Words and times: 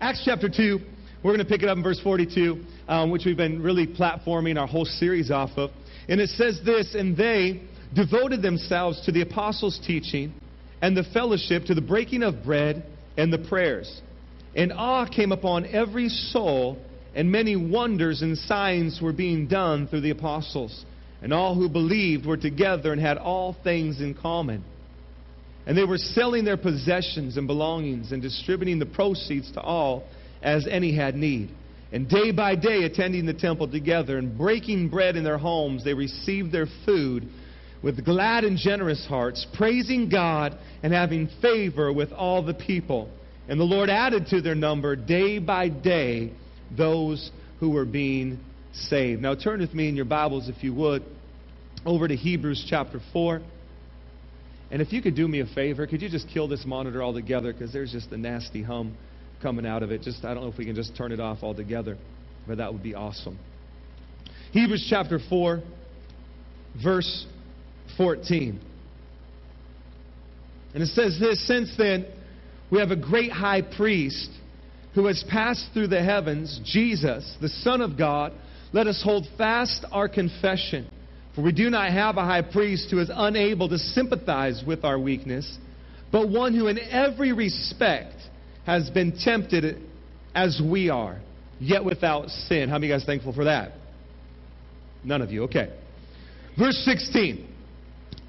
Acts 0.00 0.22
chapter 0.24 0.48
2, 0.48 0.80
we're 1.22 1.30
going 1.30 1.38
to 1.38 1.44
pick 1.44 1.62
it 1.62 1.68
up 1.68 1.76
in 1.76 1.82
verse 1.82 2.00
42, 2.00 2.64
um, 2.88 3.10
which 3.10 3.24
we've 3.24 3.36
been 3.36 3.62
really 3.62 3.86
platforming 3.86 4.58
our 4.58 4.66
whole 4.66 4.84
series 4.84 5.30
off 5.30 5.50
of. 5.56 5.70
And 6.08 6.20
it 6.20 6.30
says 6.30 6.60
this, 6.64 6.94
and 6.94 7.16
they 7.16 7.62
devoted 7.94 8.42
themselves 8.42 9.00
to 9.06 9.12
the 9.12 9.22
apostles' 9.22 9.80
teaching 9.86 10.34
and 10.82 10.96
the 10.96 11.04
fellowship, 11.04 11.64
to 11.66 11.74
the 11.74 11.80
breaking 11.80 12.24
of 12.24 12.42
bread 12.44 12.84
and 13.16 13.32
the 13.32 13.38
prayers. 13.38 14.02
And 14.56 14.72
awe 14.72 15.06
came 15.06 15.30
upon 15.30 15.64
every 15.66 16.08
soul, 16.08 16.76
and 17.14 17.30
many 17.30 17.54
wonders 17.54 18.22
and 18.22 18.36
signs 18.36 19.00
were 19.00 19.12
being 19.12 19.46
done 19.46 19.86
through 19.86 20.00
the 20.00 20.10
apostles. 20.10 20.84
And 21.22 21.32
all 21.32 21.54
who 21.54 21.68
believed 21.68 22.26
were 22.26 22.36
together 22.36 22.92
and 22.92 23.00
had 23.00 23.16
all 23.16 23.56
things 23.62 24.00
in 24.00 24.14
common. 24.14 24.64
And 25.66 25.76
they 25.76 25.84
were 25.84 25.98
selling 25.98 26.44
their 26.44 26.56
possessions 26.56 27.36
and 27.36 27.46
belongings 27.46 28.12
and 28.12 28.20
distributing 28.20 28.78
the 28.78 28.86
proceeds 28.86 29.50
to 29.52 29.60
all 29.60 30.04
as 30.42 30.66
any 30.70 30.94
had 30.94 31.14
need. 31.14 31.50
And 31.92 32.08
day 32.08 32.32
by 32.32 32.56
day, 32.56 32.82
attending 32.82 33.24
the 33.24 33.34
temple 33.34 33.70
together 33.70 34.18
and 34.18 34.36
breaking 34.36 34.88
bread 34.88 35.16
in 35.16 35.24
their 35.24 35.38
homes, 35.38 35.84
they 35.84 35.94
received 35.94 36.52
their 36.52 36.66
food 36.84 37.28
with 37.82 38.04
glad 38.04 38.44
and 38.44 38.58
generous 38.58 39.06
hearts, 39.06 39.46
praising 39.54 40.08
God 40.08 40.58
and 40.82 40.92
having 40.92 41.28
favor 41.40 41.92
with 41.92 42.12
all 42.12 42.42
the 42.42 42.54
people. 42.54 43.10
And 43.48 43.60
the 43.60 43.64
Lord 43.64 43.90
added 43.90 44.26
to 44.28 44.40
their 44.40 44.54
number 44.54 44.96
day 44.96 45.38
by 45.38 45.68
day 45.68 46.32
those 46.76 47.30
who 47.60 47.70
were 47.70 47.84
being 47.84 48.40
saved. 48.72 49.22
Now 49.22 49.34
turn 49.34 49.60
with 49.60 49.74
me 49.74 49.88
in 49.88 49.96
your 49.96 50.06
Bibles, 50.06 50.48
if 50.48 50.64
you 50.64 50.74
would, 50.74 51.04
over 51.86 52.08
to 52.08 52.16
Hebrews 52.16 52.66
chapter 52.68 53.00
4. 53.12 53.40
And 54.74 54.82
if 54.82 54.92
you 54.92 55.00
could 55.00 55.14
do 55.14 55.28
me 55.28 55.38
a 55.38 55.46
favor, 55.46 55.86
could 55.86 56.02
you 56.02 56.08
just 56.08 56.26
kill 56.34 56.48
this 56.48 56.64
monitor 56.66 57.00
altogether? 57.00 57.52
Because 57.52 57.72
there's 57.72 57.92
just 57.92 58.10
a 58.10 58.16
nasty 58.16 58.60
hum 58.60 58.96
coming 59.40 59.64
out 59.64 59.84
of 59.84 59.92
it. 59.92 60.02
Just 60.02 60.24
I 60.24 60.34
don't 60.34 60.42
know 60.42 60.50
if 60.50 60.58
we 60.58 60.64
can 60.64 60.74
just 60.74 60.96
turn 60.96 61.12
it 61.12 61.20
off 61.20 61.44
altogether, 61.44 61.96
but 62.48 62.56
that 62.56 62.72
would 62.72 62.82
be 62.82 62.92
awesome. 62.92 63.38
Hebrews 64.50 64.84
chapter 64.90 65.20
4, 65.30 65.62
verse 66.82 67.24
14. 67.96 68.60
And 70.74 70.82
it 70.82 70.88
says 70.88 71.20
this 71.20 71.46
Since 71.46 71.76
then, 71.78 72.06
we 72.72 72.80
have 72.80 72.90
a 72.90 72.96
great 72.96 73.30
high 73.30 73.62
priest 73.62 74.28
who 74.96 75.06
has 75.06 75.24
passed 75.30 75.68
through 75.72 75.86
the 75.86 76.02
heavens, 76.02 76.60
Jesus, 76.64 77.36
the 77.40 77.48
Son 77.48 77.80
of 77.80 77.96
God. 77.96 78.32
Let 78.72 78.88
us 78.88 79.00
hold 79.04 79.28
fast 79.38 79.84
our 79.92 80.08
confession. 80.08 80.90
For 81.34 81.42
we 81.42 81.52
do 81.52 81.68
not 81.68 81.90
have 81.90 82.16
a 82.16 82.24
high 82.24 82.42
priest 82.42 82.90
who 82.90 83.00
is 83.00 83.10
unable 83.12 83.68
to 83.68 83.78
sympathize 83.78 84.62
with 84.66 84.84
our 84.84 84.98
weakness, 84.98 85.58
but 86.12 86.28
one 86.28 86.54
who 86.54 86.68
in 86.68 86.78
every 86.78 87.32
respect 87.32 88.14
has 88.66 88.88
been 88.90 89.16
tempted 89.18 89.82
as 90.34 90.60
we 90.64 90.90
are, 90.90 91.20
yet 91.58 91.84
without 91.84 92.28
sin. 92.28 92.68
How 92.68 92.76
many 92.76 92.86
of 92.86 92.90
you 92.90 92.94
guys 92.98 93.04
thankful 93.04 93.32
for 93.32 93.44
that? 93.44 93.72
None 95.02 95.22
of 95.22 95.30
you. 95.30 95.44
Okay. 95.44 95.76
Verse 96.58 96.76
16. 96.84 97.48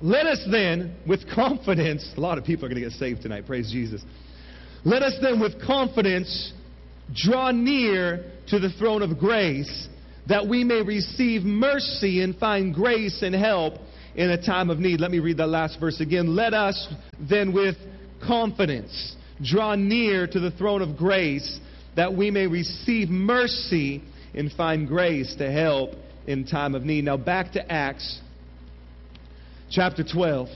Let 0.01 0.25
us 0.25 0.45
then, 0.51 0.95
with 1.07 1.21
confidence, 1.33 2.13
a 2.17 2.19
lot 2.19 2.37
of 2.37 2.43
people 2.43 2.65
are 2.65 2.69
going 2.69 2.81
to 2.81 2.89
get 2.89 2.97
saved 2.97 3.21
tonight, 3.21 3.45
praise 3.45 3.71
Jesus. 3.71 4.03
Let 4.83 5.03
us 5.03 5.13
then, 5.21 5.39
with 5.39 5.65
confidence, 5.65 6.53
draw 7.13 7.51
near 7.51 8.31
to 8.47 8.59
the 8.59 8.69
throne 8.71 9.01
of 9.01 9.17
grace 9.17 9.87
that 10.27 10.47
we 10.47 10.63
may 10.63 10.81
receive 10.81 11.43
mercy 11.43 12.21
and 12.21 12.35
find 12.37 12.73
grace 12.73 13.21
and 13.21 13.35
help 13.35 13.75
in 14.15 14.31
a 14.31 14.41
time 14.41 14.69
of 14.69 14.79
need. 14.79 14.99
Let 14.99 15.11
me 15.11 15.19
read 15.19 15.37
that 15.37 15.47
last 15.47 15.79
verse 15.79 15.99
again. 15.99 16.35
Let 16.35 16.53
us 16.53 16.87
then 17.19 17.53
with 17.53 17.75
confidence 18.25 19.15
draw 19.43 19.75
near 19.75 20.27
to 20.27 20.39
the 20.39 20.51
throne 20.51 20.81
of 20.81 20.97
grace 20.97 21.59
that 21.95 22.13
we 22.13 22.31
may 22.31 22.47
receive 22.47 23.09
mercy 23.09 24.01
and 24.33 24.51
find 24.51 24.87
grace 24.87 25.35
to 25.37 25.51
help 25.51 25.91
in 26.27 26.45
time 26.45 26.75
of 26.75 26.83
need. 26.83 27.05
Now 27.05 27.17
back 27.17 27.53
to 27.53 27.71
Acts 27.71 28.21
chapter 29.69 30.03
12. 30.03 30.47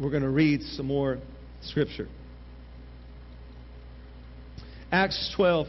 We're 0.00 0.10
going 0.10 0.22
to 0.22 0.30
read 0.30 0.62
some 0.62 0.86
more 0.86 1.18
scripture. 1.62 2.08
Acts 4.92 5.32
12, 5.34 5.66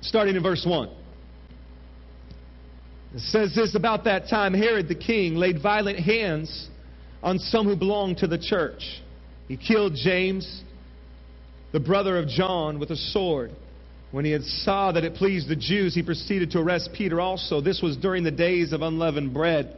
starting 0.00 0.36
in 0.36 0.42
verse 0.42 0.64
1. 0.66 1.01
It 3.14 3.20
says 3.20 3.54
this 3.54 3.74
about 3.74 4.04
that 4.04 4.28
time 4.28 4.54
Herod 4.54 4.88
the 4.88 4.94
king 4.94 5.34
laid 5.34 5.60
violent 5.62 5.98
hands 5.98 6.68
on 7.22 7.38
some 7.38 7.66
who 7.66 7.76
belonged 7.76 8.18
to 8.18 8.26
the 8.26 8.38
church. 8.38 9.02
He 9.48 9.56
killed 9.56 9.94
James, 9.94 10.62
the 11.72 11.80
brother 11.80 12.16
of 12.16 12.26
John, 12.28 12.78
with 12.78 12.90
a 12.90 12.96
sword. 12.96 13.52
When 14.12 14.24
he 14.24 14.30
had 14.30 14.42
saw 14.42 14.92
that 14.92 15.04
it 15.04 15.14
pleased 15.14 15.48
the 15.48 15.56
Jews, 15.56 15.94
he 15.94 16.02
proceeded 16.02 16.50
to 16.52 16.58
arrest 16.58 16.90
Peter 16.94 17.20
also. 17.20 17.60
This 17.60 17.80
was 17.82 17.96
during 17.96 18.24
the 18.24 18.30
days 18.30 18.72
of 18.72 18.82
unleavened 18.82 19.32
bread. 19.32 19.76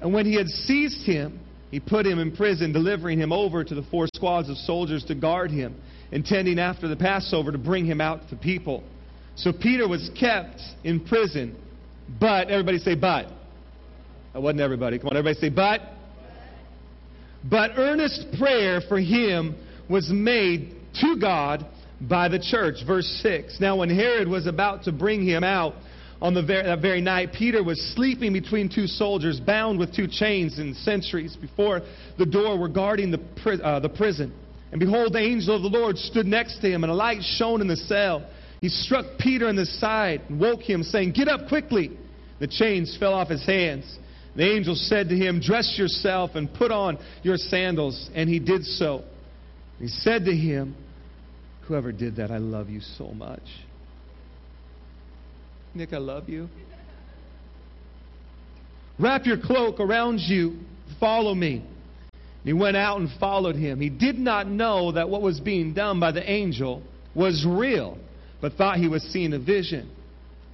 And 0.00 0.12
when 0.12 0.26
he 0.26 0.34
had 0.34 0.48
seized 0.48 1.06
him, 1.06 1.40
he 1.70 1.80
put 1.80 2.06
him 2.06 2.18
in 2.18 2.34
prison, 2.34 2.72
delivering 2.72 3.18
him 3.18 3.32
over 3.32 3.64
to 3.64 3.74
the 3.74 3.82
four 3.90 4.06
squads 4.14 4.48
of 4.48 4.56
soldiers 4.58 5.04
to 5.06 5.14
guard 5.14 5.50
him, 5.50 5.74
intending 6.12 6.58
after 6.58 6.88
the 6.88 6.96
Passover 6.96 7.52
to 7.52 7.58
bring 7.58 7.84
him 7.84 8.00
out 8.00 8.28
to 8.28 8.34
the 8.34 8.40
people. 8.40 8.82
So 9.36 9.52
Peter 9.52 9.88
was 9.88 10.10
kept 10.18 10.60
in 10.84 11.00
prison 11.00 11.56
but, 12.20 12.48
everybody 12.48 12.78
say, 12.78 12.94
but. 12.94 13.26
That 14.32 14.42
wasn't 14.42 14.60
everybody. 14.60 14.98
Come 14.98 15.08
on, 15.08 15.16
everybody 15.16 15.40
say, 15.40 15.48
but. 15.48 15.80
But 17.48 17.72
earnest 17.76 18.26
prayer 18.38 18.80
for 18.88 18.98
him 18.98 19.54
was 19.88 20.10
made 20.10 20.74
to 21.00 21.16
God 21.20 21.66
by 22.00 22.28
the 22.28 22.38
church. 22.38 22.76
Verse 22.86 23.06
6. 23.22 23.60
Now, 23.60 23.76
when 23.76 23.90
Herod 23.90 24.28
was 24.28 24.46
about 24.46 24.84
to 24.84 24.92
bring 24.92 25.24
him 25.24 25.44
out 25.44 25.74
on 26.20 26.32
the 26.32 26.42
very, 26.42 26.64
that 26.64 26.80
very 26.80 27.00
night, 27.00 27.32
Peter 27.32 27.62
was 27.62 27.80
sleeping 27.94 28.32
between 28.32 28.68
two 28.68 28.86
soldiers, 28.86 29.40
bound 29.40 29.78
with 29.78 29.94
two 29.94 30.08
chains 30.08 30.58
and 30.58 30.74
sentries. 30.76 31.36
Before 31.36 31.82
the 32.18 32.26
door 32.26 32.58
were 32.58 32.68
guarding 32.68 33.10
the, 33.10 33.60
uh, 33.62 33.80
the 33.80 33.88
prison. 33.88 34.32
And 34.72 34.80
behold, 34.80 35.12
the 35.12 35.20
angel 35.20 35.54
of 35.54 35.62
the 35.62 35.68
Lord 35.68 35.98
stood 35.98 36.26
next 36.26 36.60
to 36.60 36.68
him, 36.68 36.82
and 36.82 36.90
a 36.90 36.94
light 36.94 37.22
shone 37.22 37.60
in 37.60 37.68
the 37.68 37.76
cell. 37.76 38.26
He 38.64 38.70
struck 38.70 39.04
Peter 39.18 39.50
in 39.50 39.56
the 39.56 39.66
side 39.66 40.22
and 40.26 40.40
woke 40.40 40.62
him, 40.62 40.82
saying, 40.82 41.12
Get 41.12 41.28
up 41.28 41.48
quickly. 41.48 41.90
The 42.38 42.46
chains 42.46 42.96
fell 42.98 43.12
off 43.12 43.28
his 43.28 43.44
hands. 43.44 43.98
The 44.36 44.50
angel 44.50 44.74
said 44.74 45.10
to 45.10 45.14
him, 45.14 45.38
Dress 45.38 45.74
yourself 45.76 46.30
and 46.34 46.50
put 46.50 46.72
on 46.72 46.96
your 47.22 47.36
sandals. 47.36 48.08
And 48.14 48.26
he 48.26 48.38
did 48.38 48.64
so. 48.64 49.04
He 49.78 49.88
said 49.88 50.24
to 50.24 50.34
him, 50.34 50.74
Whoever 51.68 51.92
did 51.92 52.16
that, 52.16 52.30
I 52.30 52.38
love 52.38 52.70
you 52.70 52.80
so 52.80 53.08
much. 53.08 53.42
Nick, 55.74 55.92
I 55.92 55.98
love 55.98 56.30
you. 56.30 56.48
Wrap 58.98 59.26
your 59.26 59.36
cloak 59.36 59.78
around 59.78 60.20
you. 60.20 60.58
Follow 60.98 61.34
me. 61.34 61.56
And 62.12 62.46
he 62.46 62.54
went 62.54 62.78
out 62.78 62.98
and 62.98 63.10
followed 63.20 63.56
him. 63.56 63.78
He 63.78 63.90
did 63.90 64.18
not 64.18 64.46
know 64.46 64.92
that 64.92 65.10
what 65.10 65.20
was 65.20 65.38
being 65.38 65.74
done 65.74 66.00
by 66.00 66.12
the 66.12 66.26
angel 66.26 66.82
was 67.14 67.44
real 67.46 67.98
but 68.44 68.52
thought 68.58 68.76
he 68.76 68.88
was 68.88 69.02
seeing 69.04 69.32
a 69.32 69.38
vision. 69.38 69.90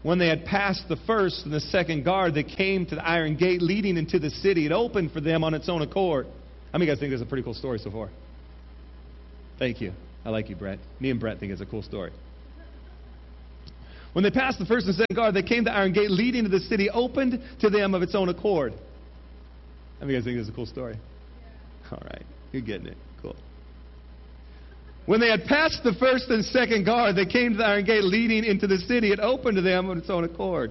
When 0.04 0.20
they 0.20 0.28
had 0.28 0.44
passed 0.44 0.88
the 0.88 0.94
first 1.08 1.44
and 1.44 1.52
the 1.52 1.58
second 1.58 2.04
guard, 2.04 2.34
they 2.34 2.44
came 2.44 2.86
to 2.86 2.94
the 2.94 3.04
iron 3.04 3.34
gate 3.34 3.60
leading 3.60 3.96
into 3.96 4.20
the 4.20 4.30
city. 4.30 4.64
It 4.64 4.70
opened 4.70 5.10
for 5.10 5.20
them 5.20 5.42
on 5.42 5.54
its 5.54 5.68
own 5.68 5.82
accord. 5.82 6.26
How 6.70 6.78
many 6.78 6.84
of 6.84 6.86
you 6.86 6.94
guys 6.94 7.00
think 7.00 7.10
this 7.10 7.20
is 7.20 7.26
a 7.26 7.28
pretty 7.28 7.42
cool 7.42 7.52
story 7.52 7.80
so 7.80 7.90
far? 7.90 8.08
Thank 9.58 9.80
you. 9.80 9.92
I 10.24 10.28
like 10.28 10.48
you, 10.48 10.54
Brett. 10.54 10.78
Me 11.00 11.10
and 11.10 11.18
Brett 11.18 11.40
think 11.40 11.50
it's 11.50 11.62
a 11.62 11.66
cool 11.66 11.82
story. 11.82 12.12
When 14.12 14.22
they 14.22 14.30
passed 14.30 14.60
the 14.60 14.66
first 14.66 14.86
and 14.86 14.94
second 14.94 15.16
guard, 15.16 15.34
they 15.34 15.42
came 15.42 15.64
to 15.64 15.70
the 15.70 15.76
iron 15.76 15.92
gate 15.92 16.12
leading 16.12 16.44
to 16.44 16.48
the 16.48 16.60
city, 16.60 16.90
opened 16.90 17.42
to 17.58 17.70
them 17.70 17.94
of 17.94 18.02
its 18.02 18.14
own 18.14 18.28
accord. 18.28 18.72
How 19.98 20.06
many 20.06 20.10
of 20.10 20.10
you 20.10 20.16
guys 20.18 20.24
think 20.26 20.38
this 20.38 20.44
is 20.44 20.52
a 20.52 20.54
cool 20.54 20.66
story? 20.66 20.96
All 21.90 22.02
right. 22.04 22.22
You're 22.52 22.62
getting 22.62 22.86
it. 22.86 22.96
When 25.10 25.18
they 25.18 25.28
had 25.28 25.46
passed 25.46 25.82
the 25.82 25.94
first 25.94 26.30
and 26.30 26.44
second 26.44 26.84
guard, 26.84 27.16
they 27.16 27.26
came 27.26 27.50
to 27.50 27.58
the 27.58 27.64
iron 27.64 27.84
gate 27.84 28.04
leading 28.04 28.44
into 28.44 28.68
the 28.68 28.78
city. 28.78 29.10
It 29.10 29.18
opened 29.18 29.56
to 29.56 29.60
them 29.60 29.90
of 29.90 29.98
its 29.98 30.08
own 30.08 30.22
accord. 30.22 30.70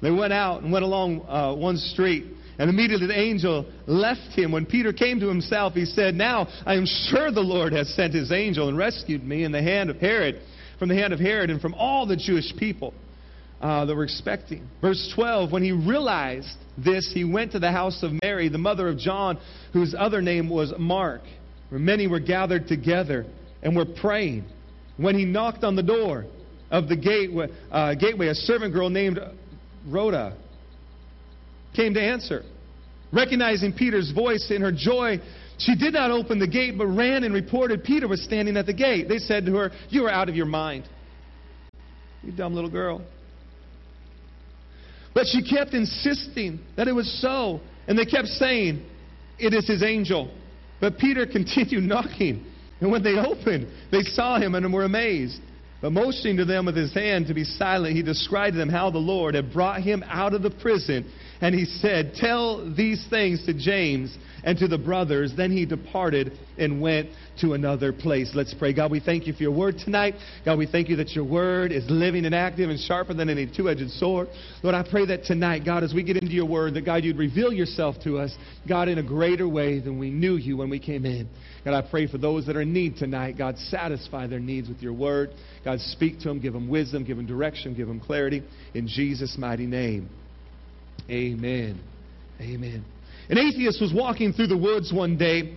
They 0.00 0.12
went 0.12 0.32
out 0.32 0.62
and 0.62 0.70
went 0.70 0.84
along 0.84 1.22
uh, 1.22 1.56
one 1.56 1.76
street. 1.76 2.24
And 2.60 2.70
immediately 2.70 3.08
the 3.08 3.18
angel 3.18 3.66
left 3.88 4.38
him. 4.38 4.52
When 4.52 4.64
Peter 4.64 4.92
came 4.92 5.18
to 5.18 5.26
himself, 5.26 5.72
he 5.72 5.86
said, 5.86 6.14
Now 6.14 6.46
I 6.64 6.74
am 6.76 6.86
sure 6.86 7.32
the 7.32 7.40
Lord 7.40 7.72
has 7.72 7.92
sent 7.96 8.14
his 8.14 8.30
angel 8.30 8.68
and 8.68 8.78
rescued 8.78 9.24
me 9.24 9.42
in 9.42 9.50
the 9.50 9.60
hand 9.60 9.90
of 9.90 9.96
Herod, 9.96 10.40
from 10.78 10.88
the 10.88 10.94
hand 10.94 11.12
of 11.12 11.18
Herod 11.18 11.50
and 11.50 11.60
from 11.60 11.74
all 11.74 12.06
the 12.06 12.16
Jewish 12.16 12.54
people 12.56 12.94
uh, 13.60 13.86
that 13.86 13.96
were 13.96 14.04
expecting. 14.04 14.68
Verse 14.82 15.12
12, 15.16 15.50
when 15.50 15.64
he 15.64 15.72
realized 15.72 16.58
this, 16.78 17.10
he 17.12 17.24
went 17.24 17.50
to 17.50 17.58
the 17.58 17.72
house 17.72 18.04
of 18.04 18.12
Mary, 18.22 18.48
the 18.48 18.56
mother 18.56 18.86
of 18.86 18.98
John, 18.98 19.36
whose 19.72 19.96
other 19.98 20.22
name 20.22 20.48
was 20.48 20.72
Mark, 20.78 21.22
where 21.70 21.80
many 21.80 22.06
were 22.06 22.20
gathered 22.20 22.68
together 22.68 23.26
and 23.64 23.74
were 23.74 23.86
praying. 23.86 24.44
When 24.96 25.18
he 25.18 25.24
knocked 25.24 25.64
on 25.64 25.74
the 25.74 25.82
door 25.82 26.26
of 26.70 26.88
the 26.88 26.96
gateway, 26.96 27.48
uh, 27.72 27.94
gateway 27.94 28.28
a 28.28 28.34
servant 28.34 28.72
girl 28.72 28.90
named 28.90 29.18
Rhoda 29.88 30.36
came 31.74 31.94
to 31.94 32.00
answer. 32.00 32.44
Recognizing 33.12 33.72
Peter's 33.72 34.12
voice 34.12 34.50
in 34.50 34.60
her 34.60 34.72
joy, 34.72 35.20
She 35.58 35.76
did 35.76 35.94
not 35.94 36.10
open 36.10 36.38
the 36.38 36.48
gate, 36.48 36.76
but 36.76 36.86
ran 36.86 37.24
and 37.24 37.32
reported 37.32 37.84
Peter 37.84 38.08
was 38.08 38.22
standing 38.22 38.56
at 38.56 38.66
the 38.66 38.74
gate. 38.74 39.08
They 39.08 39.18
said 39.18 39.46
to 39.46 39.54
her, 39.56 39.70
You 39.88 40.04
are 40.04 40.10
out 40.10 40.28
of 40.28 40.36
your 40.36 40.46
mind. 40.46 40.88
You 42.22 42.32
dumb 42.32 42.54
little 42.54 42.70
girl. 42.70 43.02
But 45.14 45.26
she 45.26 45.48
kept 45.48 45.74
insisting 45.74 46.58
that 46.76 46.88
it 46.88 46.92
was 46.92 47.20
so. 47.20 47.60
And 47.86 47.96
they 47.96 48.04
kept 48.04 48.26
saying, 48.26 48.84
It 49.38 49.54
is 49.54 49.66
his 49.66 49.82
angel. 49.82 50.32
But 50.80 50.98
Peter 50.98 51.26
continued 51.32 51.84
knocking. 51.84 52.44
And 52.80 52.90
when 52.90 53.02
they 53.02 53.16
opened, 53.18 53.68
they 53.90 54.02
saw 54.02 54.38
him 54.38 54.54
and 54.54 54.72
were 54.72 54.84
amazed. 54.84 55.40
But 55.80 55.92
motioning 55.92 56.38
to 56.38 56.46
them 56.46 56.64
with 56.64 56.76
his 56.76 56.94
hand 56.94 57.26
to 57.26 57.34
be 57.34 57.44
silent, 57.44 57.94
he 57.94 58.02
described 58.02 58.54
to 58.54 58.58
them 58.58 58.70
how 58.70 58.90
the 58.90 58.96
Lord 58.96 59.34
had 59.34 59.52
brought 59.52 59.82
him 59.82 60.02
out 60.08 60.32
of 60.32 60.42
the 60.42 60.50
prison. 60.50 61.10
And 61.42 61.54
he 61.54 61.66
said, 61.66 62.14
Tell 62.14 62.74
these 62.74 63.06
things 63.10 63.44
to 63.44 63.52
James 63.52 64.16
and 64.44 64.56
to 64.58 64.66
the 64.66 64.78
brothers. 64.78 65.34
Then 65.36 65.52
he 65.52 65.66
departed 65.66 66.38
and 66.56 66.80
went 66.80 67.10
to 67.40 67.54
another 67.54 67.92
place. 67.92 68.30
Let's 68.34 68.54
pray. 68.54 68.72
God, 68.72 68.90
we 68.90 69.00
thank 69.00 69.26
you 69.26 69.32
for 69.32 69.42
your 69.42 69.52
word 69.52 69.76
tonight. 69.78 70.14
God, 70.44 70.58
we 70.58 70.66
thank 70.66 70.88
you 70.88 70.96
that 70.96 71.10
your 71.10 71.24
word 71.24 71.72
is 71.72 71.84
living 71.88 72.24
and 72.24 72.34
active 72.34 72.70
and 72.70 72.78
sharper 72.78 73.14
than 73.14 73.28
any 73.28 73.46
two 73.46 73.68
edged 73.68 73.90
sword. 73.90 74.28
Lord, 74.62 74.74
I 74.74 74.88
pray 74.88 75.06
that 75.06 75.24
tonight, 75.24 75.64
God, 75.64 75.84
as 75.84 75.92
we 75.92 76.02
get 76.02 76.16
into 76.16 76.34
your 76.34 76.46
word, 76.46 76.74
that 76.74 76.84
God, 76.84 77.04
you'd 77.04 77.18
reveal 77.18 77.52
yourself 77.52 77.96
to 78.04 78.18
us, 78.18 78.34
God, 78.68 78.88
in 78.88 78.98
a 78.98 79.02
greater 79.02 79.48
way 79.48 79.80
than 79.80 79.98
we 79.98 80.10
knew 80.10 80.36
you 80.36 80.56
when 80.56 80.70
we 80.70 80.78
came 80.78 81.04
in. 81.04 81.28
God, 81.64 81.74
I 81.74 81.88
pray 81.88 82.06
for 82.06 82.18
those 82.18 82.46
that 82.46 82.56
are 82.56 82.62
in 82.62 82.72
need 82.72 82.96
tonight. 82.96 83.38
God, 83.38 83.56
satisfy 83.58 84.26
their 84.26 84.40
needs 84.40 84.68
with 84.68 84.82
your 84.82 84.92
word. 84.92 85.30
God, 85.64 85.80
speak 85.80 86.18
to 86.20 86.28
them, 86.28 86.40
give 86.40 86.52
them 86.52 86.68
wisdom, 86.68 87.04
give 87.04 87.16
them 87.16 87.26
direction, 87.26 87.74
give 87.74 87.88
them 87.88 88.00
clarity. 88.00 88.42
In 88.74 88.86
Jesus' 88.86 89.36
mighty 89.38 89.66
name. 89.66 90.08
Amen. 91.10 91.80
Amen. 92.40 92.84
An 93.28 93.38
atheist 93.38 93.80
was 93.80 93.92
walking 93.94 94.32
through 94.32 94.48
the 94.48 94.58
woods 94.58 94.92
one 94.92 95.16
day, 95.16 95.56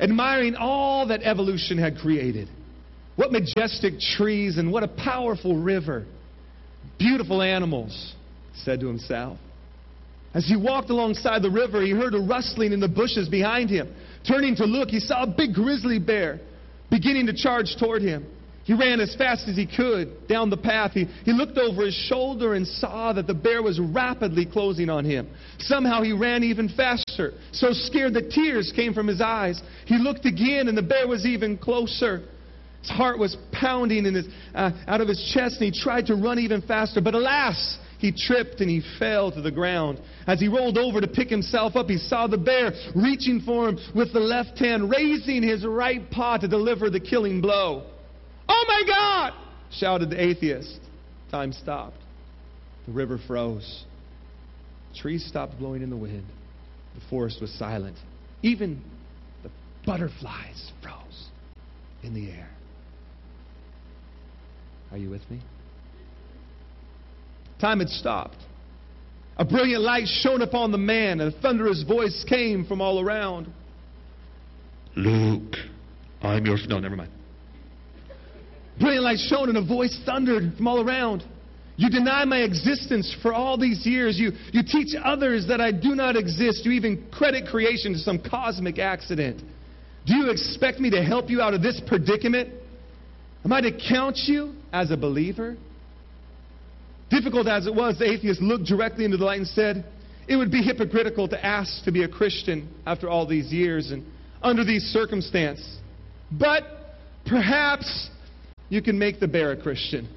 admiring 0.00 0.54
all 0.56 1.06
that 1.08 1.22
evolution 1.22 1.78
had 1.78 1.98
created. 1.98 2.48
What 3.16 3.32
majestic 3.32 3.98
trees 3.98 4.58
and 4.58 4.72
what 4.72 4.82
a 4.82 4.88
powerful 4.88 5.56
river. 5.56 6.06
Beautiful 6.98 7.42
animals, 7.42 8.14
said 8.54 8.80
to 8.80 8.86
himself. 8.86 9.38
As 10.34 10.46
he 10.46 10.56
walked 10.56 10.90
alongside 10.90 11.42
the 11.42 11.50
river, 11.50 11.82
he 11.82 11.90
heard 11.90 12.14
a 12.14 12.20
rustling 12.20 12.72
in 12.72 12.80
the 12.80 12.88
bushes 12.88 13.28
behind 13.28 13.70
him. 13.70 13.92
Turning 14.26 14.54
to 14.56 14.64
look, 14.64 14.88
he 14.88 15.00
saw 15.00 15.24
a 15.24 15.26
big 15.26 15.54
grizzly 15.54 15.98
bear 15.98 16.40
beginning 16.90 17.26
to 17.26 17.32
charge 17.32 17.76
toward 17.78 18.02
him. 18.02 18.26
He 18.68 18.74
ran 18.74 19.00
as 19.00 19.14
fast 19.14 19.48
as 19.48 19.56
he 19.56 19.64
could 19.64 20.28
down 20.28 20.50
the 20.50 20.56
path. 20.58 20.92
He, 20.92 21.06
he 21.24 21.32
looked 21.32 21.56
over 21.56 21.86
his 21.86 21.94
shoulder 21.94 22.52
and 22.52 22.66
saw 22.66 23.14
that 23.14 23.26
the 23.26 23.32
bear 23.32 23.62
was 23.62 23.80
rapidly 23.80 24.44
closing 24.44 24.90
on 24.90 25.06
him. 25.06 25.26
Somehow 25.58 26.02
he 26.02 26.12
ran 26.12 26.44
even 26.44 26.68
faster, 26.68 27.32
so 27.50 27.68
scared 27.72 28.12
that 28.12 28.30
tears 28.30 28.70
came 28.76 28.92
from 28.92 29.06
his 29.06 29.22
eyes. 29.22 29.58
He 29.86 29.96
looked 29.96 30.26
again, 30.26 30.68
and 30.68 30.76
the 30.76 30.82
bear 30.82 31.08
was 31.08 31.24
even 31.24 31.56
closer. 31.56 32.24
His 32.82 32.90
heart 32.90 33.18
was 33.18 33.38
pounding 33.52 34.04
in 34.04 34.12
his, 34.12 34.26
uh, 34.54 34.72
out 34.86 35.00
of 35.00 35.08
his 35.08 35.32
chest, 35.34 35.62
and 35.62 35.72
he 35.72 35.80
tried 35.80 36.04
to 36.08 36.14
run 36.16 36.38
even 36.38 36.60
faster. 36.60 37.00
But 37.00 37.14
alas, 37.14 37.78
he 37.98 38.12
tripped 38.12 38.60
and 38.60 38.68
he 38.68 38.82
fell 38.98 39.32
to 39.32 39.40
the 39.40 39.50
ground. 39.50 39.98
As 40.26 40.40
he 40.40 40.48
rolled 40.48 40.76
over 40.76 41.00
to 41.00 41.08
pick 41.08 41.30
himself 41.30 41.74
up, 41.74 41.88
he 41.88 41.96
saw 41.96 42.26
the 42.26 42.36
bear 42.36 42.74
reaching 42.94 43.40
for 43.40 43.70
him 43.70 43.78
with 43.94 44.12
the 44.12 44.20
left 44.20 44.58
hand, 44.58 44.90
raising 44.90 45.42
his 45.42 45.64
right 45.64 46.10
paw 46.10 46.36
to 46.36 46.46
deliver 46.46 46.90
the 46.90 47.00
killing 47.00 47.40
blow. 47.40 47.86
Oh 48.48 48.64
my 48.66 48.82
God! 48.86 49.32
shouted 49.70 50.10
the 50.10 50.22
atheist. 50.22 50.80
Time 51.30 51.52
stopped. 51.52 51.98
The 52.86 52.92
river 52.92 53.18
froze. 53.26 53.84
The 54.92 54.98
trees 54.98 55.26
stopped 55.26 55.58
blowing 55.58 55.82
in 55.82 55.90
the 55.90 55.96
wind. 55.96 56.26
The 56.94 57.02
forest 57.10 57.40
was 57.40 57.52
silent. 57.52 57.96
Even 58.42 58.82
the 59.42 59.50
butterflies 59.84 60.72
froze 60.82 61.28
in 62.02 62.14
the 62.14 62.30
air. 62.30 62.48
Are 64.90 64.96
you 64.96 65.10
with 65.10 65.28
me? 65.30 65.40
Time 67.60 67.80
had 67.80 67.88
stopped. 67.88 68.38
A 69.36 69.44
brilliant 69.44 69.82
light 69.82 70.06
shone 70.06 70.42
upon 70.42 70.72
the 70.72 70.78
man, 70.78 71.20
and 71.20 71.32
a 71.32 71.40
thunderous 71.40 71.84
voice 71.86 72.24
came 72.28 72.64
from 72.64 72.80
all 72.80 73.00
around. 73.00 73.52
Luke, 74.96 75.54
I'm 76.22 76.44
your. 76.44 76.56
No, 76.66 76.78
never 76.80 76.96
mind. 76.96 77.10
Brilliant 78.80 79.04
light 79.04 79.18
shone, 79.18 79.48
and 79.48 79.58
a 79.58 79.64
voice 79.64 79.98
thundered 80.06 80.54
from 80.56 80.68
all 80.68 80.80
around. 80.80 81.24
You 81.76 81.90
deny 81.90 82.24
my 82.24 82.38
existence 82.38 83.14
for 83.22 83.32
all 83.32 83.56
these 83.56 83.86
years. 83.86 84.18
You, 84.18 84.32
you 84.52 84.62
teach 84.64 84.96
others 85.02 85.46
that 85.46 85.60
I 85.60 85.70
do 85.70 85.94
not 85.94 86.16
exist. 86.16 86.64
You 86.64 86.72
even 86.72 87.06
credit 87.12 87.46
creation 87.46 87.92
to 87.92 87.98
some 87.98 88.18
cosmic 88.18 88.78
accident. 88.78 89.40
Do 90.04 90.16
you 90.16 90.30
expect 90.30 90.80
me 90.80 90.90
to 90.90 91.02
help 91.02 91.30
you 91.30 91.40
out 91.40 91.54
of 91.54 91.62
this 91.62 91.80
predicament? 91.86 92.52
Am 93.44 93.52
I 93.52 93.60
to 93.60 93.78
count 93.88 94.16
you 94.26 94.54
as 94.72 94.90
a 94.90 94.96
believer? 94.96 95.56
Difficult 97.10 97.46
as 97.46 97.66
it 97.66 97.74
was, 97.74 97.98
the 97.98 98.10
atheist 98.10 98.42
looked 98.42 98.64
directly 98.64 99.04
into 99.04 99.16
the 99.16 99.24
light 99.24 99.38
and 99.38 99.46
said, 99.46 99.84
It 100.26 100.36
would 100.36 100.50
be 100.50 100.62
hypocritical 100.62 101.28
to 101.28 101.46
ask 101.46 101.84
to 101.84 101.92
be 101.92 102.02
a 102.02 102.08
Christian 102.08 102.68
after 102.86 103.08
all 103.08 103.26
these 103.26 103.52
years 103.52 103.92
and 103.92 104.04
under 104.42 104.64
these 104.64 104.82
circumstances. 104.82 105.78
But 106.32 106.64
perhaps 107.24 108.10
you 108.68 108.82
can 108.82 108.98
make 108.98 109.20
the 109.20 109.28
bear 109.28 109.52
a 109.52 109.56
Christian. 109.56 110.08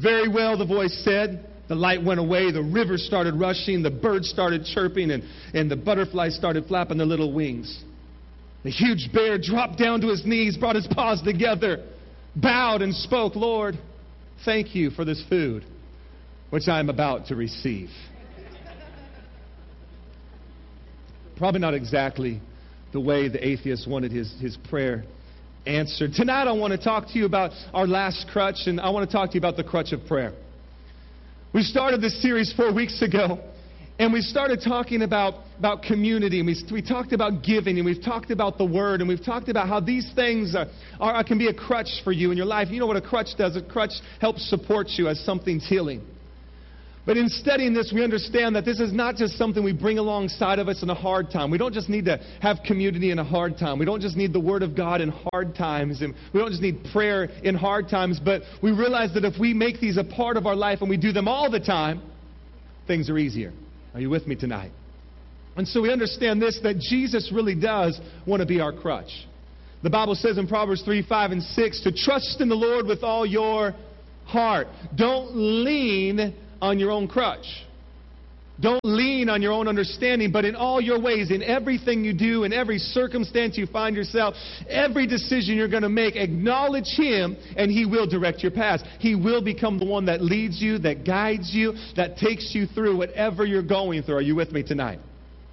Very 0.00 0.28
well, 0.28 0.56
the 0.56 0.66
voice 0.66 1.02
said. 1.04 1.46
The 1.66 1.74
light 1.74 2.04
went 2.04 2.20
away, 2.20 2.52
the 2.52 2.62
river 2.62 2.98
started 2.98 3.34
rushing, 3.36 3.82
the 3.82 3.90
birds 3.90 4.28
started 4.28 4.66
chirping, 4.66 5.10
and, 5.10 5.22
and 5.54 5.70
the 5.70 5.76
butterflies 5.76 6.36
started 6.36 6.66
flapping 6.66 6.98
their 6.98 7.06
little 7.06 7.32
wings. 7.32 7.82
The 8.64 8.70
huge 8.70 9.10
bear 9.14 9.38
dropped 9.38 9.78
down 9.78 10.02
to 10.02 10.08
his 10.08 10.26
knees, 10.26 10.58
brought 10.58 10.76
his 10.76 10.86
paws 10.86 11.22
together, 11.22 11.86
bowed, 12.36 12.82
and 12.82 12.94
spoke, 12.94 13.34
Lord, 13.34 13.78
thank 14.44 14.74
you 14.74 14.90
for 14.90 15.06
this 15.06 15.22
food 15.28 15.64
which 16.50 16.68
I 16.68 16.80
am 16.80 16.90
about 16.90 17.26
to 17.26 17.34
receive. 17.34 17.88
Probably 21.36 21.60
not 21.60 21.74
exactly 21.74 22.40
the 22.92 23.00
way 23.00 23.28
the 23.28 23.44
atheist 23.44 23.88
wanted 23.88 24.12
his, 24.12 24.32
his 24.40 24.56
prayer 24.68 25.04
answered. 25.66 26.12
Tonight, 26.12 26.46
I 26.46 26.52
want 26.52 26.72
to 26.72 26.78
talk 26.78 27.08
to 27.08 27.18
you 27.18 27.26
about 27.26 27.52
our 27.72 27.86
last 27.86 28.26
crutch, 28.32 28.66
and 28.66 28.80
I 28.80 28.90
want 28.90 29.08
to 29.08 29.16
talk 29.16 29.30
to 29.30 29.34
you 29.34 29.38
about 29.38 29.56
the 29.56 29.64
crutch 29.64 29.92
of 29.92 30.06
prayer. 30.06 30.32
We 31.52 31.62
started 31.62 32.00
this 32.00 32.20
series 32.20 32.52
four 32.52 32.74
weeks 32.74 33.00
ago, 33.02 33.38
and 33.98 34.12
we 34.12 34.20
started 34.20 34.60
talking 34.62 35.02
about, 35.02 35.34
about 35.58 35.82
community, 35.82 36.40
and 36.40 36.46
we, 36.46 36.56
we 36.72 36.82
talked 36.82 37.12
about 37.12 37.42
giving, 37.42 37.76
and 37.76 37.86
we've 37.86 38.02
talked 38.02 38.30
about 38.30 38.58
the 38.58 38.64
Word, 38.64 39.00
and 39.00 39.08
we've 39.08 39.24
talked 39.24 39.48
about 39.48 39.68
how 39.68 39.80
these 39.80 40.10
things 40.14 40.54
are, 40.54 40.66
are, 41.00 41.24
can 41.24 41.38
be 41.38 41.46
a 41.46 41.54
crutch 41.54 42.02
for 42.02 42.12
you 42.12 42.30
in 42.30 42.36
your 42.36 42.46
life. 42.46 42.68
You 42.70 42.80
know 42.80 42.86
what 42.86 42.96
a 42.96 43.02
crutch 43.02 43.36
does? 43.38 43.56
A 43.56 43.62
crutch 43.62 43.92
helps 44.20 44.48
support 44.50 44.88
you 44.90 45.08
as 45.08 45.20
something's 45.24 45.66
healing. 45.68 46.02
But 47.06 47.18
in 47.18 47.28
studying 47.28 47.74
this, 47.74 47.92
we 47.94 48.02
understand 48.02 48.56
that 48.56 48.64
this 48.64 48.80
is 48.80 48.90
not 48.92 49.16
just 49.16 49.36
something 49.36 49.62
we 49.62 49.74
bring 49.74 49.98
alongside 49.98 50.58
of 50.58 50.68
us 50.68 50.82
in 50.82 50.88
a 50.88 50.94
hard 50.94 51.30
time. 51.30 51.50
We 51.50 51.58
don't 51.58 51.74
just 51.74 51.90
need 51.90 52.06
to 52.06 52.18
have 52.40 52.58
community 52.66 53.10
in 53.10 53.18
a 53.18 53.24
hard 53.24 53.58
time. 53.58 53.78
We 53.78 53.84
don't 53.84 54.00
just 54.00 54.16
need 54.16 54.32
the 54.32 54.40
Word 54.40 54.62
of 54.62 54.74
God 54.74 55.02
in 55.02 55.10
hard 55.30 55.54
times. 55.54 56.00
And 56.00 56.14
we 56.32 56.40
don't 56.40 56.48
just 56.48 56.62
need 56.62 56.82
prayer 56.92 57.24
in 57.24 57.56
hard 57.56 57.90
times. 57.90 58.20
But 58.24 58.42
we 58.62 58.70
realize 58.70 59.12
that 59.14 59.24
if 59.24 59.38
we 59.38 59.52
make 59.52 59.80
these 59.80 59.98
a 59.98 60.04
part 60.04 60.38
of 60.38 60.46
our 60.46 60.56
life 60.56 60.80
and 60.80 60.88
we 60.88 60.96
do 60.96 61.12
them 61.12 61.28
all 61.28 61.50
the 61.50 61.60
time, 61.60 62.00
things 62.86 63.10
are 63.10 63.18
easier. 63.18 63.52
Are 63.92 64.00
you 64.00 64.08
with 64.08 64.26
me 64.26 64.34
tonight? 64.34 64.72
And 65.56 65.68
so 65.68 65.82
we 65.82 65.92
understand 65.92 66.40
this 66.40 66.58
that 66.62 66.78
Jesus 66.78 67.30
really 67.32 67.54
does 67.54 68.00
want 68.26 68.40
to 68.40 68.46
be 68.46 68.60
our 68.60 68.72
crutch. 68.72 69.26
The 69.82 69.90
Bible 69.90 70.14
says 70.14 70.38
in 70.38 70.48
Proverbs 70.48 70.82
3 70.82 71.02
5 71.06 71.30
and 71.32 71.42
6 71.42 71.82
to 71.82 71.92
trust 71.92 72.40
in 72.40 72.48
the 72.48 72.54
Lord 72.54 72.86
with 72.86 73.02
all 73.02 73.26
your 73.26 73.74
heart. 74.24 74.68
Don't 74.96 75.36
lean 75.36 76.34
on 76.64 76.78
your 76.78 76.90
own 76.90 77.06
crutch. 77.06 77.46
Don't 78.60 78.80
lean 78.84 79.28
on 79.28 79.42
your 79.42 79.52
own 79.52 79.66
understanding, 79.66 80.30
but 80.30 80.44
in 80.44 80.54
all 80.54 80.80
your 80.80 81.00
ways, 81.00 81.32
in 81.32 81.42
everything 81.42 82.04
you 82.04 82.12
do, 82.12 82.44
in 82.44 82.52
every 82.52 82.78
circumstance 82.78 83.58
you 83.58 83.66
find 83.66 83.96
yourself, 83.96 84.34
every 84.68 85.08
decision 85.08 85.56
you're 85.56 85.68
going 85.68 85.82
to 85.82 85.88
make, 85.88 86.14
acknowledge 86.14 86.86
Him 86.96 87.36
and 87.56 87.68
He 87.68 87.84
will 87.84 88.06
direct 88.06 88.44
your 88.44 88.52
path. 88.52 88.80
He 89.00 89.16
will 89.16 89.42
become 89.42 89.80
the 89.80 89.84
one 89.84 90.06
that 90.06 90.22
leads 90.22 90.62
you, 90.62 90.78
that 90.78 91.04
guides 91.04 91.52
you, 91.52 91.74
that 91.96 92.16
takes 92.16 92.54
you 92.54 92.66
through 92.66 92.96
whatever 92.96 93.44
you're 93.44 93.62
going 93.62 94.02
through. 94.04 94.16
Are 94.16 94.22
you 94.22 94.36
with 94.36 94.52
me 94.52 94.62
tonight? 94.62 95.00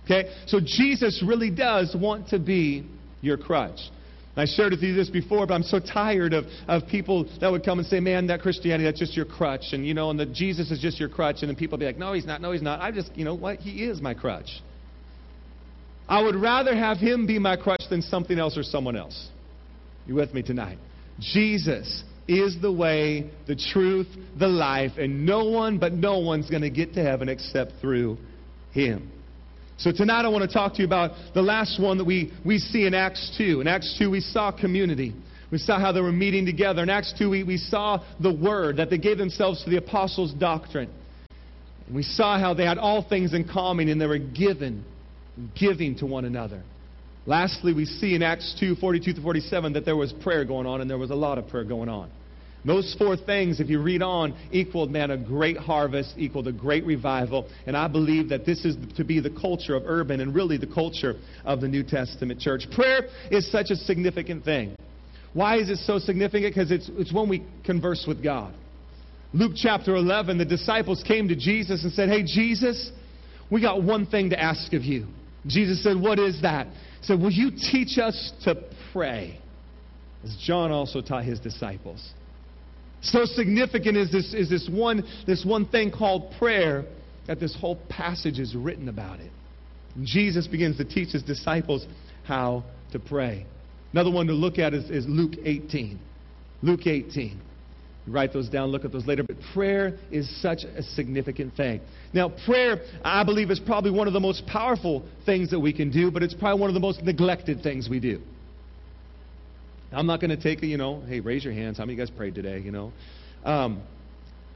Okay? 0.05 0.31
So 0.45 0.59
Jesus 0.63 1.23
really 1.25 1.49
does 1.49 1.95
want 1.99 2.27
to 2.29 2.39
be 2.39 2.87
your 3.21 3.37
crutch. 3.37 3.79
I 4.35 4.45
shared 4.45 4.71
with 4.71 4.81
you 4.81 4.93
this 4.93 5.09
before, 5.09 5.45
but 5.45 5.53
I'm 5.53 5.63
so 5.63 5.79
tired 5.79 6.33
of, 6.33 6.45
of 6.67 6.87
people 6.87 7.27
that 7.41 7.51
would 7.51 7.65
come 7.65 7.79
and 7.79 7.87
say, 7.87 7.99
man, 7.99 8.27
that 8.27 8.41
Christianity, 8.41 8.85
that's 8.85 8.99
just 8.99 9.15
your 9.15 9.25
crutch. 9.25 9.73
And, 9.73 9.85
you 9.85 9.93
know, 9.93 10.09
and 10.09 10.19
that 10.19 10.31
Jesus 10.31 10.71
is 10.71 10.79
just 10.79 10.99
your 10.99 11.09
crutch. 11.09 11.37
And 11.41 11.49
then 11.49 11.55
people 11.57 11.77
be 11.77 11.85
like, 11.85 11.97
no, 11.97 12.13
he's 12.13 12.25
not. 12.25 12.39
No, 12.39 12.53
he's 12.53 12.61
not. 12.61 12.81
I 12.81 12.91
just, 12.91 13.15
you 13.15 13.25
know 13.25 13.35
what? 13.35 13.59
He 13.59 13.83
is 13.83 14.01
my 14.01 14.13
crutch. 14.13 14.49
I 16.07 16.21
would 16.21 16.35
rather 16.35 16.75
have 16.75 16.97
him 16.97 17.27
be 17.27 17.39
my 17.39 17.57
crutch 17.57 17.83
than 17.89 18.01
something 18.01 18.39
else 18.39 18.57
or 18.57 18.63
someone 18.63 18.95
else. 18.95 19.29
You 20.07 20.15
with 20.15 20.33
me 20.33 20.43
tonight? 20.43 20.77
Jesus 21.19 22.03
is 22.27 22.59
the 22.61 22.71
way, 22.71 23.29
the 23.47 23.55
truth, 23.55 24.07
the 24.39 24.47
life, 24.47 24.91
and 24.97 25.25
no 25.25 25.45
one 25.45 25.77
but 25.77 25.91
no 25.91 26.19
one's 26.19 26.49
going 26.49 26.61
to 26.61 26.69
get 26.69 26.93
to 26.93 27.03
heaven 27.03 27.29
except 27.29 27.73
through 27.81 28.17
him. 28.71 29.11
So 29.81 29.91
tonight 29.91 30.25
I 30.25 30.29
want 30.29 30.47
to 30.47 30.53
talk 30.53 30.73
to 30.73 30.79
you 30.79 30.85
about 30.85 31.09
the 31.33 31.41
last 31.41 31.81
one 31.81 31.97
that 31.97 32.03
we, 32.03 32.31
we 32.45 32.59
see 32.59 32.85
in 32.85 32.93
Acts 32.93 33.33
2. 33.39 33.61
In 33.61 33.67
Acts 33.67 33.95
2, 33.97 34.11
we 34.11 34.19
saw 34.19 34.51
community. 34.51 35.11
We 35.51 35.57
saw 35.57 35.79
how 35.79 35.91
they 35.91 36.01
were 36.01 36.11
meeting 36.11 36.45
together. 36.45 36.83
In 36.83 36.89
Acts 36.91 37.15
2, 37.17 37.31
we, 37.31 37.43
we 37.43 37.57
saw 37.57 37.97
the 38.19 38.31
word, 38.31 38.77
that 38.77 38.91
they 38.91 38.99
gave 38.99 39.17
themselves 39.17 39.63
to 39.63 39.71
the 39.71 39.77
apostles' 39.77 40.35
doctrine. 40.35 40.87
We 41.91 42.03
saw 42.03 42.39
how 42.39 42.53
they 42.53 42.63
had 42.63 42.77
all 42.77 43.01
things 43.09 43.33
in 43.33 43.47
common 43.47 43.89
and 43.89 43.99
they 43.99 44.05
were 44.05 44.19
given, 44.19 44.85
giving 45.59 45.95
to 45.97 46.05
one 46.05 46.25
another. 46.25 46.61
Lastly, 47.25 47.73
we 47.73 47.85
see 47.85 48.13
in 48.13 48.21
Acts 48.21 48.55
2 48.59 48.75
42 48.75 49.13
to 49.13 49.21
47 49.21 49.73
that 49.73 49.83
there 49.83 49.97
was 49.97 50.13
prayer 50.13 50.45
going 50.45 50.67
on, 50.67 50.81
and 50.81 50.89
there 50.89 50.99
was 50.99 51.09
a 51.09 51.15
lot 51.15 51.39
of 51.39 51.47
prayer 51.47 51.63
going 51.63 51.89
on. 51.89 52.11
Those 52.63 52.95
four 52.97 53.17
things, 53.17 53.59
if 53.59 53.69
you 53.69 53.81
read 53.81 54.03
on, 54.03 54.37
equaled, 54.51 54.91
man, 54.91 55.09
a 55.09 55.17
great 55.17 55.57
harvest, 55.57 56.13
equaled 56.17 56.47
a 56.47 56.51
great 56.51 56.85
revival. 56.85 57.49
And 57.65 57.75
I 57.75 57.87
believe 57.87 58.29
that 58.29 58.45
this 58.45 58.65
is 58.65 58.77
to 58.97 59.03
be 59.03 59.19
the 59.19 59.31
culture 59.31 59.75
of 59.75 59.83
urban 59.85 60.19
and 60.19 60.35
really 60.35 60.57
the 60.57 60.67
culture 60.67 61.15
of 61.43 61.61
the 61.61 61.67
New 61.67 61.83
Testament 61.83 62.39
church. 62.39 62.67
Prayer 62.71 63.07
is 63.31 63.51
such 63.51 63.71
a 63.71 63.75
significant 63.75 64.45
thing. 64.45 64.75
Why 65.33 65.57
is 65.57 65.69
it 65.69 65.77
so 65.77 65.97
significant? 65.97 66.53
Because 66.53 66.71
it's, 66.71 66.89
it's 66.93 67.13
when 67.13 67.29
we 67.29 67.43
converse 67.65 68.05
with 68.07 68.21
God. 68.21 68.53
Luke 69.33 69.53
chapter 69.55 69.95
11, 69.95 70.37
the 70.37 70.45
disciples 70.45 71.03
came 71.07 71.29
to 71.29 71.35
Jesus 71.35 71.83
and 71.83 71.93
said, 71.93 72.09
Hey, 72.09 72.21
Jesus, 72.23 72.91
we 73.49 73.61
got 73.61 73.81
one 73.81 74.05
thing 74.05 74.29
to 74.31 74.39
ask 74.39 74.73
of 74.73 74.83
you. 74.83 75.07
Jesus 75.47 75.81
said, 75.81 75.99
What 75.99 76.19
is 76.19 76.41
that? 76.41 76.67
He 76.67 77.05
said, 77.05 77.19
Will 77.19 77.31
you 77.31 77.51
teach 77.51 77.97
us 77.97 78.33
to 78.43 78.61
pray? 78.91 79.39
As 80.23 80.35
John 80.43 80.71
also 80.71 81.01
taught 81.01 81.23
his 81.23 81.39
disciples. 81.39 82.11
So 83.01 83.25
significant 83.25 83.97
is 83.97 84.11
this, 84.11 84.33
is 84.33 84.49
this, 84.49 84.69
one, 84.71 85.03
this 85.25 85.43
one 85.43 85.65
thing 85.67 85.91
called 85.91 86.33
prayer 86.37 86.85
that 87.27 87.39
this 87.39 87.55
whole 87.59 87.77
passage 87.89 88.39
is 88.39 88.55
written 88.55 88.89
about 88.89 89.19
it. 89.19 89.31
And 89.95 90.05
Jesus 90.05 90.47
begins 90.47 90.77
to 90.77 90.85
teach 90.85 91.11
his 91.11 91.23
disciples 91.23 91.85
how 92.25 92.63
to 92.91 92.99
pray. 92.99 93.45
Another 93.91 94.11
one 94.11 94.27
to 94.27 94.33
look 94.33 94.59
at 94.59 94.73
is, 94.73 94.89
is 94.89 95.05
Luke 95.07 95.33
18. 95.43 95.99
Luke 96.61 96.85
18. 96.85 97.41
You 98.07 98.13
write 98.13 98.33
those 98.33 98.49
down, 98.49 98.69
look 98.69 98.85
at 98.85 98.91
those 98.91 99.05
later. 99.05 99.23
But 99.23 99.37
prayer 99.53 99.97
is 100.11 100.41
such 100.41 100.63
a 100.63 100.81
significant 100.81 101.55
thing. 101.55 101.81
Now, 102.13 102.29
prayer, 102.45 102.81
I 103.03 103.23
believe, 103.23 103.51
is 103.51 103.59
probably 103.59 103.91
one 103.91 104.07
of 104.07 104.13
the 104.13 104.19
most 104.19 104.45
powerful 104.47 105.03
things 105.25 105.51
that 105.51 105.59
we 105.59 105.73
can 105.73 105.91
do, 105.91 106.09
but 106.09 106.23
it's 106.23 106.33
probably 106.33 106.59
one 106.59 106.69
of 106.69 106.73
the 106.73 106.79
most 106.79 107.03
neglected 107.03 107.61
things 107.61 107.89
we 107.89 107.99
do. 107.99 108.21
I'm 109.91 110.07
not 110.07 110.21
going 110.21 110.29
to 110.29 110.41
take, 110.41 110.63
it, 110.63 110.67
you 110.67 110.77
know, 110.77 111.01
hey, 111.07 111.19
raise 111.19 111.43
your 111.43 111.53
hands. 111.53 111.77
How 111.77 111.85
many 111.85 111.93
of 111.93 111.99
you 111.99 112.05
guys 112.05 112.15
prayed 112.15 112.35
today, 112.35 112.59
you 112.59 112.71
know? 112.71 112.93
Um, 113.43 113.81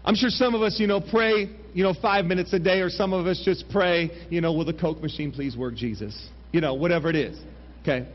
I'm 0.03 0.15
sure 0.15 0.29
some 0.29 0.55
of 0.55 0.61
us, 0.61 0.77
you 0.79 0.87
know, 0.87 1.01
pray, 1.01 1.49
you 1.73 1.83
know, 1.83 1.93
five 2.01 2.25
minutes 2.25 2.53
a 2.53 2.59
day, 2.59 2.79
or 2.79 2.89
some 2.89 3.11
of 3.11 3.25
us 3.25 3.41
just 3.43 3.65
pray, 3.71 4.11
you 4.29 4.39
know, 4.39 4.53
will 4.53 4.65
the 4.65 4.73
Coke 4.73 5.01
machine 5.01 5.31
please 5.31 5.57
work, 5.57 5.75
Jesus? 5.75 6.29
You 6.51 6.61
know, 6.61 6.75
whatever 6.75 7.09
it 7.09 7.15
is. 7.15 7.37
Okay? 7.81 8.07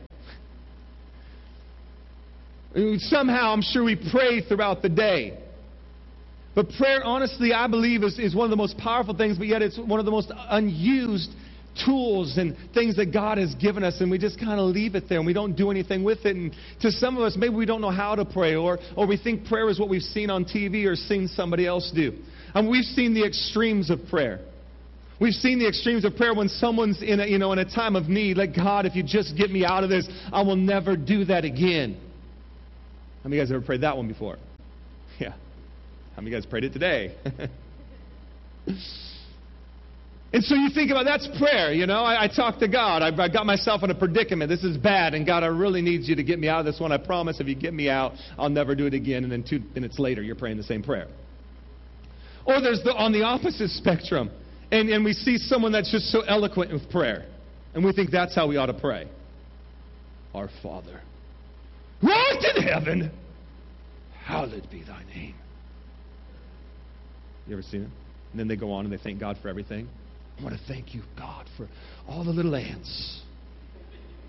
Somehow, 2.99 3.51
I'm 3.51 3.61
sure 3.61 3.83
we 3.83 3.97
pray 4.11 4.41
throughout 4.41 4.81
the 4.81 4.89
day. 4.89 5.37
But 6.55 6.69
prayer, 6.77 7.03
honestly, 7.03 7.53
I 7.53 7.67
believe 7.67 8.03
is, 8.03 8.17
is 8.19 8.35
one 8.35 8.45
of 8.45 8.49
the 8.49 8.57
most 8.57 8.77
powerful 8.77 9.15
things, 9.15 9.37
but 9.37 9.47
yet 9.47 9.61
it's 9.61 9.77
one 9.77 9.99
of 9.99 10.05
the 10.05 10.11
most 10.11 10.31
unused 10.35 11.29
tools 11.85 12.37
and 12.37 12.55
things 12.73 12.95
that 12.97 13.13
God 13.13 13.37
has 13.37 13.55
given 13.55 13.83
us, 13.83 14.01
and 14.01 14.11
we 14.11 14.17
just 14.17 14.39
kind 14.39 14.59
of 14.59 14.67
leave 14.67 14.95
it 14.95 15.07
there 15.09 15.17
and 15.17 15.25
we 15.25 15.33
don't 15.33 15.55
do 15.55 15.71
anything 15.71 16.03
with 16.03 16.25
it. 16.25 16.35
And 16.35 16.55
to 16.81 16.91
some 16.91 17.17
of 17.17 17.23
us, 17.23 17.35
maybe 17.37 17.55
we 17.55 17.65
don't 17.65 17.81
know 17.81 17.91
how 17.91 18.15
to 18.15 18.25
pray, 18.25 18.55
or, 18.55 18.79
or 18.95 19.07
we 19.07 19.17
think 19.17 19.45
prayer 19.45 19.69
is 19.69 19.79
what 19.79 19.89
we've 19.89 20.01
seen 20.01 20.29
on 20.29 20.45
TV 20.45 20.85
or 20.85 20.95
seen 20.95 21.27
somebody 21.27 21.65
else 21.65 21.91
do. 21.93 22.13
And 22.53 22.69
we've 22.69 22.85
seen 22.85 23.13
the 23.13 23.25
extremes 23.25 23.89
of 23.89 23.99
prayer. 24.09 24.39
We've 25.19 25.33
seen 25.33 25.59
the 25.59 25.67
extremes 25.67 26.03
of 26.03 26.15
prayer 26.15 26.33
when 26.33 26.49
someone's 26.49 27.01
in 27.01 27.19
a, 27.19 27.27
you 27.27 27.37
know, 27.37 27.51
in 27.53 27.59
a 27.59 27.65
time 27.65 27.95
of 27.95 28.09
need, 28.09 28.37
like, 28.37 28.55
God, 28.55 28.87
if 28.87 28.95
you 28.95 29.03
just 29.03 29.37
get 29.37 29.51
me 29.51 29.63
out 29.63 29.83
of 29.83 29.89
this, 29.89 30.09
I 30.33 30.41
will 30.41 30.55
never 30.55 30.97
do 30.97 31.25
that 31.25 31.45
again. 31.45 31.99
How 33.21 33.29
many 33.29 33.39
of 33.39 33.47
you 33.49 33.53
guys 33.53 33.55
ever 33.55 33.65
prayed 33.65 33.81
that 33.81 33.95
one 33.95 34.07
before? 34.07 34.37
Yeah. 35.19 35.33
How 36.15 36.21
many 36.21 36.29
of 36.29 36.31
you 36.31 36.41
guys 36.41 36.45
prayed 36.47 36.63
it 36.63 36.73
today? 36.73 37.15
And 40.33 40.41
so 40.43 40.55
you 40.55 40.69
think 40.73 40.91
about 40.91 41.03
that's 41.03 41.27
prayer, 41.37 41.73
you 41.73 41.85
know. 41.85 42.03
I, 42.03 42.23
I 42.23 42.27
talk 42.27 42.59
to 42.59 42.67
God. 42.67 43.01
I've, 43.01 43.19
I 43.19 43.27
got 43.27 43.45
myself 43.45 43.83
in 43.83 43.91
a 43.91 43.95
predicament. 43.95 44.49
This 44.49 44.63
is 44.63 44.77
bad, 44.77 45.13
and 45.13 45.25
God, 45.25 45.43
I 45.43 45.47
really 45.47 45.81
need 45.81 46.03
you 46.03 46.15
to 46.15 46.23
get 46.23 46.39
me 46.39 46.47
out 46.47 46.59
of 46.61 46.65
this 46.65 46.79
one. 46.79 46.93
I 46.93 46.97
promise 46.97 47.41
if 47.41 47.47
you 47.47 47.55
get 47.55 47.73
me 47.73 47.89
out, 47.89 48.13
I'll 48.37 48.49
never 48.49 48.73
do 48.73 48.85
it 48.85 48.93
again. 48.93 49.23
And 49.23 49.31
then 49.31 49.43
two 49.47 49.59
minutes 49.75 49.99
later, 49.99 50.21
you're 50.21 50.35
praying 50.35 50.55
the 50.55 50.63
same 50.63 50.83
prayer. 50.83 51.07
Or 52.45 52.61
there's 52.61 52.81
the 52.83 52.93
on 52.93 53.11
the 53.11 53.23
opposite 53.23 53.69
spectrum, 53.71 54.31
and, 54.71 54.89
and 54.89 55.03
we 55.03 55.11
see 55.11 55.37
someone 55.37 55.73
that's 55.73 55.91
just 55.91 56.05
so 56.05 56.21
eloquent 56.21 56.71
with 56.71 56.89
prayer, 56.89 57.25
and 57.73 57.83
we 57.83 57.91
think 57.91 58.09
that's 58.09 58.33
how 58.33 58.47
we 58.47 58.55
ought 58.55 58.67
to 58.67 58.73
pray. 58.73 59.09
Our 60.33 60.49
Father, 60.63 61.01
who 61.99 62.09
art 62.09 62.43
in 62.55 62.63
heaven, 62.63 63.11
hallowed 64.23 64.67
be 64.71 64.81
thy 64.83 65.03
name. 65.13 65.35
You 67.47 67.53
ever 67.53 67.63
seen 67.63 67.81
it? 67.81 67.89
And 68.31 68.39
then 68.39 68.47
they 68.47 68.55
go 68.55 68.71
on 68.71 68.85
and 68.85 68.93
they 68.93 68.97
thank 69.03 69.19
God 69.19 69.37
for 69.41 69.49
everything. 69.49 69.89
I 70.41 70.43
want 70.43 70.57
to 70.57 70.67
thank 70.67 70.95
you, 70.95 71.03
God, 71.17 71.45
for 71.55 71.69
all 72.07 72.23
the 72.23 72.31
little 72.31 72.55
ants 72.55 73.21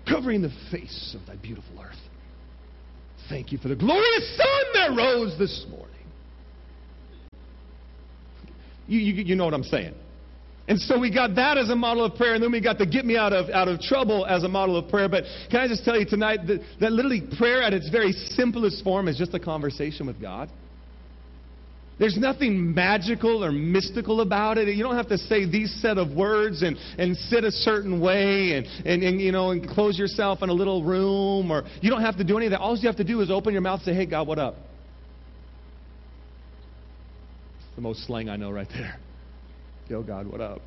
covering 0.07 0.43
the 0.43 0.51
face 0.71 1.15
of 1.19 1.25
thy 1.25 1.41
beautiful 1.41 1.81
earth. 1.81 1.95
Thank 3.29 3.51
you 3.51 3.57
for 3.57 3.67
the 3.67 3.75
glorious 3.75 4.37
sun 4.37 4.63
that 4.73 4.95
rose 4.95 5.35
this 5.39 5.65
morning. 5.69 5.89
You, 8.85 8.99
you, 8.99 9.23
you 9.23 9.35
know 9.35 9.45
what 9.45 9.53
I'm 9.55 9.63
saying. 9.63 9.95
And 10.67 10.79
so 10.79 10.99
we 10.99 11.11
got 11.11 11.35
that 11.35 11.57
as 11.57 11.69
a 11.69 11.75
model 11.75 12.05
of 12.05 12.15
prayer, 12.15 12.35
and 12.35 12.43
then 12.43 12.51
we 12.51 12.61
got 12.61 12.77
the 12.77 12.85
get 12.85 13.05
me 13.05 13.17
out 13.17 13.33
of, 13.33 13.49
out 13.49 13.67
of 13.67 13.79
trouble 13.79 14.25
as 14.25 14.43
a 14.43 14.47
model 14.47 14.77
of 14.77 14.89
prayer. 14.89 15.09
But 15.09 15.23
can 15.49 15.61
I 15.61 15.67
just 15.67 15.83
tell 15.83 15.97
you 15.97 16.05
tonight 16.05 16.45
that, 16.47 16.61
that 16.79 16.91
literally 16.91 17.23
prayer 17.37 17.63
at 17.63 17.73
its 17.73 17.89
very 17.89 18.11
simplest 18.11 18.83
form 18.83 19.07
is 19.07 19.17
just 19.17 19.33
a 19.33 19.39
conversation 19.39 20.05
with 20.05 20.21
God? 20.21 20.49
There's 22.03 22.17
nothing 22.17 22.73
magical 22.73 23.45
or 23.45 23.51
mystical 23.53 24.19
about 24.19 24.57
it. 24.57 24.67
You 24.67 24.83
don't 24.83 24.97
have 24.97 25.07
to 25.07 25.17
say 25.17 25.45
these 25.49 25.73
set 25.81 25.97
of 25.97 26.11
words 26.11 26.61
and, 26.61 26.75
and 26.97 27.15
sit 27.15 27.45
a 27.45 27.51
certain 27.51 28.01
way 28.01 28.57
and, 28.57 28.65
and, 28.85 29.01
and, 29.01 29.21
you 29.21 29.31
know, 29.31 29.51
and 29.51 29.65
close 29.65 29.97
yourself 29.97 30.43
in 30.43 30.49
a 30.49 30.53
little 30.53 30.83
room. 30.83 31.49
Or 31.49 31.63
you 31.79 31.89
don't 31.89 32.01
have 32.01 32.17
to 32.17 32.25
do 32.25 32.35
any 32.35 32.47
of 32.47 32.51
that. 32.51 32.59
All 32.59 32.75
you 32.75 32.89
have 32.89 32.97
to 32.97 33.05
do 33.05 33.21
is 33.21 33.31
open 33.31 33.53
your 33.53 33.61
mouth 33.61 33.79
and 33.79 33.85
say, 33.85 33.93
hey, 33.93 34.05
God, 34.05 34.27
what 34.27 34.37
up? 34.37 34.55
It's 37.59 37.75
the 37.77 37.81
most 37.81 38.05
slang 38.05 38.27
I 38.27 38.35
know 38.35 38.51
right 38.51 38.67
there. 38.67 38.99
Yo, 39.87 40.03
God, 40.03 40.27
what 40.27 40.41
up? 40.41 40.59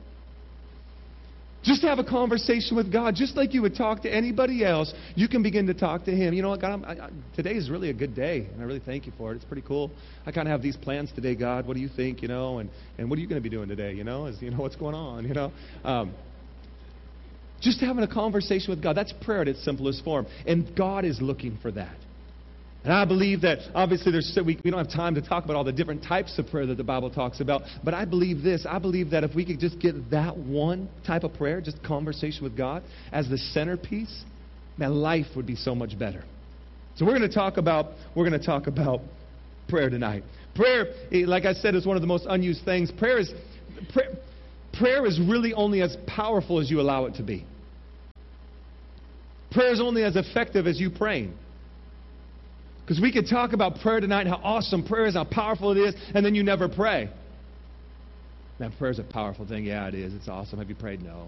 Just 1.67 1.83
have 1.83 1.99
a 1.99 2.05
conversation 2.05 2.77
with 2.77 2.93
God, 2.93 3.17
just 3.17 3.37
like 3.37 3.53
you 3.53 3.61
would 3.63 3.75
talk 3.75 4.03
to 4.03 4.09
anybody 4.09 4.65
else. 4.65 4.95
You 5.17 5.27
can 5.27 5.43
begin 5.43 5.67
to 5.67 5.75
talk 5.75 6.05
to 6.05 6.13
Him. 6.13 6.33
You 6.33 6.41
know 6.41 6.51
what, 6.51 6.61
God? 6.61 6.85
I, 6.85 6.93
I, 6.93 7.11
today 7.35 7.55
is 7.55 7.69
really 7.69 7.91
a 7.91 7.93
good 7.93 8.15
day, 8.15 8.47
and 8.53 8.63
I 8.63 8.65
really 8.65 8.83
thank 8.87 9.05
you 9.05 9.13
for 9.19 9.33
it. 9.33 9.37
It's 9.37 9.45
pretty 9.45 9.67
cool. 9.67 9.91
I 10.25 10.31
kind 10.31 10.47
of 10.47 10.53
have 10.53 10.63
these 10.63 10.77
plans 10.77 11.11
today, 11.13 11.35
God. 11.35 11.67
What 11.67 11.75
do 11.75 11.81
you 11.81 11.89
think? 11.89 12.23
You 12.23 12.29
know, 12.29 12.61
and 12.61 12.71
and 12.99 13.11
what 13.11 13.19
are 13.19 13.21
you 13.21 13.27
going 13.27 13.43
to 13.43 13.43
be 13.43 13.55
doing 13.55 13.69
today? 13.69 13.95
You 13.95 14.05
know, 14.05 14.27
is 14.27 14.41
you 14.41 14.53
know 14.53 14.59
what's 14.59 14.77
going 14.77 14.95
on? 14.95 15.27
You 15.27 15.35
know. 15.35 15.53
Um, 15.83 16.15
just 17.61 17.81
having 17.81 18.05
a 18.05 18.15
conversation 18.15 18.71
with 18.71 18.81
God. 18.81 18.97
That's 18.97 19.13
prayer 19.23 19.43
at 19.43 19.49
its 19.49 19.65
simplest 19.65 20.05
form. 20.05 20.27
And 20.47 20.71
God 20.77 21.05
is 21.05 21.21
looking 21.21 21.59
for 21.63 21.73
that. 21.73 21.97
And 22.87 22.95
I 22.95 23.05
believe 23.05 23.41
that 23.41 23.59
obviously 23.75 24.13
there's, 24.13 24.39
we, 24.47 24.61
we 24.63 24.71
don't 24.71 24.79
have 24.79 24.95
time 24.95 25.17
to 25.17 25.21
talk 25.21 25.45
about 25.45 25.57
all 25.57 25.65
the 25.65 25.73
different 25.73 26.05
types 26.05 26.39
of 26.39 26.47
prayer 26.47 26.67
that 26.67 26.77
the 26.77 26.85
Bible 26.85 27.11
talks 27.11 27.41
about, 27.41 27.63
but 27.83 27.95
I 27.95 28.05
believe 28.05 28.43
this. 28.45 28.65
I 28.65 28.79
believe 28.79 29.11
that 29.11 29.25
if 29.25 29.35
we 29.35 29.45
could 29.45 29.59
just 29.59 29.81
get 29.81 30.09
that 30.13 30.37
one 30.39 30.89
type 31.05 31.25
of 31.25 31.35
prayer, 31.35 31.61
just 31.61 31.83
conversation 31.83 32.45
with 32.45 32.57
God, 32.57 32.85
as 33.11 33.29
the 33.29 33.39
centerpiece, 33.39 34.23
man, 34.79 34.95
life 34.95 35.27
would 35.35 35.47
be 35.47 35.57
so 35.57 35.75
much 35.75 35.99
better. 35.99 36.23
So 36.95 37.05
we're 37.05 37.19
going 37.19 37.29
to 37.29 37.35
talk 37.35 37.57
about 37.57 37.87
we're 38.15 38.29
going 38.29 38.41
to 38.41 38.47
talk 38.47 38.69
about 38.69 39.01
prayer 39.69 39.91
tonight. 39.91 40.23
Prayer, 40.55 40.87
eh, 41.11 41.25
like 41.27 41.45
I 41.45 41.55
said, 41.55 41.75
is 41.75 41.87
one 41.87 41.97
of 41.97 42.03
the 42.03 42.07
most 42.07 42.25
unused 42.29 42.65
things. 42.65 42.93
Prayer 42.93 43.19
is 43.19 43.35
prayer, 43.93 44.11
prayer 44.75 45.07
is 45.07 45.19
really 45.19 45.53
only 45.55 45.83
as 45.83 45.97
powerful 46.07 46.61
as 46.61 46.71
you 46.71 46.81
allow 46.81 47.07
it 47.07 47.17
to 47.17 47.25
be. 47.25 47.45
Prayer 49.51 49.73
is 49.73 49.81
only 49.81 50.05
as 50.05 50.15
effective 50.15 50.69
as 50.69 50.79
you 50.79 50.89
praying. 50.89 51.37
Because 52.87 53.03
we 53.03 53.13
could 53.13 53.27
talk 53.29 53.53
about 53.53 53.81
prayer 53.81 53.99
tonight, 53.99 54.29
how 54.29 54.41
awesome 54.45 54.87
prayer 54.87 55.07
is, 55.07 55.15
how 55.15 55.25
powerful 55.25 55.73
it 55.73 55.77
is, 55.77 55.95
and 56.15 56.25
then 56.25 56.37
you 56.37 56.45
never 56.45 56.69
pray. 56.69 57.11
Man, 58.61 58.73
prayer 58.79 58.93
is 58.93 59.01
a 59.01 59.03
powerful 59.03 59.45
thing. 59.45 59.65
Yeah, 59.65 59.89
it 59.89 59.95
is. 59.95 60.15
It's 60.15 60.29
awesome. 60.29 60.61
Have 60.61 60.69
you 60.69 60.77
prayed? 60.77 61.03
No. 61.03 61.27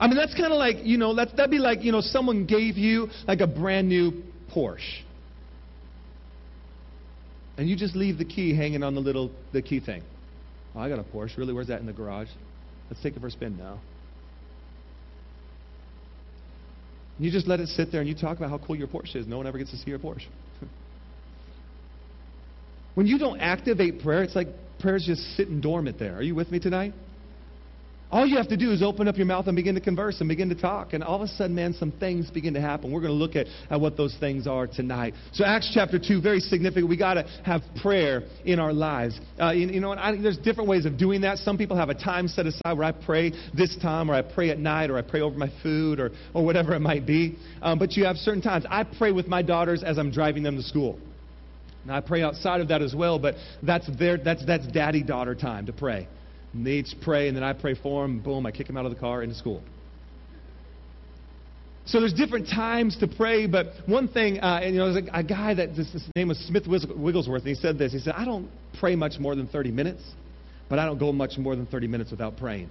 I 0.00 0.06
mean, 0.06 0.16
that's 0.16 0.34
kind 0.34 0.52
of 0.52 0.58
like, 0.58 0.76
you 0.84 0.96
know, 0.96 1.14
that, 1.16 1.36
that'd 1.36 1.50
be 1.50 1.58
like, 1.58 1.82
you 1.82 1.92
know, 1.92 2.00
someone 2.00 2.46
gave 2.46 2.78
you 2.78 3.08
like 3.28 3.40
a 3.40 3.46
brand 3.46 3.90
new 3.90 4.22
Porsche. 4.54 5.02
And 7.58 7.68
you 7.68 7.76
just 7.76 7.94
leave 7.94 8.16
the 8.16 8.24
key 8.24 8.56
hanging 8.56 8.82
on 8.82 8.94
the 8.94 9.00
little, 9.02 9.30
the 9.52 9.60
key 9.60 9.80
thing. 9.80 10.02
Oh, 10.74 10.80
I 10.80 10.88
got 10.88 10.98
a 10.98 11.04
Porsche. 11.04 11.36
Really? 11.36 11.52
Where's 11.52 11.68
that 11.68 11.80
in 11.80 11.86
the 11.86 11.92
garage? 11.92 12.28
Let's 12.88 13.02
take 13.02 13.16
it 13.16 13.20
for 13.20 13.26
a 13.26 13.30
spin 13.30 13.58
now. 13.58 13.80
You 17.18 17.30
just 17.30 17.46
let 17.46 17.60
it 17.60 17.68
sit 17.68 17.90
there 17.90 18.00
and 18.00 18.08
you 18.08 18.14
talk 18.14 18.36
about 18.36 18.50
how 18.50 18.58
cool 18.58 18.76
your 18.76 18.88
Porsche 18.88 19.16
is. 19.16 19.26
No 19.26 19.38
one 19.38 19.46
ever 19.46 19.58
gets 19.58 19.70
to 19.70 19.78
see 19.78 19.90
your 19.90 19.98
Porsche. 19.98 20.26
when 22.94 23.06
you 23.06 23.18
don't 23.18 23.40
activate 23.40 24.02
prayer, 24.02 24.22
it's 24.22 24.36
like 24.36 24.48
prayer's 24.78 25.04
just 25.06 25.22
sitting 25.36 25.60
dormant 25.60 25.98
there. 25.98 26.16
Are 26.16 26.22
you 26.22 26.34
with 26.34 26.50
me 26.50 26.58
tonight? 26.58 26.92
All 28.08 28.24
you 28.24 28.36
have 28.36 28.48
to 28.48 28.56
do 28.56 28.70
is 28.70 28.84
open 28.84 29.08
up 29.08 29.16
your 29.16 29.26
mouth 29.26 29.48
and 29.48 29.56
begin 29.56 29.74
to 29.74 29.80
converse 29.80 30.20
and 30.20 30.28
begin 30.28 30.48
to 30.50 30.54
talk. 30.54 30.92
And 30.92 31.02
all 31.02 31.16
of 31.16 31.22
a 31.22 31.26
sudden, 31.26 31.56
man, 31.56 31.74
some 31.74 31.90
things 31.90 32.30
begin 32.30 32.54
to 32.54 32.60
happen. 32.60 32.92
We're 32.92 33.00
going 33.00 33.12
to 33.12 33.18
look 33.18 33.34
at, 33.34 33.48
at 33.68 33.80
what 33.80 33.96
those 33.96 34.16
things 34.20 34.46
are 34.46 34.68
tonight. 34.68 35.14
So, 35.32 35.44
Acts 35.44 35.72
chapter 35.74 35.98
2, 35.98 36.20
very 36.20 36.38
significant. 36.38 36.88
we 36.88 36.96
got 36.96 37.14
to 37.14 37.24
have 37.44 37.62
prayer 37.82 38.22
in 38.44 38.60
our 38.60 38.72
lives. 38.72 39.18
Uh, 39.40 39.50
you, 39.50 39.66
you, 39.66 39.80
know, 39.80 39.90
I, 39.90 40.16
there's 40.16 40.38
different 40.38 40.70
ways 40.70 40.86
of 40.86 40.96
doing 40.96 41.22
that. 41.22 41.38
Some 41.38 41.58
people 41.58 41.76
have 41.76 41.88
a 41.88 41.94
time 41.94 42.28
set 42.28 42.46
aside 42.46 42.78
where 42.78 42.84
I 42.84 42.92
pray 42.92 43.32
this 43.54 43.76
time, 43.82 44.08
or 44.08 44.14
I 44.14 44.22
pray 44.22 44.50
at 44.50 44.60
night, 44.60 44.88
or 44.88 44.98
I 44.98 45.02
pray 45.02 45.20
over 45.20 45.36
my 45.36 45.50
food, 45.64 45.98
or, 45.98 46.12
or 46.32 46.44
whatever 46.44 46.74
it 46.74 46.80
might 46.80 47.06
be. 47.06 47.36
Um, 47.60 47.80
but 47.80 47.92
you 47.96 48.04
have 48.04 48.16
certain 48.16 48.42
times. 48.42 48.66
I 48.70 48.84
pray 48.84 49.10
with 49.10 49.26
my 49.26 49.42
daughters 49.42 49.82
as 49.82 49.98
I'm 49.98 50.12
driving 50.12 50.44
them 50.44 50.56
to 50.56 50.62
school. 50.62 50.96
Now, 51.84 51.96
I 51.96 52.00
pray 52.02 52.22
outside 52.22 52.60
of 52.60 52.68
that 52.68 52.82
as 52.82 52.94
well, 52.94 53.18
but 53.18 53.34
that's, 53.64 53.88
their, 53.98 54.16
that's, 54.16 54.46
that's 54.46 54.66
daddy 54.68 55.02
daughter 55.02 55.34
time 55.34 55.66
to 55.66 55.72
pray. 55.72 56.06
They 56.64 56.84
pray, 57.02 57.28
and 57.28 57.36
then 57.36 57.44
I 57.44 57.52
pray 57.52 57.74
for 57.74 58.04
him. 58.04 58.20
Boom, 58.20 58.46
I 58.46 58.50
kick 58.50 58.68
him 58.68 58.76
out 58.76 58.86
of 58.86 58.92
the 58.92 58.98
car 58.98 59.22
into 59.22 59.34
school. 59.34 59.62
So 61.86 62.00
there's 62.00 62.12
different 62.12 62.48
times 62.48 62.96
to 62.98 63.06
pray, 63.06 63.46
but 63.46 63.66
one 63.86 64.08
thing, 64.08 64.40
uh, 64.40 64.60
and 64.60 64.74
you 64.74 64.80
know, 64.80 64.92
there's 64.92 65.06
a, 65.06 65.18
a 65.18 65.22
guy 65.22 65.54
that 65.54 65.76
this, 65.76 65.92
his 65.92 66.04
name 66.16 66.28
was 66.28 66.38
Smith 66.38 66.66
Wigglesworth, 66.66 67.42
and 67.42 67.48
he 67.48 67.54
said 67.54 67.78
this. 67.78 67.92
He 67.92 68.00
said, 68.00 68.14
"I 68.16 68.24
don't 68.24 68.50
pray 68.80 68.96
much 68.96 69.20
more 69.20 69.36
than 69.36 69.46
30 69.46 69.70
minutes, 69.70 70.02
but 70.68 70.80
I 70.80 70.84
don't 70.84 70.98
go 70.98 71.12
much 71.12 71.38
more 71.38 71.54
than 71.54 71.66
30 71.66 71.86
minutes 71.86 72.10
without 72.10 72.36
praying." 72.36 72.70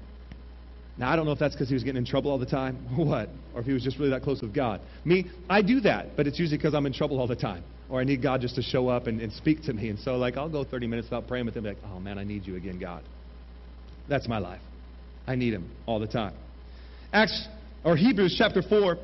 Now 0.97 1.11
I 1.11 1.15
don't 1.15 1.25
know 1.25 1.31
if 1.31 1.39
that's 1.39 1.55
because 1.55 1.69
he 1.69 1.73
was 1.73 1.83
getting 1.83 1.99
in 1.99 2.05
trouble 2.05 2.29
all 2.29 2.37
the 2.37 2.45
time, 2.45 2.77
or 2.97 3.05
what, 3.05 3.29
or 3.53 3.61
if 3.61 3.65
he 3.65 3.71
was 3.71 3.83
just 3.83 3.97
really 3.99 4.11
that 4.11 4.21
close 4.21 4.41
with 4.41 4.53
God. 4.53 4.81
Me, 5.05 5.25
I 5.49 5.61
do 5.61 5.79
that, 5.81 6.17
but 6.17 6.27
it's 6.27 6.37
usually 6.37 6.57
because 6.57 6.73
I'm 6.73 6.85
in 6.85 6.93
trouble 6.93 7.17
all 7.17 7.27
the 7.27 7.37
time, 7.37 7.63
or 7.89 8.01
I 8.01 8.03
need 8.03 8.21
God 8.21 8.41
just 8.41 8.55
to 8.55 8.61
show 8.61 8.89
up 8.89 9.07
and, 9.07 9.21
and 9.21 9.31
speak 9.31 9.63
to 9.63 9.73
me. 9.73 9.89
And 9.89 9.99
so, 9.99 10.17
like, 10.17 10.35
I'll 10.35 10.49
go 10.49 10.65
30 10.65 10.87
minutes 10.87 11.07
without 11.07 11.27
praying 11.27 11.45
with 11.45 11.55
him, 11.55 11.63
like, 11.63 11.77
"Oh 11.85 12.01
man, 12.01 12.17
I 12.17 12.25
need 12.25 12.45
you 12.45 12.57
again, 12.57 12.79
God." 12.79 13.03
That's 14.07 14.27
my 14.27 14.37
life. 14.37 14.61
I 15.27 15.35
need 15.35 15.53
him 15.53 15.71
all 15.85 15.99
the 15.99 16.07
time. 16.07 16.33
Acts 17.11 17.47
or 17.83 17.95
Hebrews 17.95 18.35
chapter 18.37 18.61
4 18.61 18.97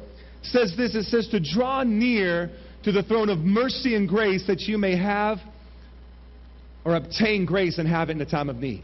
says 0.44 0.74
this 0.76 0.96
it 0.96 1.04
says 1.06 1.28
to 1.30 1.40
draw 1.40 1.84
near 1.84 2.50
to 2.84 2.92
the 2.92 3.04
throne 3.04 3.30
of 3.30 3.40
mercy 3.40 3.96
and 3.96 4.08
grace 4.08 4.46
that 4.48 4.62
you 4.62 4.78
may 4.78 4.96
have 4.96 5.38
or 6.84 6.96
obtain 6.96 7.46
grace 7.46 7.78
and 7.78 7.88
have 7.88 8.10
it 8.10 8.14
in 8.14 8.18
the 8.18 8.26
time 8.26 8.50
of 8.50 8.58
need. 8.58 8.84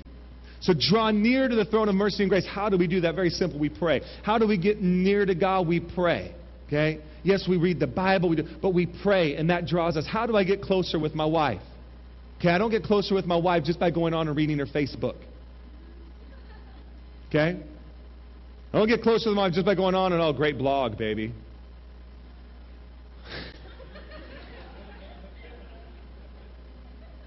So 0.59 0.73
draw 0.77 1.11
near 1.11 1.47
to 1.47 1.55
the 1.55 1.65
throne 1.65 1.89
of 1.89 1.95
mercy 1.95 2.23
and 2.23 2.29
grace. 2.29 2.45
How 2.45 2.69
do 2.69 2.77
we 2.77 2.87
do 2.87 3.01
that? 3.01 3.15
Very 3.15 3.29
simple. 3.29 3.59
We 3.59 3.69
pray. 3.69 4.01
How 4.23 4.37
do 4.37 4.47
we 4.47 4.57
get 4.57 4.81
near 4.81 5.25
to 5.25 5.35
God? 5.35 5.67
We 5.67 5.79
pray. 5.79 6.33
Okay? 6.67 6.99
Yes, 7.23 7.47
we 7.47 7.57
read 7.57 7.79
the 7.79 7.87
Bible, 7.87 8.29
we 8.29 8.37
do, 8.37 8.47
but 8.61 8.73
we 8.73 8.85
pray, 8.85 9.35
and 9.35 9.49
that 9.49 9.65
draws 9.65 9.97
us. 9.97 10.05
How 10.07 10.25
do 10.25 10.35
I 10.35 10.43
get 10.43 10.61
closer 10.61 10.99
with 10.99 11.15
my 11.15 11.25
wife? 11.25 11.61
Okay, 12.39 12.49
I 12.49 12.57
don't 12.57 12.69
get 12.69 12.83
closer 12.83 13.15
with 13.15 13.25
my 13.25 13.35
wife 13.35 13.63
just 13.63 13.79
by 13.79 13.89
going 13.89 14.13
on 14.13 14.27
and 14.27 14.37
reading 14.37 14.59
her 14.59 14.65
Facebook. 14.65 15.15
Okay? 17.29 17.59
I 18.73 18.77
don't 18.77 18.87
get 18.87 19.01
closer 19.01 19.25
to 19.25 19.35
them 19.35 19.51
just 19.51 19.65
by 19.65 19.75
going 19.75 19.95
on 19.95 20.13
and, 20.13 20.21
oh, 20.21 20.33
great 20.33 20.57
blog, 20.57 20.97
baby. 20.97 21.33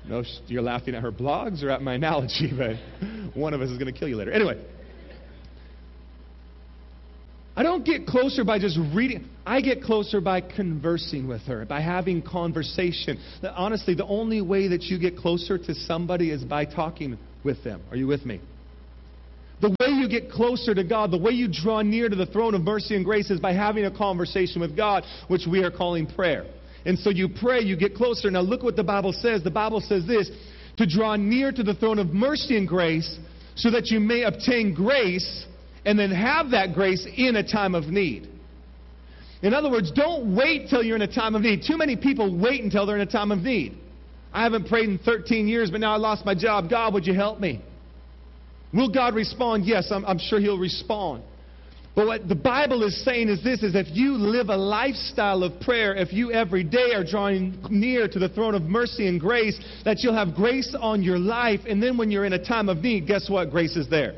no, 0.06 0.24
you're 0.46 0.62
laughing 0.62 0.94
at 0.94 1.02
her 1.02 1.12
blogs 1.12 1.62
or 1.62 1.70
at 1.70 1.82
my 1.82 1.94
analogy, 1.94 2.52
but 2.56 2.76
one 3.34 3.54
of 3.54 3.60
us 3.60 3.70
is 3.70 3.78
going 3.78 3.92
to 3.92 3.98
kill 3.98 4.08
you 4.08 4.16
later. 4.16 4.32
Anyway. 4.32 4.62
I 7.56 7.62
don't 7.62 7.84
get 7.84 8.06
closer 8.06 8.42
by 8.42 8.58
just 8.58 8.78
reading. 8.94 9.28
I 9.44 9.60
get 9.60 9.82
closer 9.82 10.20
by 10.20 10.40
conversing 10.40 11.28
with 11.28 11.42
her, 11.42 11.66
by 11.66 11.80
having 11.80 12.22
conversation. 12.22 13.18
Honestly, 13.42 13.94
the 13.94 14.06
only 14.06 14.40
way 14.40 14.68
that 14.68 14.84
you 14.84 14.98
get 14.98 15.16
closer 15.16 15.58
to 15.58 15.74
somebody 15.74 16.30
is 16.30 16.42
by 16.42 16.64
talking 16.64 17.18
with 17.44 17.62
them. 17.62 17.82
Are 17.90 17.96
you 17.96 18.06
with 18.06 18.24
me? 18.24 18.40
The 19.60 19.68
way 19.80 19.88
you 19.88 20.08
get 20.08 20.30
closer 20.30 20.74
to 20.74 20.82
God, 20.82 21.10
the 21.10 21.18
way 21.18 21.32
you 21.32 21.48
draw 21.48 21.82
near 21.82 22.08
to 22.08 22.16
the 22.16 22.26
throne 22.26 22.54
of 22.54 22.62
mercy 22.62 22.96
and 22.96 23.04
grace 23.04 23.30
is 23.30 23.40
by 23.40 23.52
having 23.52 23.84
a 23.84 23.90
conversation 23.90 24.60
with 24.60 24.76
God, 24.76 25.04
which 25.28 25.46
we 25.46 25.62
are 25.62 25.70
calling 25.70 26.06
prayer. 26.06 26.46
And 26.86 26.98
so 26.98 27.10
you 27.10 27.28
pray, 27.28 27.60
you 27.60 27.76
get 27.76 27.94
closer. 27.94 28.30
Now 28.30 28.40
look 28.40 28.62
what 28.62 28.76
the 28.76 28.84
Bible 28.84 29.12
says. 29.12 29.42
The 29.44 29.50
Bible 29.50 29.80
says 29.80 30.06
this 30.06 30.30
to 30.78 30.86
draw 30.86 31.16
near 31.16 31.52
to 31.52 31.62
the 31.62 31.74
throne 31.74 31.98
of 31.98 32.08
mercy 32.08 32.56
and 32.56 32.66
grace 32.66 33.18
so 33.54 33.70
that 33.70 33.88
you 33.88 34.00
may 34.00 34.22
obtain 34.22 34.72
grace 34.72 35.46
and 35.84 35.98
then 35.98 36.10
have 36.10 36.50
that 36.52 36.72
grace 36.72 37.06
in 37.16 37.36
a 37.36 37.46
time 37.46 37.74
of 37.74 37.88
need. 37.88 38.28
In 39.42 39.52
other 39.52 39.70
words, 39.70 39.90
don't 39.90 40.34
wait 40.34 40.68
till 40.68 40.82
you're 40.82 40.96
in 40.96 41.02
a 41.02 41.12
time 41.12 41.34
of 41.34 41.42
need. 41.42 41.62
Too 41.66 41.76
many 41.76 41.96
people 41.96 42.38
wait 42.38 42.62
until 42.62 42.86
they're 42.86 42.96
in 42.96 43.06
a 43.06 43.10
time 43.10 43.30
of 43.30 43.40
need. 43.40 43.76
I 44.32 44.42
haven't 44.42 44.68
prayed 44.68 44.88
in 44.88 44.98
13 44.98 45.48
years, 45.48 45.70
but 45.70 45.80
now 45.80 45.92
I 45.92 45.96
lost 45.96 46.24
my 46.24 46.34
job. 46.34 46.70
God, 46.70 46.94
would 46.94 47.06
you 47.06 47.14
help 47.14 47.40
me? 47.40 47.62
Will 48.72 48.90
God 48.90 49.14
respond? 49.14 49.64
Yes, 49.64 49.90
I'm, 49.90 50.04
I'm 50.04 50.18
sure 50.18 50.40
He'll 50.40 50.58
respond. 50.58 51.22
But 51.96 52.06
what 52.06 52.28
the 52.28 52.36
Bible 52.36 52.84
is 52.84 53.04
saying 53.04 53.28
is 53.28 53.42
this 53.42 53.62
is 53.62 53.74
if 53.74 53.88
you 53.90 54.14
live 54.14 54.48
a 54.48 54.56
lifestyle 54.56 55.42
of 55.42 55.60
prayer, 55.60 55.94
if 55.94 56.12
you 56.12 56.30
every 56.32 56.62
day 56.62 56.92
are 56.94 57.04
drawing 57.04 57.62
near 57.68 58.06
to 58.06 58.18
the 58.18 58.28
throne 58.28 58.54
of 58.54 58.62
mercy 58.62 59.08
and 59.08 59.20
grace, 59.20 59.58
that 59.84 59.98
you'll 60.00 60.14
have 60.14 60.34
grace 60.34 60.74
on 60.80 61.02
your 61.02 61.18
life, 61.18 61.60
and 61.68 61.82
then 61.82 61.98
when 61.98 62.10
you're 62.10 62.24
in 62.24 62.32
a 62.32 62.44
time 62.44 62.68
of 62.68 62.78
need, 62.78 63.06
guess 63.08 63.28
what? 63.28 63.50
Grace 63.50 63.76
is 63.76 63.88
there. 63.88 64.14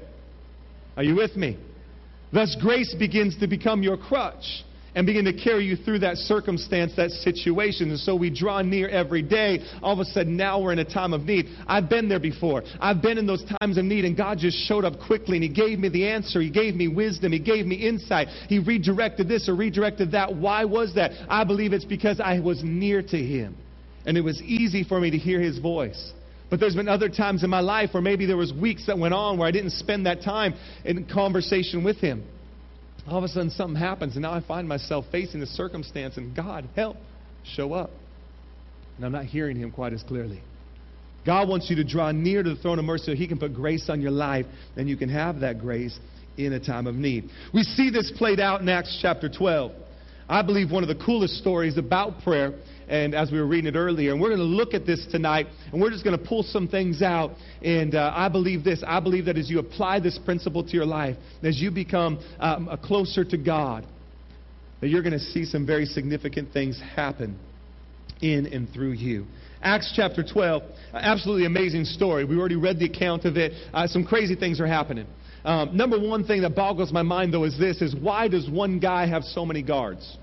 Are 0.96 1.02
you 1.02 1.16
with 1.16 1.34
me? 1.34 1.58
Thus, 2.30 2.56
grace 2.60 2.94
begins 2.98 3.38
to 3.38 3.46
become 3.46 3.82
your 3.82 3.96
crutch 3.96 4.64
and 4.94 5.06
begin 5.06 5.24
to 5.24 5.32
carry 5.32 5.64
you 5.64 5.76
through 5.76 6.00
that 6.00 6.16
circumstance, 6.16 6.92
that 6.96 7.10
situation. 7.10 7.90
And 7.90 7.98
so 7.98 8.14
we 8.14 8.30
draw 8.30 8.60
near 8.62 8.88
every 8.88 9.22
day. 9.22 9.60
All 9.82 9.94
of 9.94 9.98
a 10.00 10.04
sudden, 10.04 10.36
now 10.36 10.60
we're 10.60 10.72
in 10.72 10.78
a 10.78 10.84
time 10.84 11.12
of 11.12 11.22
need. 11.22 11.46
I've 11.66 11.88
been 11.88 12.08
there 12.08 12.20
before. 12.20 12.62
I've 12.80 13.00
been 13.00 13.18
in 13.18 13.26
those 13.26 13.44
times 13.60 13.78
of 13.78 13.84
need, 13.84 14.04
and 14.04 14.16
God 14.16 14.38
just 14.38 14.56
showed 14.66 14.84
up 14.84 14.94
quickly, 15.06 15.36
and 15.36 15.44
He 15.44 15.48
gave 15.48 15.78
me 15.78 15.88
the 15.88 16.08
answer. 16.08 16.40
He 16.40 16.50
gave 16.50 16.74
me 16.74 16.88
wisdom. 16.88 17.32
He 17.32 17.38
gave 17.38 17.66
me 17.66 17.76
insight. 17.76 18.28
He 18.48 18.58
redirected 18.58 19.28
this 19.28 19.48
or 19.48 19.54
redirected 19.54 20.12
that. 20.12 20.34
Why 20.34 20.64
was 20.64 20.94
that? 20.94 21.12
I 21.28 21.44
believe 21.44 21.72
it's 21.72 21.84
because 21.84 22.20
I 22.20 22.40
was 22.40 22.62
near 22.62 23.02
to 23.02 23.16
Him, 23.16 23.56
and 24.04 24.16
it 24.16 24.22
was 24.22 24.42
easy 24.42 24.84
for 24.84 25.00
me 25.00 25.10
to 25.10 25.18
hear 25.18 25.40
His 25.40 25.58
voice. 25.58 26.12
But 26.50 26.60
there's 26.60 26.76
been 26.76 26.88
other 26.88 27.08
times 27.08 27.44
in 27.44 27.48
my 27.48 27.60
life 27.60 27.94
where 27.94 28.02
maybe 28.02 28.26
there 28.26 28.36
was 28.36 28.52
weeks 28.52 28.86
that 28.86 28.98
went 28.98 29.14
on 29.14 29.38
where 29.38 29.48
I 29.48 29.52
didn't 29.52 29.70
spend 29.70 30.04
that 30.04 30.20
time 30.20 30.52
in 30.84 31.06
conversation 31.06 31.82
with 31.82 31.96
him 31.96 32.24
all 33.08 33.18
of 33.18 33.24
a 33.24 33.28
sudden 33.28 33.50
something 33.50 33.80
happens, 33.80 34.14
and 34.14 34.22
now 34.22 34.32
I 34.32 34.40
find 34.40 34.68
myself 34.68 35.06
facing 35.10 35.40
this 35.40 35.50
circumstance, 35.50 36.16
and 36.16 36.34
God, 36.34 36.68
help, 36.76 36.96
show 37.44 37.72
up. 37.72 37.90
And 38.96 39.04
I'm 39.04 39.12
not 39.12 39.24
hearing 39.24 39.56
Him 39.56 39.70
quite 39.70 39.92
as 39.92 40.02
clearly. 40.02 40.40
God 41.24 41.48
wants 41.48 41.70
you 41.70 41.76
to 41.76 41.84
draw 41.84 42.10
near 42.12 42.42
to 42.42 42.54
the 42.54 42.60
throne 42.60 42.78
of 42.78 42.84
mercy 42.84 43.06
so 43.06 43.14
He 43.14 43.26
can 43.26 43.38
put 43.38 43.54
grace 43.54 43.88
on 43.88 44.00
your 44.00 44.10
life, 44.10 44.46
and 44.76 44.88
you 44.88 44.96
can 44.96 45.08
have 45.08 45.40
that 45.40 45.60
grace 45.60 45.98
in 46.36 46.52
a 46.52 46.60
time 46.60 46.86
of 46.86 46.94
need. 46.94 47.28
We 47.52 47.62
see 47.62 47.90
this 47.90 48.12
played 48.16 48.40
out 48.40 48.60
in 48.60 48.68
Acts 48.68 48.98
chapter 49.02 49.28
12. 49.28 49.72
I 50.28 50.42
believe 50.42 50.70
one 50.70 50.82
of 50.82 50.88
the 50.88 51.04
coolest 51.04 51.34
stories 51.34 51.76
about 51.76 52.22
prayer 52.22 52.54
and 52.92 53.14
as 53.14 53.32
we 53.32 53.38
were 53.38 53.46
reading 53.46 53.74
it 53.74 53.76
earlier. 53.76 54.12
And 54.12 54.20
we're 54.20 54.28
going 54.28 54.38
to 54.38 54.44
look 54.44 54.74
at 54.74 54.84
this 54.84 55.06
tonight, 55.10 55.46
and 55.72 55.80
we're 55.80 55.90
just 55.90 56.04
going 56.04 56.16
to 56.16 56.24
pull 56.24 56.42
some 56.42 56.68
things 56.68 57.00
out. 57.00 57.32
And 57.62 57.94
uh, 57.94 58.12
I 58.14 58.28
believe 58.28 58.64
this. 58.64 58.84
I 58.86 59.00
believe 59.00 59.24
that 59.24 59.38
as 59.38 59.48
you 59.48 59.58
apply 59.58 60.00
this 60.00 60.18
principle 60.18 60.62
to 60.62 60.70
your 60.72 60.84
life, 60.84 61.16
as 61.42 61.58
you 61.58 61.70
become 61.70 62.22
um, 62.38 62.68
closer 62.84 63.24
to 63.24 63.38
God, 63.38 63.86
that 64.82 64.88
you're 64.88 65.02
going 65.02 65.14
to 65.14 65.18
see 65.18 65.46
some 65.46 65.66
very 65.66 65.86
significant 65.86 66.52
things 66.52 66.78
happen 66.94 67.38
in 68.20 68.46
and 68.46 68.68
through 68.74 68.92
you. 68.92 69.24
Acts 69.62 69.92
chapter 69.96 70.22
12, 70.22 70.62
absolutely 70.92 71.46
amazing 71.46 71.84
story. 71.86 72.24
We 72.24 72.36
already 72.36 72.56
read 72.56 72.78
the 72.78 72.86
account 72.86 73.24
of 73.24 73.36
it. 73.38 73.52
Uh, 73.72 73.86
some 73.86 74.04
crazy 74.04 74.34
things 74.34 74.60
are 74.60 74.66
happening. 74.66 75.06
Um, 75.44 75.76
number 75.76 75.98
one 75.98 76.24
thing 76.24 76.42
that 76.42 76.54
boggles 76.54 76.92
my 76.92 77.02
mind, 77.02 77.32
though, 77.32 77.44
is 77.44 77.58
this: 77.58 77.80
is 77.80 77.96
why 77.96 78.28
does 78.28 78.50
one 78.50 78.80
guy 78.80 79.06
have 79.06 79.24
so 79.24 79.46
many 79.46 79.62
guards? 79.62 80.18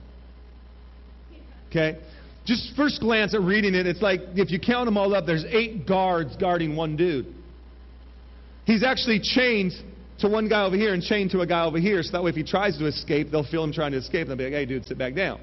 Okay, 1.69 1.99
just 2.45 2.75
first 2.75 2.99
glance 2.99 3.33
at 3.33 3.41
reading 3.41 3.75
it, 3.75 3.85
it's 3.85 4.01
like 4.01 4.21
if 4.35 4.51
you 4.51 4.59
count 4.59 4.85
them 4.85 4.97
all 4.97 5.13
up, 5.13 5.25
there's 5.25 5.45
eight 5.49 5.87
guards 5.87 6.35
guarding 6.37 6.75
one 6.75 6.95
dude. 6.95 7.33
He's 8.65 8.83
actually 8.83 9.19
chained 9.21 9.73
to 10.19 10.27
one 10.27 10.49
guy 10.49 10.63
over 10.63 10.75
here 10.75 10.93
and 10.93 11.01
chained 11.01 11.31
to 11.31 11.41
a 11.41 11.47
guy 11.47 11.65
over 11.65 11.79
here, 11.79 12.03
so 12.03 12.11
that 12.11 12.23
way 12.23 12.29
if 12.29 12.35
he 12.35 12.43
tries 12.43 12.77
to 12.77 12.85
escape, 12.85 13.31
they'll 13.31 13.43
feel 13.43 13.63
him 13.63 13.71
trying 13.71 13.91
to 13.91 13.97
escape, 13.97 14.27
and 14.27 14.31
they'll 14.31 14.37
be 14.37 14.43
like, 14.45 14.53
hey, 14.53 14.65
dude, 14.65 14.85
sit 14.85 14.97
back 14.97 15.15
down. 15.15 15.39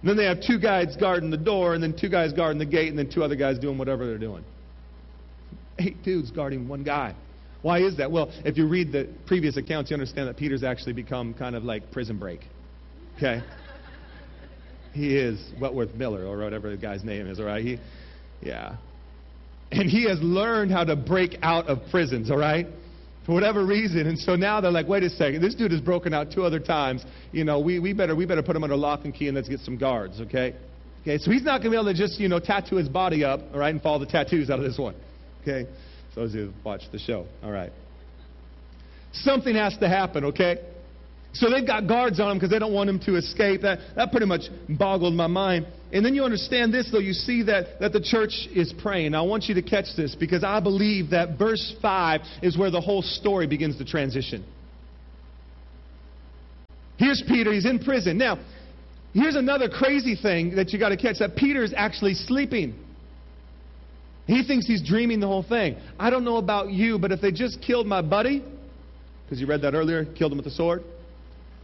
And 0.00 0.08
then 0.08 0.16
they 0.16 0.24
have 0.24 0.38
two 0.40 0.58
guys 0.58 0.96
guarding 0.98 1.30
the 1.30 1.36
door, 1.36 1.74
and 1.74 1.82
then 1.82 1.94
two 1.98 2.08
guys 2.08 2.32
guarding 2.32 2.58
the 2.58 2.66
gate, 2.66 2.88
and 2.88 2.98
then 2.98 3.10
two 3.10 3.22
other 3.22 3.36
guys 3.36 3.58
doing 3.58 3.76
whatever 3.76 4.06
they're 4.06 4.18
doing. 4.18 4.44
Eight 5.78 6.02
dudes 6.02 6.30
guarding 6.30 6.68
one 6.68 6.82
guy. 6.82 7.14
Why 7.62 7.80
is 7.80 7.98
that? 7.98 8.10
Well, 8.10 8.32
if 8.44 8.56
you 8.56 8.66
read 8.66 8.90
the 8.90 9.08
previous 9.26 9.56
accounts, 9.58 9.90
you 9.90 9.94
understand 9.94 10.28
that 10.28 10.36
Peter's 10.38 10.64
actually 10.64 10.94
become 10.94 11.34
kind 11.34 11.54
of 11.54 11.64
like 11.64 11.90
prison 11.92 12.18
break. 12.18 12.40
Okay? 13.18 13.42
He 14.92 15.16
is 15.16 15.40
Wentworth 15.60 15.94
Miller, 15.94 16.24
or 16.26 16.38
whatever 16.38 16.70
the 16.70 16.76
guy's 16.76 17.04
name 17.04 17.26
is, 17.26 17.38
all 17.38 17.46
right? 17.46 17.64
He, 17.64 17.78
yeah. 18.42 18.76
And 19.70 19.88
he 19.88 20.08
has 20.08 20.18
learned 20.20 20.72
how 20.72 20.84
to 20.84 20.96
break 20.96 21.36
out 21.42 21.68
of 21.68 21.78
prisons, 21.90 22.30
all 22.30 22.38
right? 22.38 22.66
For 23.24 23.32
whatever 23.32 23.64
reason. 23.64 24.06
And 24.06 24.18
so 24.18 24.34
now 24.34 24.60
they're 24.60 24.72
like, 24.72 24.88
wait 24.88 25.04
a 25.04 25.10
second, 25.10 25.42
this 25.42 25.54
dude 25.54 25.70
has 25.70 25.80
broken 25.80 26.12
out 26.12 26.32
two 26.32 26.42
other 26.42 26.58
times. 26.58 27.04
You 27.30 27.44
know, 27.44 27.60
we, 27.60 27.78
we, 27.78 27.92
better, 27.92 28.16
we 28.16 28.26
better 28.26 28.42
put 28.42 28.56
him 28.56 28.64
under 28.64 28.76
lock 28.76 29.04
and 29.04 29.14
key 29.14 29.28
and 29.28 29.36
let's 29.36 29.48
get 29.48 29.60
some 29.60 29.76
guards, 29.76 30.20
okay? 30.22 30.56
Okay, 31.02 31.18
so 31.18 31.30
he's 31.30 31.42
not 31.42 31.62
going 31.62 31.64
to 31.64 31.70
be 31.70 31.76
able 31.76 31.92
to 31.92 31.94
just, 31.94 32.18
you 32.18 32.28
know, 32.28 32.40
tattoo 32.40 32.76
his 32.76 32.88
body 32.88 33.24
up, 33.24 33.40
all 33.52 33.60
right, 33.60 33.72
and 33.72 33.80
follow 33.82 33.98
the 33.98 34.06
tattoos 34.06 34.50
out 34.50 34.58
of 34.58 34.64
this 34.64 34.78
one. 34.78 34.94
Okay? 35.42 35.66
So 36.14 36.22
as 36.22 36.34
you 36.34 36.52
watch 36.64 36.82
the 36.92 36.98
show, 36.98 37.26
all 37.42 37.50
right. 37.50 37.72
Something 39.12 39.54
has 39.54 39.76
to 39.78 39.88
happen, 39.88 40.24
okay? 40.26 40.58
So 41.32 41.48
they've 41.48 41.66
got 41.66 41.86
guards 41.86 42.18
on 42.18 42.32
him 42.32 42.36
because 42.38 42.50
they 42.50 42.58
don't 42.58 42.72
want 42.72 42.90
him 42.90 42.98
to 43.00 43.16
escape. 43.16 43.62
That, 43.62 43.78
that 43.94 44.10
pretty 44.10 44.26
much 44.26 44.42
boggled 44.68 45.14
my 45.14 45.28
mind. 45.28 45.66
And 45.92 46.04
then 46.04 46.14
you 46.14 46.24
understand 46.24 46.74
this, 46.74 46.88
though. 46.90 46.98
You 46.98 47.12
see 47.12 47.44
that, 47.44 47.80
that 47.80 47.92
the 47.92 48.00
church 48.00 48.48
is 48.54 48.72
praying. 48.72 49.14
I 49.14 49.22
want 49.22 49.44
you 49.44 49.54
to 49.54 49.62
catch 49.62 49.86
this 49.96 50.14
because 50.14 50.42
I 50.42 50.60
believe 50.60 51.10
that 51.10 51.38
verse 51.38 51.74
5 51.80 52.20
is 52.42 52.58
where 52.58 52.70
the 52.70 52.80
whole 52.80 53.02
story 53.02 53.46
begins 53.46 53.78
to 53.78 53.84
transition. 53.84 54.44
Here's 56.96 57.22
Peter. 57.26 57.52
He's 57.52 57.64
in 57.64 57.78
prison. 57.78 58.18
Now, 58.18 58.38
here's 59.14 59.36
another 59.36 59.68
crazy 59.68 60.16
thing 60.16 60.56
that 60.56 60.72
you 60.72 60.78
got 60.78 60.90
to 60.90 60.96
catch 60.96 61.18
that 61.20 61.36
Peter 61.36 61.64
is 61.64 61.72
actually 61.76 62.14
sleeping. 62.14 62.74
He 64.26 64.44
thinks 64.44 64.66
he's 64.66 64.82
dreaming 64.82 65.18
the 65.18 65.26
whole 65.26 65.42
thing. 65.42 65.76
I 65.98 66.10
don't 66.10 66.24
know 66.24 66.36
about 66.36 66.70
you, 66.70 66.98
but 66.98 67.10
if 67.10 67.20
they 67.20 67.32
just 67.32 67.62
killed 67.62 67.86
my 67.86 68.02
buddy, 68.02 68.44
because 69.24 69.40
you 69.40 69.46
read 69.46 69.62
that 69.62 69.74
earlier, 69.74 70.04
killed 70.04 70.32
him 70.32 70.38
with 70.38 70.46
a 70.46 70.52
sword, 70.52 70.82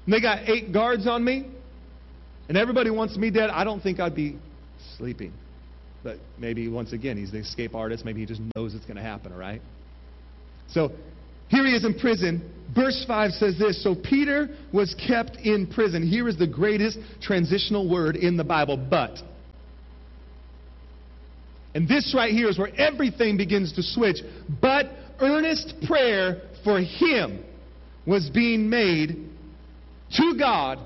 and 0.06 0.14
they 0.14 0.20
got 0.20 0.48
eight 0.48 0.72
guards 0.72 1.06
on 1.06 1.22
me, 1.22 1.46
and 2.48 2.56
everybody 2.56 2.90
wants 2.90 3.16
me 3.16 3.30
dead, 3.30 3.50
I 3.50 3.64
don't 3.64 3.80
think 3.80 4.00
I'd 4.00 4.14
be 4.14 4.38
sleeping. 4.96 5.32
But 6.04 6.18
maybe, 6.38 6.68
once 6.68 6.92
again, 6.92 7.16
he's 7.16 7.32
the 7.32 7.38
escape 7.38 7.74
artist. 7.74 8.04
Maybe 8.04 8.20
he 8.20 8.26
just 8.26 8.40
knows 8.54 8.74
it's 8.74 8.86
going 8.86 8.96
to 8.96 9.02
happen, 9.02 9.32
all 9.32 9.38
right? 9.38 9.60
So 10.68 10.92
here 11.48 11.66
he 11.66 11.72
is 11.72 11.84
in 11.84 11.98
prison. 11.98 12.52
Verse 12.74 13.04
5 13.06 13.32
says 13.32 13.58
this 13.58 13.82
So 13.82 13.96
Peter 13.96 14.48
was 14.72 14.94
kept 14.94 15.36
in 15.36 15.66
prison. 15.66 16.06
Here 16.06 16.28
is 16.28 16.38
the 16.38 16.46
greatest 16.46 16.98
transitional 17.20 17.90
word 17.90 18.14
in 18.14 18.36
the 18.36 18.44
Bible, 18.44 18.76
but. 18.76 19.18
And 21.74 21.88
this 21.88 22.14
right 22.16 22.30
here 22.30 22.48
is 22.48 22.58
where 22.58 22.74
everything 22.78 23.36
begins 23.36 23.72
to 23.74 23.82
switch. 23.82 24.18
But 24.62 24.86
earnest 25.20 25.74
prayer 25.86 26.42
for 26.64 26.80
him 26.80 27.44
was 28.06 28.30
being 28.30 28.70
made 28.70 29.28
to 30.12 30.34
God 30.38 30.78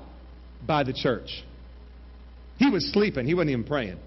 by 0.65 0.83
the 0.83 0.93
church. 0.93 1.43
He 2.57 2.69
was 2.69 2.91
sleeping, 2.91 3.25
he 3.25 3.33
wasn't 3.33 3.51
even 3.51 3.63
praying. 3.63 3.97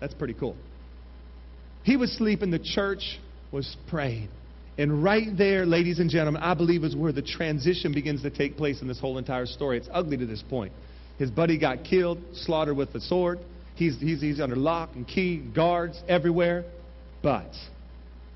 That's 0.00 0.14
pretty 0.14 0.34
cool. 0.34 0.56
He 1.82 1.96
was 1.96 2.12
sleeping, 2.12 2.50
the 2.50 2.58
church 2.58 3.18
was 3.52 3.76
praying. 3.88 4.28
And 4.76 5.04
right 5.04 5.28
there, 5.36 5.66
ladies 5.66 6.00
and 6.00 6.10
gentlemen, 6.10 6.42
I 6.42 6.54
believe 6.54 6.82
is 6.82 6.96
where 6.96 7.12
the 7.12 7.22
transition 7.22 7.92
begins 7.92 8.22
to 8.22 8.30
take 8.30 8.56
place 8.56 8.82
in 8.82 8.88
this 8.88 8.98
whole 8.98 9.18
entire 9.18 9.46
story. 9.46 9.76
It's 9.76 9.88
ugly 9.92 10.16
to 10.16 10.26
this 10.26 10.42
point. 10.42 10.72
His 11.18 11.30
buddy 11.30 11.58
got 11.58 11.84
killed, 11.84 12.18
slaughtered 12.32 12.76
with 12.76 12.92
a 12.94 13.00
sword. 13.00 13.38
He's, 13.76 13.98
he's, 14.00 14.20
he's 14.20 14.40
under 14.40 14.56
lock 14.56 14.90
and 14.94 15.06
key, 15.06 15.36
guards 15.36 16.00
everywhere. 16.08 16.64
But, 17.22 17.52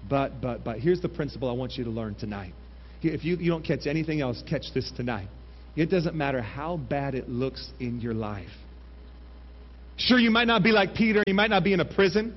but, 0.09 0.41
but, 0.41 0.65
but, 0.65 0.79
here's 0.79 1.01
the 1.01 1.09
principle 1.09 1.51
I 1.51 1.53
want 1.53 1.73
you 1.73 1.85
to 1.85 1.91
learn 1.91 2.15
tonight. 2.15 2.55
If 3.03 3.25
you, 3.25 3.37
you 3.37 3.51
don't 3.51 3.65
catch 3.65 3.87
anything 3.87 4.21
else, 4.21 4.43
catch 4.49 4.67
this 4.75 4.91
tonight. 4.97 5.29
It 5.77 5.91
doesn't 5.91 6.17
matter 6.17 6.43
how 6.43 6.77
bad 6.77 7.15
it 7.15 7.29
looks 7.29 7.71
in 7.79 8.01
your 8.01 8.15
life. 8.15 8.49
Sure, 9.97 10.19
you 10.19 10.31
might 10.31 10.47
not 10.47 10.63
be 10.63 10.71
like 10.73 10.95
Peter, 10.95 11.23
you 11.27 11.35
might 11.35 11.51
not 11.51 11.65
be 11.65 11.73
in 11.73 11.81
a 11.81 11.85
prison. 11.85 12.37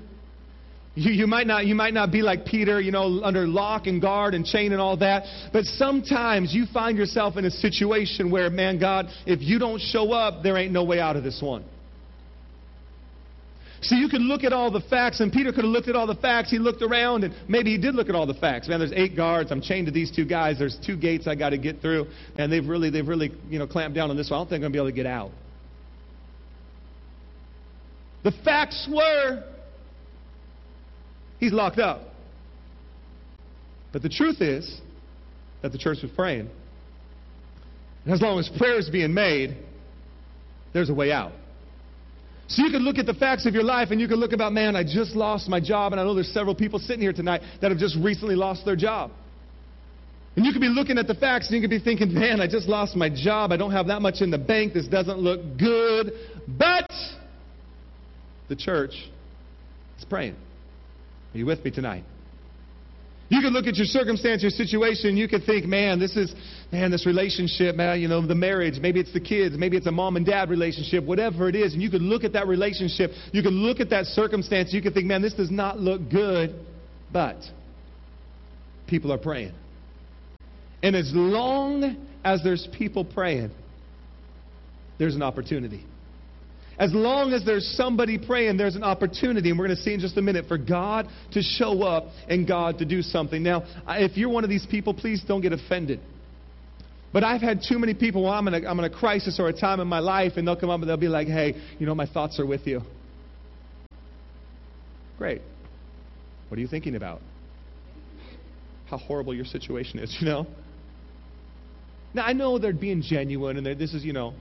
You, 0.93 1.11
you, 1.11 1.27
might 1.27 1.47
not, 1.47 1.65
you 1.65 1.73
might 1.73 1.93
not 1.93 2.11
be 2.11 2.21
like 2.21 2.45
Peter, 2.45 2.81
you 2.81 2.91
know, 2.91 3.23
under 3.23 3.47
lock 3.47 3.87
and 3.87 4.01
guard 4.01 4.33
and 4.33 4.45
chain 4.45 4.73
and 4.73 4.81
all 4.81 4.97
that. 4.97 5.23
But 5.53 5.63
sometimes 5.63 6.53
you 6.53 6.65
find 6.73 6.97
yourself 6.97 7.37
in 7.37 7.45
a 7.45 7.51
situation 7.51 8.29
where, 8.29 8.49
man, 8.49 8.77
God, 8.77 9.07
if 9.25 9.41
you 9.41 9.57
don't 9.57 9.79
show 9.79 10.11
up, 10.11 10.43
there 10.43 10.57
ain't 10.57 10.73
no 10.73 10.83
way 10.83 10.99
out 10.99 11.15
of 11.15 11.23
this 11.23 11.41
one. 11.41 11.63
See, 13.81 13.95
you 13.95 14.09
can 14.09 14.21
look 14.21 14.43
at 14.43 14.53
all 14.53 14.69
the 14.69 14.81
facts, 14.81 15.21
and 15.21 15.33
Peter 15.33 15.51
could 15.51 15.63
have 15.63 15.71
looked 15.71 15.87
at 15.87 15.95
all 15.95 16.05
the 16.05 16.15
facts. 16.15 16.51
He 16.51 16.59
looked 16.59 16.83
around, 16.83 17.23
and 17.23 17.33
maybe 17.47 17.71
he 17.71 17.77
did 17.79 17.95
look 17.95 18.09
at 18.09 18.15
all 18.15 18.27
the 18.27 18.35
facts. 18.35 18.67
Man, 18.67 18.79
there's 18.79 18.93
eight 18.93 19.15
guards. 19.15 19.51
I'm 19.51 19.61
chained 19.61 19.87
to 19.87 19.91
these 19.91 20.11
two 20.11 20.25
guys. 20.25 20.59
There's 20.59 20.77
two 20.85 20.95
gates 20.95 21.25
I 21.25 21.33
got 21.33 21.49
to 21.49 21.57
get 21.57 21.81
through, 21.81 22.05
and 22.37 22.51
they've 22.51 22.65
really, 22.65 22.91
they've 22.91 23.07
really, 23.07 23.31
you 23.49 23.57
know, 23.57 23.65
clamped 23.65 23.95
down 23.95 24.11
on 24.11 24.17
this 24.17 24.29
one. 24.29 24.37
I 24.37 24.41
don't 24.41 24.49
think 24.49 24.63
I'm 24.63 24.71
to 24.71 24.73
be 24.73 24.77
able 24.77 24.89
to 24.89 24.95
get 24.95 25.07
out. 25.07 25.31
The 28.23 28.31
facts 28.45 28.87
were 28.91 29.43
he's 31.39 31.51
locked 31.51 31.79
up. 31.79 32.01
But 33.91 34.03
the 34.03 34.09
truth 34.09 34.41
is 34.41 34.79
that 35.63 35.71
the 35.71 35.77
church 35.77 35.97
was 36.01 36.11
praying. 36.15 36.49
And 38.05 38.13
as 38.13 38.21
long 38.21 38.39
as 38.39 38.49
prayer 38.57 38.79
is 38.79 38.89
being 38.89 39.13
made, 39.13 39.57
there's 40.71 40.89
a 40.89 40.93
way 40.93 41.11
out. 41.11 41.33
So 42.51 42.65
you 42.65 42.69
can 42.69 42.81
look 42.81 42.97
at 42.97 43.05
the 43.05 43.13
facts 43.13 43.45
of 43.45 43.53
your 43.53 43.63
life 43.63 43.91
and 43.91 44.01
you 44.01 44.09
can 44.09 44.17
look 44.17 44.33
about, 44.33 44.51
man, 44.51 44.75
I 44.75 44.83
just 44.83 45.15
lost 45.15 45.47
my 45.47 45.61
job. 45.61 45.93
And 45.93 46.01
I 46.01 46.03
know 46.03 46.13
there's 46.13 46.33
several 46.33 46.53
people 46.53 46.79
sitting 46.79 47.01
here 47.01 47.13
tonight 47.13 47.41
that 47.61 47.71
have 47.71 47.79
just 47.79 47.95
recently 47.97 48.35
lost 48.35 48.65
their 48.65 48.75
job. 48.75 49.11
And 50.35 50.45
you 50.45 50.51
could 50.51 50.61
be 50.61 50.67
looking 50.67 50.97
at 50.97 51.07
the 51.07 51.15
facts 51.15 51.47
and 51.47 51.55
you 51.55 51.61
could 51.61 51.69
be 51.69 51.79
thinking, 51.79 52.13
man, 52.13 52.41
I 52.41 52.47
just 52.47 52.67
lost 52.67 52.97
my 52.97 53.09
job. 53.09 53.53
I 53.53 53.57
don't 53.57 53.71
have 53.71 53.87
that 53.87 54.01
much 54.01 54.19
in 54.19 54.31
the 54.31 54.37
bank. 54.37 54.73
This 54.73 54.85
doesn't 54.87 55.17
look 55.17 55.39
good. 55.57 56.11
But 56.45 56.91
the 58.49 58.57
church 58.57 58.95
is 59.97 60.03
praying. 60.03 60.35
Are 61.33 61.37
you 61.37 61.45
with 61.45 61.63
me 61.63 61.71
tonight? 61.71 62.03
You 63.31 63.39
could 63.39 63.53
look 63.53 63.65
at 63.65 63.77
your 63.77 63.85
circumstance, 63.85 64.41
your 64.41 64.51
situation, 64.51 65.15
you 65.15 65.29
could 65.29 65.45
think, 65.45 65.65
man, 65.65 65.99
this 65.99 66.17
is, 66.17 66.35
man, 66.69 66.91
this 66.91 67.05
relationship, 67.05 67.77
man, 67.77 68.01
you 68.01 68.09
know, 68.09 68.27
the 68.27 68.35
marriage, 68.35 68.77
maybe 68.81 68.99
it's 68.99 69.13
the 69.13 69.21
kids, 69.21 69.55
maybe 69.57 69.77
it's 69.77 69.87
a 69.87 69.91
mom 69.91 70.17
and 70.17 70.25
dad 70.25 70.49
relationship, 70.49 71.05
whatever 71.05 71.47
it 71.47 71.55
is. 71.55 71.71
And 71.71 71.81
you 71.81 71.89
could 71.89 72.01
look 72.01 72.25
at 72.25 72.33
that 72.33 72.47
relationship, 72.47 73.11
you 73.31 73.41
could 73.41 73.53
look 73.53 73.79
at 73.79 73.89
that 73.91 74.05
circumstance, 74.07 74.73
you 74.73 74.81
could 74.81 74.93
think, 74.93 75.05
man, 75.05 75.21
this 75.21 75.33
does 75.33 75.49
not 75.49 75.79
look 75.79 76.09
good. 76.09 76.53
But 77.13 77.37
people 78.85 79.13
are 79.13 79.17
praying. 79.17 79.53
And 80.83 80.93
as 80.93 81.09
long 81.13 82.05
as 82.25 82.43
there's 82.43 82.67
people 82.77 83.05
praying, 83.05 83.51
there's 84.99 85.15
an 85.15 85.23
opportunity. 85.23 85.85
As 86.81 86.91
long 86.95 87.31
as 87.33 87.45
there's 87.45 87.75
somebody 87.77 88.17
praying, 88.17 88.57
there's 88.57 88.75
an 88.75 88.83
opportunity, 88.83 89.51
and 89.51 89.59
we're 89.59 89.67
going 89.67 89.77
to 89.77 89.83
see 89.83 89.93
in 89.93 89.99
just 89.99 90.17
a 90.17 90.21
minute, 90.21 90.47
for 90.47 90.57
God 90.57 91.07
to 91.33 91.43
show 91.43 91.83
up 91.83 92.05
and 92.27 92.47
God 92.47 92.79
to 92.79 92.85
do 92.85 93.03
something. 93.03 93.43
Now, 93.43 93.65
if 93.87 94.17
you're 94.17 94.29
one 94.29 94.43
of 94.43 94.49
these 94.49 94.65
people, 94.65 94.95
please 94.95 95.23
don't 95.27 95.41
get 95.41 95.53
offended. 95.53 95.99
But 97.13 97.23
I've 97.23 97.41
had 97.41 97.61
too 97.69 97.77
many 97.77 97.93
people, 97.93 98.23
well, 98.23 98.33
I'm 98.33 98.47
in, 98.47 98.55
a, 98.55 98.67
I'm 98.67 98.79
in 98.79 98.85
a 98.85 98.89
crisis 98.89 99.39
or 99.39 99.47
a 99.47 99.53
time 99.53 99.79
in 99.79 99.87
my 99.87 99.99
life, 99.99 100.33
and 100.37 100.47
they'll 100.47 100.59
come 100.59 100.71
up 100.71 100.81
and 100.81 100.89
they'll 100.89 100.97
be 100.97 101.07
like, 101.07 101.27
hey, 101.27 101.53
you 101.77 101.85
know, 101.85 101.93
my 101.93 102.07
thoughts 102.07 102.39
are 102.39 102.47
with 102.47 102.65
you. 102.65 102.81
Great. 105.19 105.43
What 106.47 106.57
are 106.57 106.61
you 106.61 106.67
thinking 106.67 106.95
about? 106.95 107.21
How 108.87 108.97
horrible 108.97 109.35
your 109.35 109.45
situation 109.45 109.99
is, 109.99 110.17
you 110.19 110.25
know? 110.25 110.47
Now, 112.15 112.25
I 112.25 112.33
know 112.33 112.57
they're 112.57 112.73
being 112.73 113.03
genuine, 113.03 113.57
and 113.57 113.79
this 113.79 113.93
is, 113.93 114.03
you 114.03 114.13
know, 114.13 114.33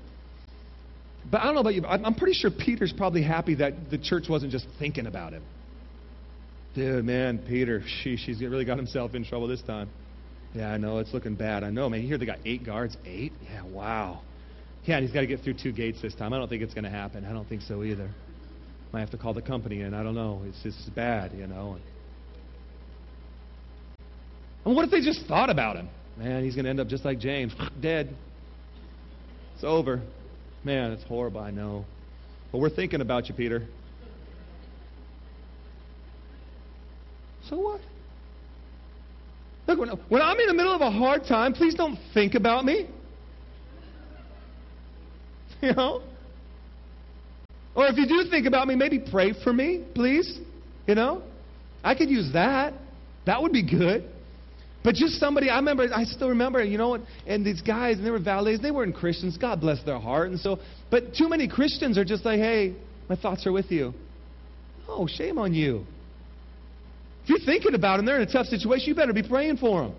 but 1.28 1.40
I 1.40 1.44
don't 1.44 1.54
know 1.54 1.60
about 1.60 1.74
you, 1.74 1.84
I'm 1.86 2.14
pretty 2.14 2.34
sure 2.34 2.50
Peter's 2.50 2.92
probably 2.92 3.22
happy 3.22 3.56
that 3.56 3.90
the 3.90 3.98
church 3.98 4.28
wasn't 4.28 4.52
just 4.52 4.66
thinking 4.78 5.06
about 5.06 5.32
him. 5.32 5.42
Dude, 6.74 7.04
man, 7.04 7.38
Peter, 7.48 7.80
sheesh, 7.80 8.20
he's 8.20 8.40
really 8.40 8.64
got 8.64 8.76
himself 8.76 9.14
in 9.14 9.24
trouble 9.24 9.48
this 9.48 9.62
time. 9.62 9.90
Yeah, 10.54 10.70
I 10.72 10.78
know, 10.78 10.98
it's 10.98 11.12
looking 11.12 11.34
bad. 11.34 11.64
I 11.64 11.70
know, 11.70 11.88
man. 11.88 12.02
Hear 12.02 12.18
they 12.18 12.26
got 12.26 12.38
eight 12.44 12.64
guards? 12.64 12.96
Eight? 13.04 13.32
Yeah, 13.44 13.62
wow. 13.64 14.20
Yeah, 14.84 14.96
and 14.96 15.04
he's 15.04 15.12
got 15.12 15.20
to 15.20 15.26
get 15.26 15.40
through 15.40 15.54
two 15.54 15.72
gates 15.72 16.00
this 16.00 16.14
time. 16.14 16.32
I 16.32 16.38
don't 16.38 16.48
think 16.48 16.62
it's 16.62 16.74
going 16.74 16.84
to 16.84 16.90
happen. 16.90 17.24
I 17.24 17.32
don't 17.32 17.48
think 17.48 17.62
so 17.62 17.82
either. 17.84 18.10
Might 18.92 19.00
have 19.00 19.10
to 19.10 19.18
call 19.18 19.34
the 19.34 19.42
company 19.42 19.82
in. 19.82 19.94
I 19.94 20.02
don't 20.02 20.14
know. 20.14 20.42
It's 20.46 20.62
just 20.62 20.94
bad, 20.94 21.32
you 21.32 21.46
know. 21.46 21.76
And 24.64 24.74
what 24.74 24.84
if 24.84 24.90
they 24.90 25.00
just 25.00 25.26
thought 25.26 25.50
about 25.50 25.76
him? 25.76 25.88
Man, 26.16 26.44
he's 26.44 26.54
going 26.54 26.64
to 26.64 26.70
end 26.70 26.80
up 26.80 26.88
just 26.88 27.04
like 27.04 27.18
James, 27.18 27.54
dead. 27.80 28.14
It's 29.54 29.64
over. 29.64 30.02
Man, 30.64 30.92
it's 30.92 31.04
horrible, 31.04 31.40
I 31.40 31.50
know. 31.50 31.84
But 32.52 32.58
we're 32.58 32.70
thinking 32.70 33.00
about 33.00 33.28
you, 33.28 33.34
Peter. 33.34 33.66
So 37.48 37.58
what? 37.58 37.80
Look, 39.66 39.78
when, 40.08 40.22
I'm 40.22 40.38
in 40.38 40.46
the 40.46 40.54
middle 40.54 40.74
of 40.74 40.80
a 40.80 40.90
hard 40.90 41.24
time, 41.24 41.52
please 41.52 41.74
don't 41.74 41.98
think 42.14 42.34
about 42.34 42.64
me. 42.64 42.88
You 45.62 45.74
know? 45.74 46.00
Or 47.74 47.86
if 47.86 47.98
you 47.98 48.06
do 48.08 48.30
think 48.30 48.46
about 48.46 48.66
me, 48.66 48.74
maybe 48.74 48.98
pray 48.98 49.34
for 49.44 49.52
me, 49.52 49.84
please. 49.94 50.38
You 50.86 50.94
know? 50.94 51.22
I 51.84 51.94
could 51.94 52.08
use 52.08 52.32
that. 52.32 52.72
That 53.26 53.42
would 53.42 53.52
be 53.52 53.62
good. 53.62 54.09
But 54.82 54.94
just 54.94 55.20
somebody, 55.20 55.50
I 55.50 55.56
remember, 55.56 55.88
I 55.94 56.04
still 56.04 56.30
remember, 56.30 56.62
you 56.64 56.78
know, 56.78 56.98
and 57.26 57.44
these 57.44 57.60
guys, 57.60 57.98
and 57.98 58.06
they 58.06 58.10
were 58.10 58.18
valets, 58.18 58.62
they 58.62 58.70
weren't 58.70 58.94
Christians. 58.94 59.36
God 59.36 59.60
bless 59.60 59.82
their 59.84 59.98
heart. 59.98 60.30
And 60.30 60.40
so, 60.40 60.58
but 60.90 61.14
too 61.14 61.28
many 61.28 61.48
Christians 61.48 61.98
are 61.98 62.04
just 62.04 62.24
like, 62.24 62.38
hey, 62.38 62.74
my 63.08 63.16
thoughts 63.16 63.46
are 63.46 63.52
with 63.52 63.70
you. 63.70 63.92
Oh, 64.88 65.06
shame 65.06 65.38
on 65.38 65.52
you. 65.52 65.84
If 67.24 67.28
you're 67.28 67.38
thinking 67.40 67.74
about 67.74 67.98
them, 67.98 68.06
they're 68.06 68.20
in 68.20 68.26
a 68.26 68.32
tough 68.32 68.46
situation, 68.46 68.88
you 68.88 68.94
better 68.94 69.12
be 69.12 69.22
praying 69.22 69.58
for 69.58 69.82
them. 69.82 69.94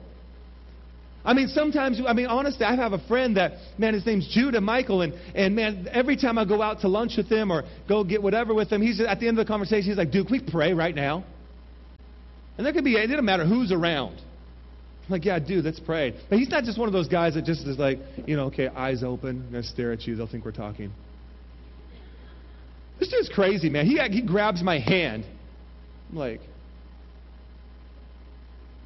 I 1.23 1.33
mean, 1.33 1.49
sometimes, 1.49 2.01
I 2.07 2.13
mean, 2.13 2.25
honestly, 2.25 2.65
I 2.65 2.75
have 2.75 2.93
a 2.93 3.07
friend 3.07 3.37
that, 3.37 3.51
man, 3.77 3.93
his 3.93 4.03
name's 4.07 4.27
Judah 4.33 4.59
Michael, 4.59 5.03
and, 5.03 5.13
and 5.35 5.55
man, 5.55 5.87
every 5.91 6.17
time 6.17 6.39
I 6.39 6.45
go 6.45 6.63
out 6.63 6.81
to 6.81 6.87
lunch 6.87 7.13
with 7.15 7.27
him 7.27 7.51
or 7.51 7.63
go 7.87 8.03
get 8.03 8.23
whatever 8.23 8.55
with 8.55 8.71
him, 8.71 8.81
he's 8.81 8.99
at 8.99 9.19
the 9.19 9.27
end 9.27 9.37
of 9.37 9.45
the 9.45 9.47
conversation, 9.47 9.89
he's 9.89 9.97
like, 9.97 10.09
dude, 10.09 10.31
we 10.31 10.41
pray 10.41 10.73
right 10.73 10.95
now? 10.95 11.23
And 12.57 12.65
there 12.65 12.73
could 12.73 12.83
be, 12.83 12.95
it 12.95 13.05
doesn't 13.05 13.23
matter 13.23 13.45
who's 13.45 13.71
around. 13.71 14.19
Like, 15.11 15.25
yeah, 15.25 15.39
dude, 15.39 15.65
let's 15.65 15.79
pray. 15.79 16.13
But 16.29 16.39
he's 16.39 16.49
not 16.49 16.63
just 16.63 16.77
one 16.77 16.87
of 16.87 16.93
those 16.93 17.07
guys 17.07 17.35
that 17.35 17.45
just 17.45 17.65
is 17.67 17.77
like, 17.77 17.99
you 18.25 18.35
know, 18.35 18.45
okay, 18.45 18.67
eyes 18.67 19.03
open, 19.03 19.45
gonna 19.51 19.63
stare 19.63 19.91
at 19.91 20.01
you, 20.03 20.15
they'll 20.15 20.27
think 20.27 20.45
we're 20.45 20.51
talking. 20.51 20.91
This 22.99 23.09
dude's 23.09 23.29
crazy, 23.29 23.69
man. 23.69 23.85
He, 23.85 23.97
he 24.09 24.21
grabs 24.21 24.61
my 24.61 24.79
hand. 24.79 25.25
I'm 26.11 26.17
like, 26.17 26.41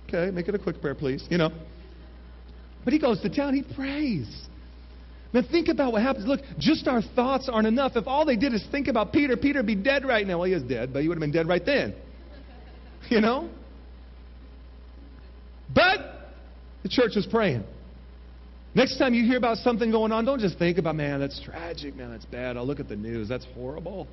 okay, 0.07 0.31
make 0.31 0.47
it 0.47 0.55
a 0.55 0.59
quick 0.59 0.79
prayer, 0.79 0.95
please, 0.95 1.25
you 1.29 1.37
know. 1.37 1.49
But 2.83 2.93
he 2.93 2.99
goes 2.99 3.19
to 3.21 3.29
town, 3.29 3.53
he 3.53 3.63
prays. 3.75 4.47
Man, 5.33 5.43
think 5.51 5.67
about 5.67 5.91
what 5.91 6.01
happens. 6.01 6.25
Look, 6.25 6.39
just 6.57 6.87
our 6.87 7.01
thoughts 7.01 7.49
aren't 7.51 7.67
enough. 7.67 7.93
If 7.95 8.07
all 8.07 8.25
they 8.25 8.37
did 8.37 8.53
is 8.53 8.65
think 8.71 8.87
about 8.87 9.11
Peter, 9.11 9.35
Peter 9.35 9.59
would 9.59 9.65
be 9.65 9.75
dead 9.75 10.05
right 10.05 10.25
now. 10.25 10.37
Well, 10.37 10.47
he 10.47 10.53
is 10.53 10.63
dead, 10.63 10.93
but 10.93 11.01
he 11.01 11.09
would 11.09 11.15
have 11.15 11.21
been 11.21 11.33
dead 11.33 11.47
right 11.47 11.65
then. 11.65 11.93
You 13.09 13.19
know? 13.19 13.49
But 15.73 16.14
the 16.85 16.89
church 16.89 17.15
was 17.15 17.25
praying. 17.25 17.63
Next 18.75 18.99
time 18.99 19.15
you 19.15 19.25
hear 19.25 19.37
about 19.37 19.57
something 19.57 19.89
going 19.89 20.11
on, 20.11 20.23
don't 20.23 20.39
just 20.39 20.59
think 20.59 20.77
about, 20.77 20.95
man, 20.95 21.19
that's 21.19 21.41
tragic, 21.41 21.95
man, 21.95 22.11
that's 22.11 22.25
bad. 22.25 22.57
I'll 22.57 22.67
look 22.67 22.79
at 22.79 22.87
the 22.87 22.95
news, 22.95 23.27
that's 23.27 23.45
horrible. 23.55 24.07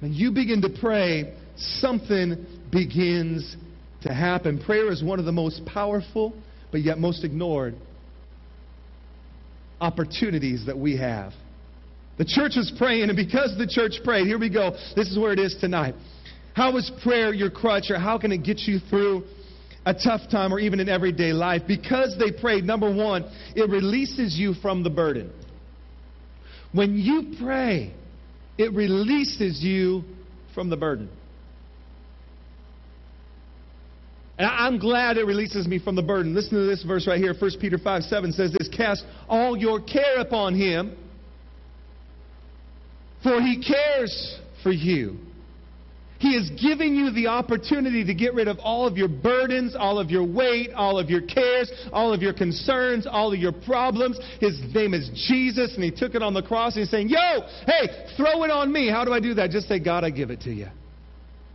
When 0.00 0.12
you 0.12 0.32
begin 0.32 0.60
to 0.62 0.70
pray, 0.80 1.34
something 1.56 2.44
begins 2.72 3.56
to 4.02 4.12
happen. 4.12 4.60
Prayer 4.60 4.90
is 4.90 5.04
one 5.04 5.20
of 5.20 5.24
the 5.24 5.30
most 5.30 5.64
powerful, 5.66 6.32
but 6.72 6.82
yet 6.82 6.98
most 6.98 7.22
ignored 7.22 7.76
opportunities 9.80 10.66
that 10.66 10.76
we 10.76 10.96
have. 10.96 11.32
The 12.18 12.24
church 12.24 12.54
was 12.56 12.72
praying, 12.76 13.04
and 13.04 13.16
because 13.16 13.56
the 13.56 13.68
church 13.68 14.02
prayed, 14.02 14.26
here 14.26 14.38
we 14.38 14.50
go. 14.50 14.72
This 14.96 15.08
is 15.12 15.16
where 15.16 15.32
it 15.32 15.38
is 15.38 15.56
tonight. 15.60 15.94
How 16.54 16.76
is 16.76 16.90
prayer 17.04 17.32
your 17.32 17.50
crutch, 17.50 17.84
or 17.88 18.00
how 18.00 18.18
can 18.18 18.32
it 18.32 18.42
get 18.42 18.58
you 18.62 18.80
through 18.90 19.22
a 19.84 19.94
tough 19.94 20.22
time 20.30 20.52
or 20.52 20.60
even 20.60 20.80
in 20.80 20.88
everyday 20.88 21.32
life. 21.32 21.62
Because 21.66 22.16
they 22.18 22.30
prayed, 22.30 22.64
number 22.64 22.92
one, 22.92 23.24
it 23.54 23.68
releases 23.68 24.38
you 24.38 24.54
from 24.54 24.82
the 24.82 24.90
burden. 24.90 25.32
When 26.72 26.96
you 26.96 27.34
pray, 27.40 27.92
it 28.58 28.72
releases 28.72 29.62
you 29.62 30.04
from 30.54 30.70
the 30.70 30.76
burden. 30.76 31.10
And 34.38 34.50
I'm 34.50 34.78
glad 34.78 35.18
it 35.18 35.26
releases 35.26 35.66
me 35.68 35.78
from 35.78 35.94
the 35.94 36.02
burden. 36.02 36.34
Listen 36.34 36.58
to 36.58 36.66
this 36.66 36.82
verse 36.82 37.06
right 37.06 37.18
here. 37.18 37.34
1 37.38 37.50
Peter 37.60 37.78
5 37.78 38.02
7 38.02 38.32
says 38.32 38.52
this 38.58 38.68
Cast 38.68 39.04
all 39.28 39.56
your 39.56 39.80
care 39.80 40.18
upon 40.18 40.54
him, 40.54 40.96
for 43.22 43.40
he 43.40 43.62
cares 43.62 44.38
for 44.62 44.72
you. 44.72 45.18
He 46.22 46.36
is 46.36 46.50
giving 46.50 46.94
you 46.94 47.10
the 47.10 47.26
opportunity 47.26 48.04
to 48.04 48.14
get 48.14 48.32
rid 48.32 48.46
of 48.46 48.60
all 48.60 48.86
of 48.86 48.96
your 48.96 49.08
burdens, 49.08 49.74
all 49.76 49.98
of 49.98 50.08
your 50.08 50.22
weight, 50.22 50.70
all 50.72 50.96
of 50.96 51.10
your 51.10 51.20
cares, 51.20 51.68
all 51.92 52.14
of 52.14 52.22
your 52.22 52.32
concerns, 52.32 53.08
all 53.08 53.32
of 53.32 53.40
your 53.40 53.50
problems. 53.50 54.20
His 54.38 54.56
name 54.72 54.94
is 54.94 55.10
Jesus, 55.26 55.74
and 55.74 55.82
He 55.82 55.90
took 55.90 56.14
it 56.14 56.22
on 56.22 56.32
the 56.32 56.40
cross. 56.40 56.76
And 56.76 56.82
He's 56.82 56.90
saying, 56.92 57.08
Yo, 57.08 57.40
hey, 57.66 58.06
throw 58.16 58.44
it 58.44 58.52
on 58.52 58.72
me. 58.72 58.88
How 58.88 59.04
do 59.04 59.12
I 59.12 59.18
do 59.18 59.34
that? 59.34 59.50
Just 59.50 59.66
say, 59.66 59.80
God, 59.80 60.04
I 60.04 60.10
give 60.10 60.30
it 60.30 60.42
to 60.42 60.52
you. 60.52 60.68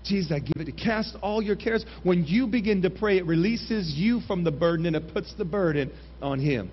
Jesus, 0.03 0.34
I 0.34 0.39
give 0.39 0.58
it 0.58 0.65
to 0.65 0.73
cast 0.73 1.15
all 1.21 1.41
your 1.41 1.56
cares. 1.56 1.86
When 2.03 2.25
you 2.25 2.45
begin 2.45 2.82
to 2.82 2.89
pray, 2.89 3.19
it 3.19 3.25
releases 3.25 3.93
you 3.95 4.19
from 4.27 4.43
the 4.43 4.51
burden 4.51 4.86
and 4.86 4.97
it 4.97 5.13
puts 5.13 5.34
the 5.38 5.45
burden 5.45 5.93
on 6.21 6.41
Him. 6.41 6.69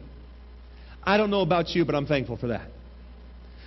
I 1.04 1.16
don't 1.16 1.30
know 1.30 1.42
about 1.42 1.68
you, 1.68 1.85
but 1.85 1.94
I'm 1.94 2.07
thankful 2.07 2.38
for 2.38 2.48
that. 2.48 2.72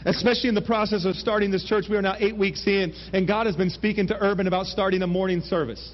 Especially 0.05 0.49
in 0.49 0.55
the 0.55 0.61
process 0.61 1.05
of 1.05 1.15
starting 1.15 1.51
this 1.51 1.63
church, 1.63 1.85
we 1.89 1.97
are 1.97 2.01
now 2.01 2.15
eight 2.19 2.37
weeks 2.37 2.65
in, 2.67 2.93
and 3.13 3.27
God 3.27 3.45
has 3.45 3.55
been 3.55 3.69
speaking 3.69 4.07
to 4.07 4.23
Urban 4.23 4.47
about 4.47 4.67
starting 4.67 5.01
a 5.01 5.07
morning 5.07 5.41
service. 5.41 5.93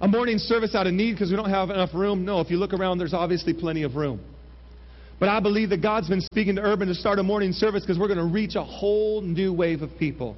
A 0.00 0.08
morning 0.08 0.38
service 0.38 0.74
out 0.74 0.86
of 0.86 0.94
need 0.94 1.12
because 1.12 1.30
we 1.30 1.36
don't 1.36 1.50
have 1.50 1.70
enough 1.70 1.94
room? 1.94 2.24
No, 2.24 2.40
if 2.40 2.50
you 2.50 2.56
look 2.56 2.72
around, 2.72 2.98
there's 2.98 3.14
obviously 3.14 3.52
plenty 3.52 3.82
of 3.82 3.94
room. 3.94 4.20
But 5.20 5.28
I 5.28 5.38
believe 5.38 5.70
that 5.70 5.80
God's 5.80 6.08
been 6.08 6.20
speaking 6.20 6.56
to 6.56 6.62
Urban 6.62 6.88
to 6.88 6.94
start 6.94 7.20
a 7.20 7.22
morning 7.22 7.52
service 7.52 7.82
because 7.82 7.98
we're 7.98 8.08
going 8.08 8.18
to 8.18 8.24
reach 8.24 8.56
a 8.56 8.64
whole 8.64 9.20
new 9.20 9.52
wave 9.52 9.82
of 9.82 9.96
people 9.98 10.36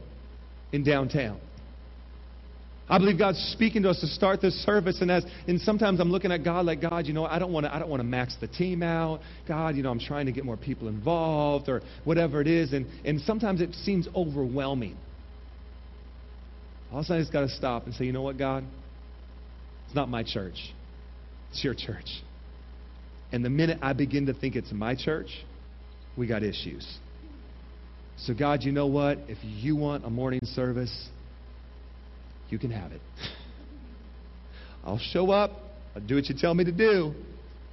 in 0.72 0.84
downtown. 0.84 1.40
I 2.88 2.98
believe 2.98 3.18
God's 3.18 3.38
speaking 3.54 3.82
to 3.84 3.90
us 3.90 4.00
to 4.00 4.06
start 4.06 4.42
this 4.42 4.54
service, 4.62 5.00
and 5.00 5.10
as 5.10 5.24
and 5.48 5.58
sometimes 5.60 6.00
I'm 6.00 6.10
looking 6.10 6.30
at 6.30 6.44
God 6.44 6.66
like 6.66 6.82
God, 6.82 7.06
you 7.06 7.14
know, 7.14 7.24
I 7.24 7.38
don't 7.38 7.52
want 7.52 7.64
to 7.64 7.74
I 7.74 7.78
don't 7.78 7.88
want 7.88 8.00
to 8.00 8.06
max 8.06 8.36
the 8.40 8.46
team 8.46 8.82
out. 8.82 9.20
God, 9.48 9.74
you 9.74 9.82
know, 9.82 9.90
I'm 9.90 10.00
trying 10.00 10.26
to 10.26 10.32
get 10.32 10.44
more 10.44 10.58
people 10.58 10.88
involved 10.88 11.70
or 11.70 11.80
whatever 12.04 12.42
it 12.42 12.46
is, 12.46 12.74
and 12.74 12.86
and 13.04 13.20
sometimes 13.22 13.62
it 13.62 13.74
seems 13.74 14.06
overwhelming. 14.14 14.98
All 16.92 16.98
of 16.98 17.04
a 17.04 17.06
sudden, 17.06 17.20
I 17.20 17.22
just 17.22 17.32
got 17.32 17.40
to 17.40 17.48
stop 17.48 17.86
and 17.86 17.94
say, 17.94 18.04
you 18.04 18.12
know 18.12 18.22
what, 18.22 18.36
God, 18.36 18.64
it's 19.86 19.94
not 19.94 20.10
my 20.10 20.22
church, 20.22 20.74
it's 21.50 21.64
your 21.64 21.74
church. 21.74 22.22
And 23.32 23.42
the 23.42 23.50
minute 23.50 23.78
I 23.80 23.94
begin 23.94 24.26
to 24.26 24.34
think 24.34 24.56
it's 24.56 24.70
my 24.72 24.94
church, 24.94 25.28
we 26.18 26.26
got 26.26 26.42
issues. 26.42 26.98
So 28.18 28.34
God, 28.34 28.62
you 28.62 28.72
know 28.72 28.86
what? 28.86 29.18
If 29.26 29.38
you 29.42 29.74
want 29.74 30.04
a 30.04 30.10
morning 30.10 30.40
service 30.44 31.08
you 32.48 32.58
can 32.58 32.70
have 32.70 32.92
it. 32.92 33.00
I'll 34.84 34.98
show 34.98 35.30
up. 35.30 35.52
I'll 35.94 36.02
do 36.02 36.16
what 36.16 36.26
you 36.26 36.34
tell 36.38 36.54
me 36.54 36.64
to 36.64 36.72
do. 36.72 37.14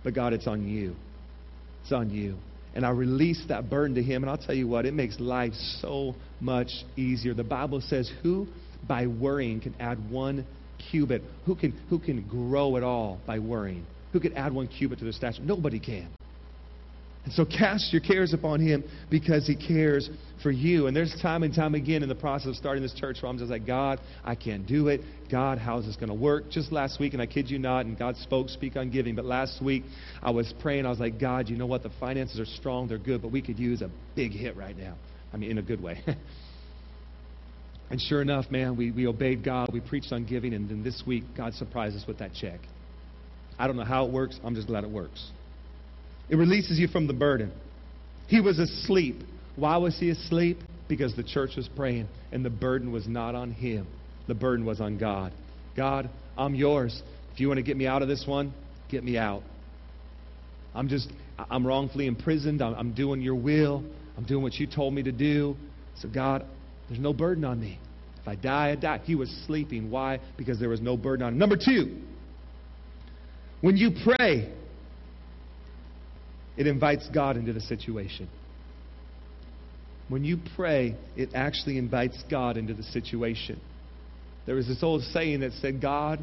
But 0.03 0.13
God, 0.13 0.33
it's 0.33 0.47
on 0.47 0.67
you. 0.67 0.95
It's 1.83 1.91
on 1.91 2.09
you. 2.09 2.37
And 2.73 2.85
I 2.85 2.91
release 2.91 3.43
that 3.49 3.69
burden 3.69 3.95
to 3.95 4.03
Him. 4.03 4.23
And 4.23 4.29
I'll 4.29 4.37
tell 4.37 4.55
you 4.55 4.67
what, 4.67 4.85
it 4.85 4.93
makes 4.93 5.19
life 5.19 5.53
so 5.81 6.15
much 6.39 6.69
easier. 6.95 7.33
The 7.33 7.43
Bible 7.43 7.81
says, 7.81 8.11
Who 8.23 8.47
by 8.87 9.07
worrying 9.07 9.59
can 9.59 9.75
add 9.79 10.09
one 10.09 10.45
cubit? 10.91 11.21
Who 11.45 11.55
can, 11.55 11.71
who 11.89 11.99
can 11.99 12.21
grow 12.27 12.77
at 12.77 12.83
all 12.83 13.19
by 13.27 13.39
worrying? 13.39 13.85
Who 14.13 14.19
can 14.19 14.37
add 14.37 14.53
one 14.53 14.67
cubit 14.67 14.99
to 14.99 15.05
their 15.05 15.13
stature? 15.13 15.41
Nobody 15.43 15.79
can. 15.79 16.09
And 17.23 17.33
so 17.33 17.45
cast 17.45 17.93
your 17.93 18.01
cares 18.01 18.33
upon 18.33 18.59
him 18.59 18.83
because 19.11 19.45
he 19.45 19.55
cares 19.55 20.09
for 20.41 20.49
you. 20.49 20.87
And 20.87 20.95
there's 20.95 21.15
time 21.21 21.43
and 21.43 21.53
time 21.53 21.75
again 21.75 22.01
in 22.01 22.09
the 22.09 22.15
process 22.15 22.47
of 22.47 22.55
starting 22.55 22.81
this 22.81 22.95
church 22.95 23.17
where 23.21 23.29
I'm 23.29 23.37
just 23.37 23.51
like, 23.51 23.67
God, 23.67 23.99
I 24.23 24.33
can't 24.33 24.65
do 24.65 24.87
it. 24.87 25.01
God, 25.29 25.59
how 25.59 25.77
is 25.77 25.85
this 25.85 25.95
going 25.95 26.09
to 26.09 26.15
work? 26.15 26.49
Just 26.49 26.71
last 26.71 26.99
week, 26.99 27.13
and 27.13 27.21
I 27.21 27.27
kid 27.27 27.47
you 27.47 27.59
not, 27.59 27.85
and 27.85 27.97
God 27.97 28.17
spoke, 28.17 28.49
speak 28.49 28.75
on 28.75 28.89
giving. 28.89 29.13
But 29.13 29.25
last 29.25 29.61
week, 29.63 29.83
I 30.23 30.31
was 30.31 30.51
praying. 30.61 30.87
I 30.87 30.89
was 30.89 30.99
like, 30.99 31.19
God, 31.19 31.47
you 31.47 31.57
know 31.57 31.67
what? 31.67 31.83
The 31.83 31.91
finances 31.99 32.39
are 32.39 32.45
strong. 32.45 32.87
They're 32.87 32.97
good, 32.97 33.21
but 33.21 33.31
we 33.31 33.43
could 33.43 33.59
use 33.59 33.83
a 33.83 33.91
big 34.15 34.31
hit 34.31 34.57
right 34.57 34.75
now. 34.75 34.95
I 35.31 35.37
mean, 35.37 35.51
in 35.51 35.57
a 35.59 35.63
good 35.63 35.81
way. 35.81 36.03
and 37.91 38.01
sure 38.01 38.23
enough, 38.23 38.49
man, 38.49 38.75
we, 38.75 38.89
we 38.89 39.05
obeyed 39.05 39.45
God. 39.45 39.69
We 39.71 39.79
preached 39.79 40.11
on 40.11 40.25
giving. 40.25 40.55
And 40.55 40.67
then 40.67 40.83
this 40.83 41.03
week, 41.05 41.25
God 41.37 41.53
surprised 41.53 41.95
us 41.95 42.05
with 42.07 42.17
that 42.17 42.33
check. 42.33 42.61
I 43.59 43.67
don't 43.67 43.75
know 43.75 43.85
how 43.85 44.05
it 44.07 44.11
works. 44.11 44.39
I'm 44.43 44.55
just 44.55 44.65
glad 44.65 44.83
it 44.83 44.89
works. 44.89 45.31
It 46.31 46.37
releases 46.37 46.79
you 46.79 46.87
from 46.87 47.07
the 47.07 47.13
burden. 47.13 47.51
He 48.27 48.39
was 48.39 48.57
asleep. 48.57 49.17
Why 49.57 49.75
was 49.75 49.99
he 49.99 50.09
asleep? 50.09 50.59
Because 50.87 51.13
the 51.15 51.23
church 51.23 51.51
was 51.57 51.67
praying, 51.75 52.07
and 52.31 52.43
the 52.43 52.49
burden 52.49 52.93
was 52.93 53.05
not 53.05 53.35
on 53.35 53.51
him. 53.51 53.85
The 54.27 54.33
burden 54.33 54.65
was 54.65 54.79
on 54.79 54.97
God. 54.97 55.33
God, 55.75 56.09
I'm 56.37 56.55
yours. 56.55 57.03
If 57.33 57.41
you 57.41 57.49
want 57.49 57.57
to 57.57 57.63
get 57.63 57.75
me 57.75 57.85
out 57.85 58.01
of 58.01 58.07
this 58.07 58.23
one, 58.25 58.53
get 58.89 59.03
me 59.03 59.17
out. 59.17 59.43
I'm 60.73 60.87
just, 60.87 61.11
I'm 61.37 61.67
wrongfully 61.67 62.07
imprisoned. 62.07 62.61
I'm, 62.61 62.75
I'm 62.75 62.93
doing 62.93 63.21
your 63.21 63.35
will. 63.35 63.83
I'm 64.17 64.23
doing 64.23 64.41
what 64.41 64.53
you 64.53 64.67
told 64.67 64.93
me 64.93 65.03
to 65.03 65.11
do. 65.11 65.57
So, 65.99 66.07
God, 66.07 66.45
there's 66.87 67.01
no 67.01 67.11
burden 67.11 67.43
on 67.43 67.59
me. 67.59 67.77
If 68.21 68.27
I 68.27 68.35
die, 68.35 68.71
I 68.71 68.75
die. 68.75 69.01
He 69.03 69.15
was 69.15 69.29
sleeping. 69.47 69.91
Why? 69.91 70.21
Because 70.37 70.59
there 70.59 70.69
was 70.69 70.79
no 70.79 70.95
burden 70.95 71.25
on 71.25 71.33
him. 71.33 71.39
Number 71.39 71.57
two, 71.57 72.01
when 73.59 73.75
you 73.75 73.91
pray, 74.05 74.53
it 76.57 76.67
invites 76.67 77.07
God 77.13 77.37
into 77.37 77.53
the 77.53 77.61
situation. 77.61 78.29
When 80.09 80.25
you 80.25 80.37
pray, 80.55 80.95
it 81.15 81.29
actually 81.33 81.77
invites 81.77 82.21
God 82.29 82.57
into 82.57 82.73
the 82.73 82.83
situation. 82.83 83.59
There 84.45 84.55
was 84.55 84.67
this 84.67 84.83
old 84.83 85.03
saying 85.03 85.39
that 85.41 85.53
said, 85.53 85.81
God 85.81 86.19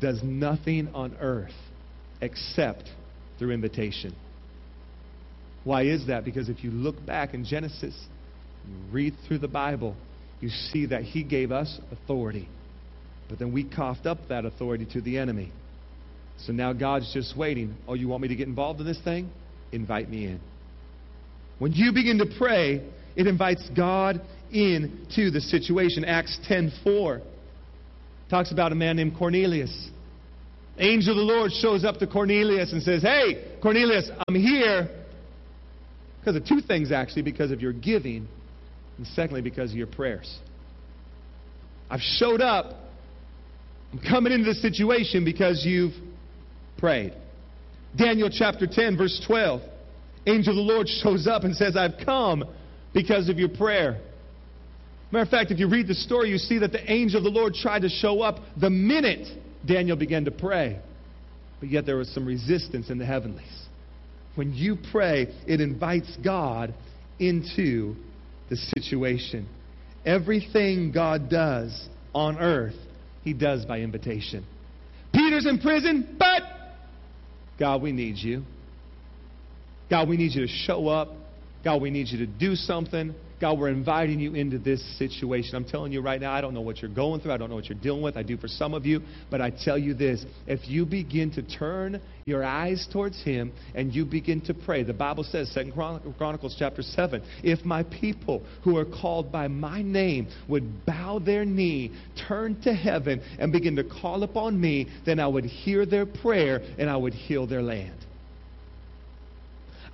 does 0.00 0.20
nothing 0.22 0.88
on 0.94 1.16
earth 1.20 1.50
except 2.20 2.84
through 3.38 3.50
invitation. 3.52 4.14
Why 5.64 5.82
is 5.82 6.06
that? 6.06 6.24
Because 6.24 6.48
if 6.48 6.62
you 6.62 6.70
look 6.70 7.04
back 7.04 7.34
in 7.34 7.44
Genesis, 7.44 7.94
read 8.92 9.14
through 9.26 9.38
the 9.38 9.48
Bible, 9.48 9.96
you 10.40 10.50
see 10.50 10.86
that 10.86 11.02
He 11.02 11.24
gave 11.24 11.50
us 11.50 11.80
authority. 11.90 12.48
But 13.28 13.38
then 13.38 13.52
we 13.52 13.64
coughed 13.64 14.06
up 14.06 14.18
that 14.28 14.44
authority 14.44 14.86
to 14.92 15.00
the 15.00 15.18
enemy. 15.18 15.52
So 16.46 16.52
now 16.52 16.72
God's 16.72 17.12
just 17.12 17.36
waiting. 17.36 17.76
Oh, 17.88 17.94
you 17.94 18.08
want 18.08 18.22
me 18.22 18.28
to 18.28 18.36
get 18.36 18.46
involved 18.46 18.80
in 18.80 18.86
this 18.86 19.00
thing? 19.02 19.30
Invite 19.72 20.08
me 20.08 20.26
in. 20.26 20.40
When 21.58 21.72
you 21.72 21.92
begin 21.92 22.18
to 22.18 22.26
pray, 22.38 22.82
it 23.16 23.26
invites 23.26 23.68
God 23.76 24.20
into 24.52 25.30
the 25.30 25.40
situation. 25.40 26.04
Acts 26.04 26.38
10:4 26.48 27.20
talks 28.30 28.52
about 28.52 28.72
a 28.72 28.74
man 28.74 28.96
named 28.96 29.16
Cornelius. 29.16 29.90
Angel 30.78 31.12
of 31.12 31.16
the 31.16 31.34
Lord 31.34 31.52
shows 31.52 31.84
up 31.84 31.98
to 31.98 32.06
Cornelius 32.06 32.72
and 32.72 32.82
says, 32.82 33.02
"Hey, 33.02 33.42
Cornelius, 33.60 34.10
I'm 34.28 34.34
here 34.34 34.88
because 36.20 36.36
of 36.36 36.44
two 36.44 36.60
things 36.60 36.92
actually, 36.92 37.22
because 37.22 37.50
of 37.50 37.60
your 37.60 37.72
giving, 37.72 38.28
and 38.96 39.06
secondly 39.08 39.40
because 39.40 39.70
of 39.70 39.76
your 39.76 39.86
prayers. 39.86 40.38
I've 41.90 42.02
showed 42.02 42.40
up 42.40 42.88
I'm 43.92 44.00
coming 44.00 44.32
into 44.32 44.44
this 44.44 44.60
situation 44.60 45.24
because 45.24 45.64
you've 45.64 45.94
prayed. 46.76 47.14
Daniel 47.96 48.30
chapter 48.30 48.66
10, 48.66 48.96
verse 48.96 49.22
12. 49.26 49.60
Angel 50.26 50.50
of 50.50 50.56
the 50.56 50.72
Lord 50.72 50.88
shows 50.88 51.26
up 51.26 51.44
and 51.44 51.56
says, 51.56 51.76
I've 51.76 52.04
come 52.04 52.44
because 52.92 53.28
of 53.28 53.38
your 53.38 53.48
prayer. 53.48 54.00
Matter 55.10 55.22
of 55.22 55.30
fact, 55.30 55.50
if 55.50 55.58
you 55.58 55.68
read 55.68 55.88
the 55.88 55.94
story, 55.94 56.30
you 56.30 56.38
see 56.38 56.58
that 56.58 56.72
the 56.72 56.92
angel 56.92 57.18
of 57.18 57.24
the 57.24 57.30
Lord 57.30 57.54
tried 57.54 57.82
to 57.82 57.88
show 57.88 58.20
up 58.20 58.40
the 58.60 58.68
minute 58.68 59.26
Daniel 59.66 59.96
began 59.96 60.26
to 60.26 60.30
pray. 60.30 60.78
But 61.60 61.70
yet 61.70 61.86
there 61.86 61.96
was 61.96 62.12
some 62.12 62.26
resistance 62.26 62.90
in 62.90 62.98
the 62.98 63.06
heavenlies. 63.06 63.66
When 64.34 64.52
you 64.52 64.76
pray, 64.92 65.34
it 65.46 65.60
invites 65.60 66.14
God 66.22 66.74
into 67.18 67.96
the 68.50 68.56
situation. 68.56 69.48
Everything 70.04 70.92
God 70.92 71.28
does 71.28 71.88
on 72.14 72.38
earth, 72.38 72.76
He 73.24 73.32
does 73.32 73.64
by 73.64 73.80
invitation. 73.80 74.46
Peter's 75.12 75.46
in 75.46 75.58
prison, 75.58 76.16
but 76.18 76.42
God, 77.58 77.82
we 77.82 77.92
need 77.92 78.16
you. 78.16 78.44
God, 79.90 80.08
we 80.08 80.16
need 80.16 80.34
you 80.34 80.46
to 80.46 80.48
show 80.48 80.88
up. 80.88 81.08
God, 81.64 81.82
we 81.82 81.90
need 81.90 82.08
you 82.08 82.18
to 82.18 82.26
do 82.26 82.54
something. 82.54 83.14
God, 83.40 83.58
we're 83.58 83.68
inviting 83.68 84.18
you 84.18 84.34
into 84.34 84.58
this 84.58 84.82
situation. 84.98 85.54
I'm 85.54 85.64
telling 85.64 85.92
you 85.92 86.00
right 86.00 86.20
now, 86.20 86.32
I 86.32 86.40
don't 86.40 86.54
know 86.54 86.60
what 86.60 86.82
you're 86.82 86.90
going 86.90 87.20
through. 87.20 87.32
I 87.32 87.36
don't 87.36 87.48
know 87.48 87.54
what 87.54 87.68
you're 87.68 87.78
dealing 87.78 88.02
with. 88.02 88.16
I 88.16 88.22
do 88.24 88.36
for 88.36 88.48
some 88.48 88.74
of 88.74 88.84
you. 88.84 89.00
But 89.30 89.40
I 89.40 89.50
tell 89.50 89.78
you 89.78 89.94
this 89.94 90.24
if 90.46 90.68
you 90.68 90.84
begin 90.84 91.30
to 91.32 91.42
turn 91.42 92.00
your 92.24 92.44
eyes 92.44 92.88
towards 92.92 93.22
Him 93.22 93.52
and 93.74 93.94
you 93.94 94.04
begin 94.04 94.40
to 94.42 94.54
pray, 94.54 94.82
the 94.82 94.92
Bible 94.92 95.24
says, 95.24 95.50
Second 95.52 95.72
Chronicles 95.72 96.56
chapter 96.58 96.82
7, 96.82 97.22
if 97.44 97.64
my 97.64 97.84
people 97.84 98.44
who 98.64 98.76
are 98.76 98.84
called 98.84 99.30
by 99.30 99.46
my 99.46 99.82
name 99.82 100.28
would 100.48 100.84
bow 100.84 101.20
their 101.20 101.44
knee, 101.44 101.92
turn 102.28 102.60
to 102.62 102.74
heaven, 102.74 103.22
and 103.38 103.52
begin 103.52 103.76
to 103.76 103.84
call 103.84 104.24
upon 104.24 104.60
me, 104.60 104.88
then 105.06 105.20
I 105.20 105.28
would 105.28 105.44
hear 105.44 105.86
their 105.86 106.06
prayer 106.06 106.60
and 106.76 106.90
I 106.90 106.96
would 106.96 107.14
heal 107.14 107.46
their 107.46 107.62
land. 107.62 107.97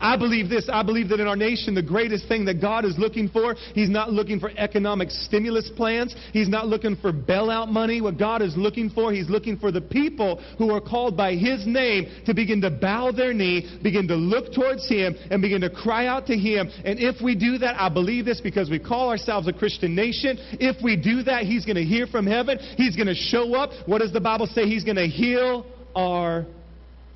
I 0.01 0.17
believe 0.17 0.49
this. 0.49 0.69
I 0.73 0.83
believe 0.83 1.09
that 1.09 1.21
in 1.21 1.27
our 1.27 1.37
nation, 1.37 1.75
the 1.75 1.83
greatest 1.83 2.29
thing 2.29 2.45
that 2.47 2.61
God 2.61 2.85
is 2.85 2.99
looking 2.99 3.29
for, 3.29 3.55
He's 3.75 3.89
not 3.91 4.13
looking 4.13 4.41
for 4.41 4.51
economic 4.57 5.11
stimulus 5.11 5.71
plans. 5.77 6.15
He's 6.33 6.49
not 6.49 6.67
looking 6.67 6.97
for 6.97 7.13
bailout 7.13 7.69
money. 7.69 8.01
What 8.01 8.19
God 8.19 8.43
is 8.43 8.57
looking 8.57 8.91
for, 8.91 9.13
He's 9.13 9.29
looking 9.29 9.59
for 9.59 9.71
the 9.71 9.81
people 9.81 10.43
who 10.59 10.71
are 10.71 10.81
called 10.81 11.17
by 11.17 11.35
His 11.35 11.67
name 11.67 12.07
to 12.27 12.35
begin 12.35 12.61
to 12.63 12.71
bow 12.71 13.13
their 13.13 13.33
knee, 13.33 13.79
begin 13.83 14.09
to 14.09 14.17
look 14.17 14.53
towards 14.53 14.89
Him, 14.89 15.15
and 15.31 15.41
begin 15.41 15.61
to 15.61 15.71
cry 15.71 16.07
out 16.07 16.27
to 16.27 16.37
Him. 16.37 16.69
And 16.85 16.99
if 16.99 17.23
we 17.23 17.35
do 17.35 17.59
that, 17.59 17.81
I 17.81 17.89
believe 17.89 18.25
this 18.25 18.41
because 18.41 18.71
we 18.71 18.79
call 18.79 19.11
ourselves 19.11 19.49
a 19.49 19.53
Christian 19.53 19.95
nation. 19.95 20.37
If 20.61 20.83
we 20.83 20.97
do 20.97 21.23
that, 21.25 21.45
He's 21.45 21.65
going 21.65 21.77
to 21.77 21.85
hear 21.85 22.07
from 22.07 22.27
heaven. 22.27 22.59
He's 22.77 22.97
going 22.97 23.09
to 23.09 23.15
show 23.15 23.55
up. 23.55 23.71
What 23.87 23.99
does 23.99 24.13
the 24.13 24.21
Bible 24.21 24.47
say? 24.47 24.67
He's 24.67 24.85
going 24.85 24.97
to 24.97 25.07
heal 25.07 25.67
our 25.95 26.47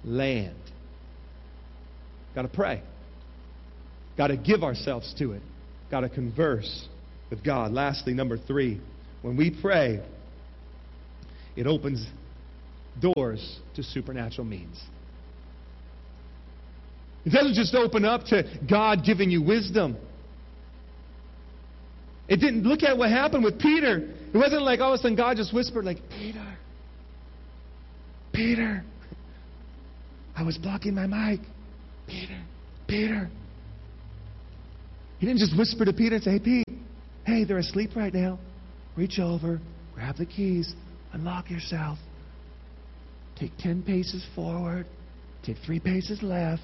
land. 0.05 0.55
Got 2.39 2.43
to 2.43 2.57
pray. 2.57 2.83
Got 4.17 4.29
to 4.29 4.37
give 4.37 4.63
ourselves 4.63 5.13
to 5.19 5.33
it. 5.33 5.43
Got 5.91 6.03
to 6.03 6.09
converse 6.09 6.87
with 7.31 7.45
God. 7.45 7.73
Lastly, 7.73 8.15
number 8.15 8.39
three, 8.39 8.81
when 9.23 9.37
we 9.37 9.51
pray, 9.61 10.01
it 11.57 11.67
opens 11.67 12.07
doors 13.03 13.59
to 13.75 13.83
supernatural 13.83 14.47
means. 14.47 14.81
It 17.25 17.31
doesn't 17.31 17.55
just 17.55 17.75
open 17.75 18.05
up 18.05 18.27
to 18.27 18.45
God 18.71 19.01
giving 19.05 19.33
you 19.33 19.43
wisdom. 19.43 19.97
It 22.29 22.37
didn't 22.37 22.63
look 22.63 22.85
at 22.85 22.97
what 22.97 23.11
happened 23.11 23.43
with 23.43 23.59
Peter. 23.59 24.15
It 24.33 24.39
wasn't 24.39 24.63
like 24.63 24.79
all 24.79 24.93
of 24.93 25.01
a 25.01 25.03
sudden 25.03 25.17
God 25.17 25.39
just 25.39 25.53
whispered, 25.53 25.85
like, 25.85 25.99
Peter, 26.09 26.57
Peter, 28.33 28.85
I 30.37 30.45
was 30.45 30.57
blocking 30.57 30.95
my 30.95 31.09
mic. 31.09 31.41
Peter, 32.09 32.43
Peter. 32.87 33.31
He 35.19 35.27
didn't 35.27 35.41
just 35.41 35.57
whisper 35.57 35.85
to 35.85 35.93
Peter 35.93 36.17
and 36.17 36.25
say, 36.25 36.33
Hey, 36.33 36.39
Pete, 36.39 36.69
hey, 37.27 37.45
they're 37.45 37.59
asleep 37.59 37.91
right 37.95 38.13
now. 38.13 38.39
Reach 38.97 39.19
over, 39.19 39.61
grab 39.95 40.17
the 40.17 40.27
keys, 40.27 40.75
unlock 41.13 41.51
yourself. 41.51 41.99
Take 43.39 43.57
10 43.59 43.83
paces 43.83 44.27
forward, 44.35 44.87
take 45.45 45.57
three 45.65 45.79
paces 45.79 46.23
left. 46.23 46.63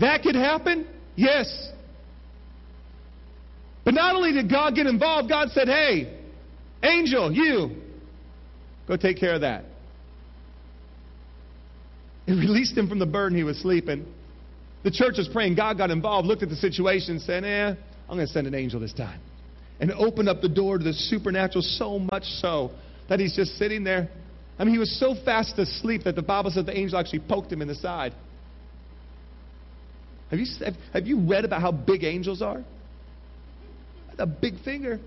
That 0.00 0.22
could 0.22 0.34
happen? 0.34 0.86
Yes. 1.14 1.70
But 3.84 3.94
not 3.94 4.16
only 4.16 4.32
did 4.32 4.50
God 4.50 4.74
get 4.74 4.86
involved, 4.86 5.28
God 5.28 5.50
said, 5.50 5.68
Hey, 5.68 6.18
angel, 6.82 7.32
you, 7.32 7.82
go 8.88 8.96
take 8.96 9.18
care 9.18 9.34
of 9.34 9.42
that. 9.42 9.64
He 12.26 12.32
released 12.32 12.76
him 12.76 12.88
from 12.88 12.98
the 12.98 13.06
burden 13.06 13.36
he 13.36 13.44
was 13.44 13.58
sleeping. 13.58 14.06
The 14.82 14.90
church 14.90 15.14
was 15.18 15.28
praying. 15.28 15.56
God 15.56 15.78
got 15.78 15.90
involved, 15.90 16.26
looked 16.26 16.42
at 16.42 16.48
the 16.48 16.56
situation, 16.56 17.18
said, 17.20 17.44
Eh, 17.44 17.74
I'm 18.08 18.16
going 18.16 18.26
to 18.26 18.32
send 18.32 18.46
an 18.46 18.54
angel 18.54 18.80
this 18.80 18.92
time. 18.92 19.20
And 19.80 19.90
opened 19.92 20.28
up 20.28 20.40
the 20.40 20.48
door 20.48 20.78
to 20.78 20.84
the 20.84 20.92
supernatural 20.92 21.62
so 21.62 21.98
much 21.98 22.24
so 22.24 22.70
that 23.08 23.18
he's 23.20 23.34
just 23.34 23.58
sitting 23.58 23.84
there. 23.84 24.08
I 24.58 24.64
mean, 24.64 24.72
he 24.72 24.78
was 24.78 24.98
so 24.98 25.14
fast 25.24 25.58
asleep 25.58 26.04
that 26.04 26.14
the 26.14 26.22
Bible 26.22 26.50
says 26.50 26.64
the 26.64 26.78
angel 26.78 26.98
actually 26.98 27.20
poked 27.20 27.52
him 27.52 27.60
in 27.60 27.68
the 27.68 27.74
side. 27.74 28.14
Have 30.30 30.38
you, 30.38 30.46
have 30.92 31.06
you 31.06 31.20
read 31.20 31.44
about 31.44 31.60
how 31.60 31.72
big 31.72 32.04
angels 32.04 32.40
are? 32.40 32.64
A 34.18 34.26
big 34.26 34.60
finger. 34.64 35.00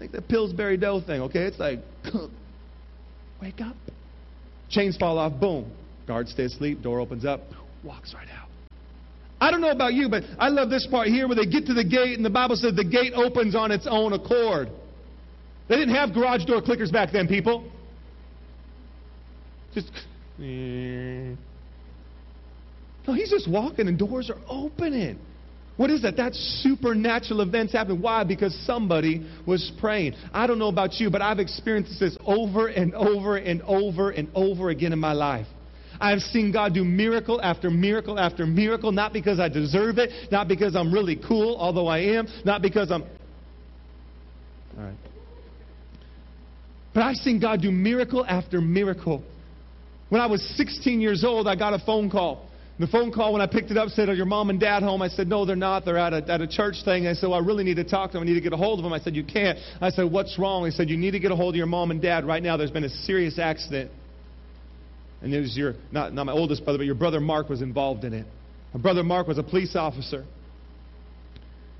Like 0.00 0.12
the 0.12 0.22
Pillsbury 0.22 0.76
Dough 0.76 1.00
thing, 1.06 1.22
okay? 1.22 1.44
It's 1.44 1.58
like, 1.58 1.80
wake 3.40 3.60
up. 3.60 3.76
Chains 4.72 4.96
fall 4.96 5.18
off, 5.18 5.38
boom. 5.38 5.70
Guard 6.06 6.28
stays 6.28 6.54
asleep, 6.54 6.82
door 6.82 6.98
opens 6.98 7.24
up, 7.24 7.42
walks 7.84 8.14
right 8.14 8.26
out. 8.36 8.48
I 9.40 9.50
don't 9.50 9.60
know 9.60 9.70
about 9.70 9.92
you, 9.92 10.08
but 10.08 10.24
I 10.38 10.48
love 10.48 10.70
this 10.70 10.86
part 10.90 11.08
here 11.08 11.28
where 11.28 11.36
they 11.36 11.46
get 11.46 11.66
to 11.66 11.74
the 11.74 11.84
gate 11.84 12.16
and 12.16 12.24
the 12.24 12.30
Bible 12.30 12.56
says 12.56 12.74
the 12.74 12.84
gate 12.84 13.12
opens 13.14 13.54
on 13.54 13.70
its 13.70 13.86
own 13.88 14.12
accord. 14.12 14.68
They 15.68 15.76
didn't 15.76 15.94
have 15.94 16.12
garage 16.12 16.44
door 16.44 16.62
clickers 16.62 16.90
back 16.90 17.12
then, 17.12 17.28
people. 17.28 17.70
Just. 19.74 19.90
No, 23.04 23.14
he's 23.14 23.30
just 23.30 23.50
walking 23.50 23.88
and 23.88 23.98
doors 23.98 24.30
are 24.30 24.38
opening. 24.48 25.18
What 25.76 25.90
is 25.90 26.02
that? 26.02 26.16
That 26.16 26.34
supernatural 26.34 27.40
events 27.40 27.72
happening. 27.72 28.02
Why? 28.02 28.24
Because 28.24 28.54
somebody 28.66 29.26
was 29.46 29.72
praying. 29.80 30.14
I 30.32 30.46
don't 30.46 30.58
know 30.58 30.68
about 30.68 30.94
you, 31.00 31.10
but 31.10 31.22
I've 31.22 31.38
experienced 31.38 31.98
this 31.98 32.16
over 32.26 32.68
and 32.68 32.94
over 32.94 33.36
and 33.36 33.62
over 33.62 34.10
and 34.10 34.28
over 34.34 34.68
again 34.68 34.92
in 34.92 34.98
my 34.98 35.12
life. 35.12 35.46
I've 36.00 36.20
seen 36.20 36.52
God 36.52 36.74
do 36.74 36.84
miracle 36.84 37.40
after 37.40 37.70
miracle 37.70 38.18
after 38.18 38.44
miracle, 38.44 38.92
not 38.92 39.12
because 39.12 39.38
I 39.38 39.48
deserve 39.48 39.98
it, 39.98 40.10
not 40.30 40.48
because 40.48 40.74
I'm 40.74 40.92
really 40.92 41.16
cool, 41.16 41.56
although 41.58 41.86
I 41.86 42.00
am, 42.00 42.26
not 42.44 42.60
because 42.60 42.90
I'm. 42.90 43.02
All 43.02 44.84
right. 44.84 44.96
But 46.92 47.04
I've 47.04 47.16
seen 47.16 47.40
God 47.40 47.62
do 47.62 47.70
miracle 47.70 48.26
after 48.26 48.60
miracle. 48.60 49.22
When 50.10 50.20
I 50.20 50.26
was 50.26 50.42
16 50.56 51.00
years 51.00 51.24
old, 51.24 51.48
I 51.48 51.56
got 51.56 51.72
a 51.72 51.78
phone 51.78 52.10
call 52.10 52.46
the 52.78 52.86
phone 52.86 53.12
call, 53.12 53.32
when 53.32 53.42
I 53.42 53.46
picked 53.46 53.70
it 53.70 53.76
up, 53.76 53.90
said, 53.90 54.08
Are 54.08 54.14
your 54.14 54.26
mom 54.26 54.50
and 54.50 54.58
dad 54.58 54.82
home? 54.82 55.02
I 55.02 55.08
said, 55.08 55.28
No, 55.28 55.44
they're 55.44 55.56
not. 55.56 55.84
They're 55.84 55.98
at 55.98 56.12
a, 56.12 56.30
at 56.30 56.40
a 56.40 56.46
church 56.46 56.76
thing. 56.84 57.06
I 57.06 57.12
said, 57.12 57.28
well, 57.28 57.38
I 57.38 57.42
really 57.44 57.64
need 57.64 57.76
to 57.76 57.84
talk 57.84 58.10
to 58.12 58.18
them. 58.18 58.22
I 58.22 58.26
need 58.26 58.34
to 58.34 58.40
get 58.40 58.52
a 58.52 58.56
hold 58.56 58.78
of 58.78 58.82
them. 58.82 58.92
I 58.92 58.98
said, 58.98 59.14
You 59.14 59.24
can't. 59.24 59.58
I 59.80 59.90
said, 59.90 60.10
What's 60.10 60.38
wrong? 60.38 60.64
He 60.64 60.70
said, 60.70 60.88
You 60.88 60.96
need 60.96 61.10
to 61.12 61.20
get 61.20 61.30
a 61.30 61.36
hold 61.36 61.54
of 61.54 61.58
your 61.58 61.66
mom 61.66 61.90
and 61.90 62.00
dad 62.00 62.24
right 62.24 62.42
now. 62.42 62.56
There's 62.56 62.70
been 62.70 62.84
a 62.84 62.88
serious 62.88 63.38
accident. 63.38 63.90
And 65.20 65.32
it 65.32 65.40
was 65.40 65.56
your, 65.56 65.74
not, 65.92 66.12
not 66.12 66.26
my 66.26 66.32
oldest 66.32 66.64
brother, 66.64 66.78
but 66.78 66.86
your 66.86 66.96
brother 66.96 67.20
Mark 67.20 67.48
was 67.48 67.62
involved 67.62 68.04
in 68.04 68.12
it. 68.12 68.26
My 68.74 68.80
brother 68.80 69.04
Mark 69.04 69.28
was 69.28 69.38
a 69.38 69.42
police 69.42 69.76
officer. 69.76 70.24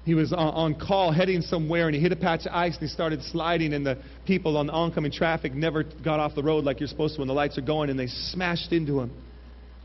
He 0.05 0.15
was 0.15 0.33
on, 0.33 0.39
on 0.39 0.75
call 0.75 1.13
heading 1.13 1.43
somewhere 1.43 1.87
and 1.87 1.95
he 1.95 2.01
hit 2.01 2.13
a 2.13 2.17
patch 2.17 2.47
of 2.47 2.53
ice 2.53 2.75
and 2.75 2.83
he 2.83 2.89
started 2.89 3.23
sliding 3.25 3.73
and 3.73 3.87
the 3.87 3.99
people 4.27 4.57
on 4.57 4.67
the 4.67 4.73
oncoming 4.73 5.13
traffic 5.13 5.55
never 5.55 5.85
got 5.85 6.21
off 6.21 6.35
the 6.35 6.43
road 6.43 6.65
like 6.65 6.81
you're 6.81 6.89
supposed 6.89 7.15
to 7.15 7.21
when 7.21 7.29
the 7.29 7.35
lights 7.35 7.57
are 7.57 7.63
going 7.63 7.89
and 7.89 7.99
they 7.99 8.09
smashed 8.09 8.73
into 8.73 9.01
him. 9.01 9.13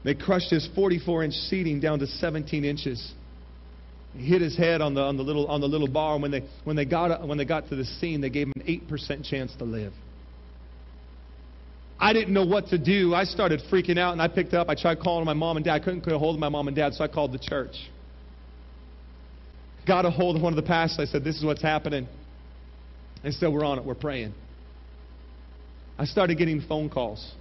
They 0.03 0.13
crushed 0.13 0.49
his 0.49 0.67
44 0.75 1.23
inch 1.23 1.33
seating 1.33 1.79
down 1.79 1.99
to 1.99 2.07
17 2.07 2.63
inches. 2.63 3.13
He 4.13 4.25
hit 4.25 4.41
his 4.41 4.57
head 4.57 4.81
on 4.81 4.93
the, 4.93 5.01
on 5.01 5.17
the, 5.17 5.23
little, 5.23 5.47
on 5.47 5.61
the 5.61 5.67
little 5.67 5.87
bar. 5.87 6.19
When 6.19 6.31
they, 6.31 6.43
when, 6.63 6.75
they 6.75 6.85
got, 6.85 7.27
when 7.27 7.37
they 7.37 7.45
got 7.45 7.69
to 7.69 7.75
the 7.75 7.85
scene, 7.85 8.21
they 8.21 8.29
gave 8.29 8.47
him 8.47 8.53
an 8.55 8.81
8% 8.89 9.29
chance 9.29 9.53
to 9.57 9.63
live. 9.63 9.93
I 11.99 12.13
didn't 12.13 12.33
know 12.33 12.45
what 12.45 12.67
to 12.67 12.77
do. 12.77 13.13
I 13.13 13.23
started 13.23 13.61
freaking 13.71 13.97
out 13.97 14.13
and 14.13 14.21
I 14.21 14.27
picked 14.27 14.53
up. 14.53 14.69
I 14.69 14.75
tried 14.75 14.99
calling 14.99 15.25
my 15.25 15.33
mom 15.33 15.57
and 15.57 15.65
dad. 15.65 15.73
I 15.73 15.79
couldn't 15.79 16.05
get 16.05 16.13
a 16.13 16.19
hold 16.19 16.35
of 16.35 16.39
my 16.39 16.49
mom 16.49 16.67
and 16.67 16.75
dad, 16.75 16.93
so 16.93 17.03
I 17.03 17.07
called 17.07 17.31
the 17.31 17.39
church. 17.39 17.75
Got 19.87 20.05
a 20.05 20.11
hold 20.11 20.35
of 20.35 20.41
one 20.41 20.53
of 20.53 20.57
the 20.57 20.67
pastors. 20.67 21.09
I 21.09 21.11
said, 21.11 21.23
This 21.23 21.37
is 21.37 21.45
what's 21.45 21.61
happening. 21.61 22.07
And 23.23 23.33
said, 23.33 23.51
We're 23.51 23.65
on 23.65 23.79
it. 23.79 23.85
We're 23.85 23.95
praying. 23.95 24.33
I 25.97 26.05
started 26.05 26.37
getting 26.37 26.61
phone 26.61 26.89
calls 26.89 27.33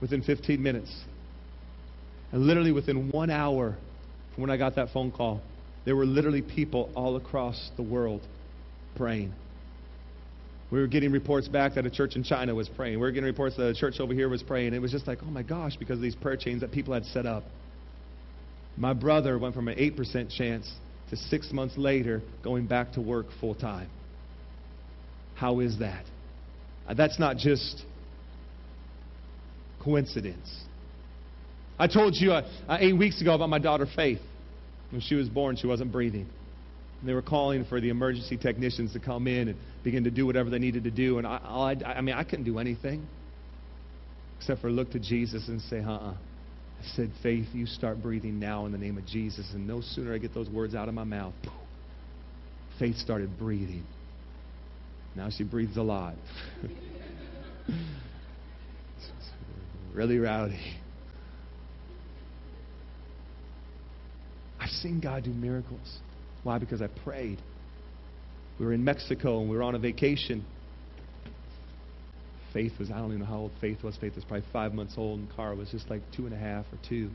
within 0.00 0.22
15 0.22 0.62
minutes. 0.62 0.94
And 2.32 2.46
literally 2.46 2.72
within 2.72 3.10
one 3.10 3.30
hour 3.30 3.76
from 4.34 4.42
when 4.42 4.50
I 4.50 4.56
got 4.56 4.76
that 4.76 4.90
phone 4.92 5.10
call, 5.10 5.40
there 5.84 5.96
were 5.96 6.04
literally 6.04 6.42
people 6.42 6.90
all 6.94 7.16
across 7.16 7.70
the 7.76 7.82
world 7.82 8.20
praying. 8.96 9.32
We 10.70 10.80
were 10.80 10.88
getting 10.88 11.12
reports 11.12 11.46
back 11.46 11.74
that 11.74 11.86
a 11.86 11.90
church 11.90 12.16
in 12.16 12.24
China 12.24 12.54
was 12.54 12.68
praying. 12.68 12.94
We 12.94 13.02
were 13.02 13.12
getting 13.12 13.26
reports 13.26 13.56
that 13.56 13.68
a 13.68 13.74
church 13.74 14.00
over 14.00 14.12
here 14.12 14.28
was 14.28 14.42
praying. 14.42 14.74
It 14.74 14.82
was 14.82 14.90
just 14.90 15.06
like, 15.06 15.18
oh 15.22 15.30
my 15.30 15.42
gosh, 15.42 15.76
because 15.76 15.98
of 15.98 16.02
these 16.02 16.16
prayer 16.16 16.36
chains 16.36 16.62
that 16.62 16.72
people 16.72 16.92
had 16.92 17.04
set 17.06 17.24
up. 17.24 17.44
My 18.76 18.92
brother 18.92 19.38
went 19.38 19.54
from 19.54 19.68
an 19.68 19.78
8% 19.78 20.36
chance 20.36 20.70
to 21.10 21.16
six 21.16 21.52
months 21.52 21.78
later 21.78 22.20
going 22.42 22.66
back 22.66 22.92
to 22.92 23.00
work 23.00 23.26
full 23.40 23.54
time. 23.54 23.88
How 25.36 25.60
is 25.60 25.78
that? 25.78 26.04
Uh, 26.88 26.94
that's 26.94 27.18
not 27.18 27.36
just 27.36 27.84
coincidence. 29.86 30.64
I 31.78 31.86
told 31.86 32.14
you 32.16 32.32
uh, 32.32 32.42
uh, 32.68 32.78
eight 32.80 32.98
weeks 32.98 33.20
ago 33.20 33.34
about 33.34 33.48
my 33.48 33.60
daughter 33.60 33.86
Faith. 33.94 34.20
When 34.90 35.00
she 35.00 35.14
was 35.14 35.28
born, 35.28 35.56
she 35.56 35.66
wasn't 35.66 35.92
breathing. 35.92 36.28
And 37.00 37.08
they 37.08 37.12
were 37.12 37.22
calling 37.22 37.64
for 37.64 37.80
the 37.80 37.90
emergency 37.90 38.36
technicians 38.36 38.92
to 38.94 39.00
come 39.00 39.26
in 39.28 39.48
and 39.48 39.58
begin 39.84 40.04
to 40.04 40.10
do 40.10 40.26
whatever 40.26 40.50
they 40.50 40.58
needed 40.58 40.84
to 40.84 40.90
do. 40.90 41.18
And 41.18 41.26
I, 41.26 41.36
I, 41.84 41.98
I 41.98 42.00
mean, 42.00 42.14
I 42.14 42.24
couldn't 42.24 42.44
do 42.44 42.58
anything 42.58 43.06
except 44.38 44.60
for 44.60 44.70
look 44.70 44.90
to 44.90 44.98
Jesus 44.98 45.48
and 45.48 45.60
say, 45.62 45.80
uh 45.80 45.92
uh 45.92 46.14
I 46.78 46.84
said, 46.94 47.10
Faith, 47.22 47.46
you 47.54 47.64
start 47.66 48.02
breathing 48.02 48.38
now 48.38 48.66
in 48.66 48.72
the 48.72 48.78
name 48.78 48.98
of 48.98 49.06
Jesus. 49.06 49.50
And 49.54 49.66
no 49.66 49.80
sooner 49.80 50.12
I 50.12 50.18
get 50.18 50.34
those 50.34 50.48
words 50.50 50.74
out 50.74 50.88
of 50.88 50.94
my 50.94 51.04
mouth, 51.04 51.32
Faith 52.78 52.96
started 52.96 53.38
breathing. 53.38 53.84
Now 55.14 55.30
she 55.30 55.42
breathes 55.42 55.78
a 55.78 55.82
lot. 55.82 56.16
really 59.94 60.18
rowdy. 60.18 60.60
I've 64.60 64.70
seen 64.70 65.00
God 65.00 65.24
do 65.24 65.30
miracles. 65.30 65.98
Why? 66.42 66.58
Because 66.58 66.82
I 66.82 66.88
prayed. 66.88 67.40
We 68.58 68.66
were 68.66 68.72
in 68.72 68.84
Mexico 68.84 69.40
and 69.40 69.50
we 69.50 69.56
were 69.56 69.62
on 69.62 69.74
a 69.74 69.78
vacation. 69.78 70.44
Faith 72.52 72.72
was, 72.78 72.90
I 72.90 72.98
don't 72.98 73.08
even 73.08 73.20
know 73.20 73.26
how 73.26 73.36
old 73.36 73.52
Faith 73.60 73.82
was. 73.82 73.96
Faith 73.96 74.14
was 74.14 74.24
probably 74.24 74.46
five 74.52 74.72
months 74.72 74.94
old, 74.96 75.20
and 75.20 75.28
Cara 75.36 75.54
was 75.54 75.70
just 75.70 75.90
like 75.90 76.00
two 76.16 76.24
and 76.24 76.34
a 76.34 76.38
half 76.38 76.64
or 76.72 76.78
two. 76.88 77.10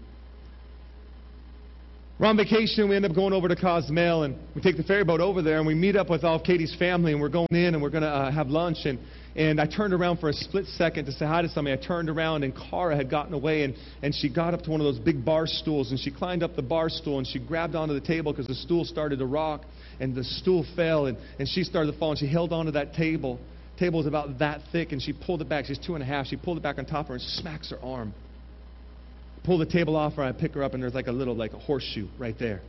We're 2.19 2.28
on 2.28 2.38
vacation, 2.38 2.88
we 2.88 2.95
end 2.95 3.05
up 3.05 3.15
going 3.15 3.34
over 3.34 3.47
to 3.47 3.55
Cozumel, 3.55 4.24
and 4.24 4.36
we 4.53 4.61
take 4.61 4.78
the 4.78 4.84
ferry 4.84 5.03
boat 5.03 5.19
over 5.19 5.41
there, 5.41 5.57
and 5.57 5.65
we 5.65 5.74
meet 5.74 5.95
up 5.95 6.11
with 6.11 6.24
all 6.24 6.36
of 6.36 6.43
Katie's 6.43 6.76
family, 6.78 7.13
and 7.13 7.19
we're 7.19 7.30
going 7.30 7.47
in, 7.49 7.74
and 7.74 7.82
we're 7.82 7.89
going 7.89 8.03
to 8.03 8.09
uh, 8.09 8.32
have 8.32 8.49
lunch. 8.49 8.78
And, 8.86 8.99
and 9.36 9.61
I 9.61 9.65
turned 9.65 9.93
around 9.93 10.17
for 10.17 10.29
a 10.29 10.34
split 10.34 10.65
second 10.65 11.05
to 11.05 11.11
say 11.11 11.25
hi 11.25 11.41
to 11.41 11.49
somebody. 11.49 11.77
I 11.77 11.86
turned 11.86 12.09
around, 12.09 12.43
and 12.43 12.53
Cara 12.55 12.95
had 12.95 13.09
gotten 13.09 13.34
away, 13.34 13.63
and, 13.63 13.75
and 14.01 14.13
she 14.13 14.29
got 14.29 14.53
up 14.53 14.61
to 14.63 14.71
one 14.71 14.82
of 14.82 14.86
those 14.86 14.99
big 14.99 15.23
bar 15.23 15.47
stools, 15.47 15.91
and 15.91 15.99
she 15.99 16.11
climbed 16.11 16.43
up 16.43 16.55
the 16.55 16.61
bar 16.61 16.89
stool, 16.89 17.17
and 17.17 17.27
she 17.27 17.39
grabbed 17.39 17.75
onto 17.75 17.93
the 17.93 18.05
table 18.05 18.32
because 18.34 18.47
the 18.47 18.55
stool 18.55 18.86
started 18.86 19.19
to 19.19 19.25
rock, 19.25 19.61
and 19.99 20.15
the 20.15 20.23
stool 20.23 20.65
fell, 20.75 21.05
and, 21.05 21.17
and 21.39 21.47
she 21.47 21.63
started 21.63 21.91
to 21.91 21.97
fall, 21.97 22.11
and 22.11 22.19
she 22.19 22.27
held 22.27 22.51
onto 22.51 22.71
that 22.71 22.93
table 22.93 23.39
table 23.82 23.97
was 23.97 24.05
about 24.05 24.38
that 24.39 24.61
thick, 24.71 24.91
and 24.91 25.01
she 25.01 25.11
pulled 25.11 25.41
it 25.41 25.49
back. 25.49 25.65
She's 25.65 25.79
two 25.79 25.95
and 25.95 26.03
a 26.03 26.05
half. 26.05 26.27
She 26.27 26.36
pulled 26.36 26.57
it 26.57 26.63
back 26.63 26.77
on 26.77 26.86
top 26.86 27.05
of 27.05 27.07
her 27.07 27.13
and 27.15 27.21
smacks 27.23 27.71
her 27.71 27.79
arm. 27.82 28.13
Pull 29.43 29.57
the 29.57 29.65
table 29.65 29.95
off 29.95 30.13
her. 30.13 30.23
I 30.23 30.32
pick 30.34 30.53
her 30.53 30.63
up, 30.63 30.75
and 30.75 30.84
there's 30.84 30.93
like 30.93 31.07
a 31.07 31.11
little, 31.11 31.36
like 31.36 31.53
a 31.53 31.57
horseshoe 31.57 32.07
right 32.19 32.36
there. 32.38 32.61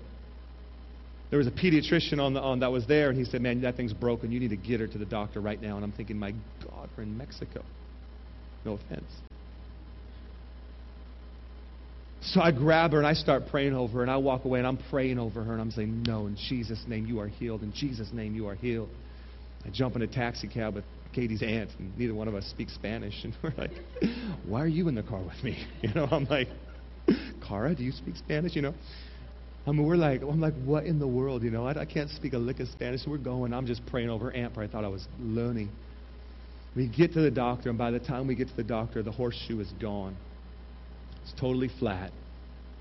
There 1.33 1.39
was 1.39 1.47
a 1.47 1.51
pediatrician 1.51 2.21
on 2.21 2.35
the 2.35 2.43
on 2.43 2.61
that 2.61 2.71
was 2.71 2.87
there, 2.87 3.09
and 3.09 3.19
he 3.19 3.25
said, 3.25 3.41
"Man, 3.41 3.63
that 3.63 3.75
thing's 3.75 3.95
broken. 3.95 4.31
You 4.31 4.39
need 4.39 4.51
to 4.51 4.57
get 4.57 4.81
her 4.81 4.87
to 4.87 4.99
the 4.99 5.07
doctor 5.07 5.41
right 5.41 5.61
now." 5.61 5.77
And 5.77 5.85
I'm 5.85 5.91
thinking, 5.91 6.19
"My 6.19 6.33
God, 6.63 6.91
we're 6.95 7.05
in 7.05 7.17
Mexico." 7.17 7.65
No 8.67 8.75
offense. 8.75 9.11
So 12.21 12.43
I 12.43 12.51
grab 12.51 12.93
her 12.93 12.99
and 12.99 13.07
I 13.07 13.15
start 13.15 13.45
praying 13.51 13.73
over 13.73 13.95
her, 13.95 14.03
and 14.03 14.11
I 14.11 14.19
walk 14.19 14.45
away 14.45 14.59
and 14.59 14.69
I'm 14.69 14.77
praying 14.91 15.19
over 15.19 15.43
her, 15.43 15.53
and 15.53 15.61
I'm 15.63 15.71
saying, 15.71 16.03
"No, 16.07 16.27
in 16.27 16.37
Jesus' 16.37 16.85
name, 16.87 17.07
you 17.07 17.19
are 17.19 17.29
healed. 17.29 17.63
In 17.63 17.73
Jesus' 17.73 18.13
name, 18.13 18.35
you 18.35 18.47
are 18.49 18.55
healed." 18.55 18.91
I 19.65 19.71
jump 19.71 19.97
in 19.97 20.03
a 20.03 20.07
taxi 20.07 20.49
cab 20.49 20.75
with 20.75 20.85
Katie's 21.15 21.43
aunt, 21.43 21.71
and 21.79 21.97
neither 21.99 22.15
one 22.15 22.29
of 22.29 22.35
us 22.35 22.45
speaks 22.47 22.75
Spanish. 22.75 23.25
And 23.25 23.35
we're 23.43 23.55
like, 23.57 23.71
why 24.45 24.61
are 24.61 24.67
you 24.67 24.89
in 24.89 24.95
the 24.95 25.03
car 25.03 25.23
with 25.23 25.43
me? 25.43 25.67
You 25.83 25.95
know, 25.95 26.09
I'm 26.11 26.25
like, 26.25 26.49
Cara, 27.47 27.75
do 27.75 27.83
you 27.83 27.93
speak 27.93 28.17
Spanish? 28.17 28.55
You 28.55 28.63
know? 28.63 28.75
I 29.67 29.71
mean, 29.71 29.87
we're 29.87 29.97
like, 29.97 30.23
I'm 30.23 30.41
like, 30.41 30.55
what 30.65 30.87
in 30.87 30.99
the 30.99 31.07
world? 31.07 31.43
You 31.45 31.51
know, 31.51 31.67
I, 31.67 31.81
I 31.83 31.85
can't 31.85 32.11
speak 32.11 32.33
a 32.33 32.39
lick 32.39 32.59
of 32.59 32.69
Spanish. 32.69 33.05
So 33.05 33.11
we're 33.11 33.19
going. 33.19 33.53
I'm 33.53 33.67
just 33.67 33.85
praying 33.87 34.11
over 34.11 34.33
but 34.33 34.61
I 34.61 34.67
thought 34.67 34.85
I 34.85 34.89
was 34.89 35.07
learning. 35.21 35.69
We 36.75 36.89
get 36.89 37.13
to 37.13 37.21
the 37.21 37.31
doctor, 37.31 37.69
and 37.69 37.79
by 37.79 37.91
the 37.91 38.01
time 38.01 38.27
we 38.27 38.35
get 38.35 38.49
to 38.49 38.57
the 38.57 38.65
doctor, 38.65 39.03
the 39.03 39.13
horseshoe 39.13 39.61
is 39.61 39.71
gone. 39.81 40.17
It's 41.23 41.33
totally 41.41 41.71
flat. 41.79 42.11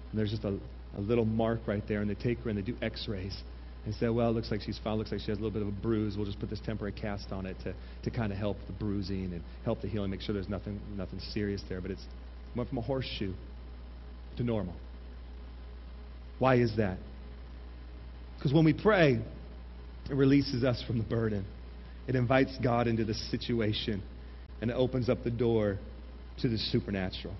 And 0.10 0.20
there's 0.20 0.32
just 0.32 0.44
a, 0.44 0.58
a 0.98 1.02
little 1.02 1.26
mark 1.26 1.60
right 1.68 1.84
there, 1.88 2.02
and 2.02 2.10
they 2.10 2.16
take 2.16 2.40
her 2.40 2.50
and 2.50 2.58
they 2.58 2.64
do 2.64 2.76
x 2.82 3.08
rays 3.08 3.38
and 3.86 3.94
say, 3.96 4.10
well, 4.10 4.30
it 4.30 4.34
looks 4.34 4.52
like 4.52 4.62
she's 4.62 4.80
fine. 4.84 4.94
It 4.94 4.98
Looks 4.98 5.12
like 5.12 5.22
she 5.22 5.32
has 5.32 5.40
a 5.40 5.42
little 5.42 5.52
bit 5.52 5.62
of 5.62 5.68
a 5.68 5.82
bruise. 5.82 6.16
We'll 6.16 6.26
just 6.26 6.40
put 6.40 6.50
this 6.50 6.62
temporary 6.66 6.94
cast 6.94 7.32
on 7.32 7.46
it 7.46 7.58
to, 7.64 7.74
to 8.04 8.12
kind 8.12 8.32
of 8.32 8.38
help 8.38 8.58
the 8.68 8.74
bruising 8.74 9.34
and 9.34 9.42
help 9.66 9.82
the 9.82 9.88
healing, 9.88 10.12
make 10.12 10.22
sure 10.22 10.34
there's 10.34 10.50
nothing, 10.50 10.80
nothing 10.96 11.20
serious 11.34 11.62
there. 11.68 11.82
But 11.82 11.92
it's 11.92 12.06
went 12.56 12.70
from 12.70 12.78
a 12.78 12.82
horseshoe 12.82 13.34
to 14.38 14.44
normal. 14.44 14.76
Why 16.42 16.56
is 16.56 16.76
that? 16.78 16.98
Because 18.36 18.52
when 18.52 18.66
we 18.66 18.74
pray, 18.74 19.20
it 20.10 20.16
releases 20.16 20.64
us 20.64 20.84
from 20.88 20.98
the 20.98 21.04
burden. 21.04 21.46
It 22.08 22.16
invites 22.16 22.58
God 22.64 22.88
into 22.88 23.06
the 23.06 23.14
situation, 23.14 24.02
and 24.60 24.72
it 24.72 24.74
opens 24.74 25.08
up 25.08 25.24
the 25.24 25.30
door 25.30 25.78
to 26.40 26.50
the 26.50 26.58
supernatural. 26.58 27.36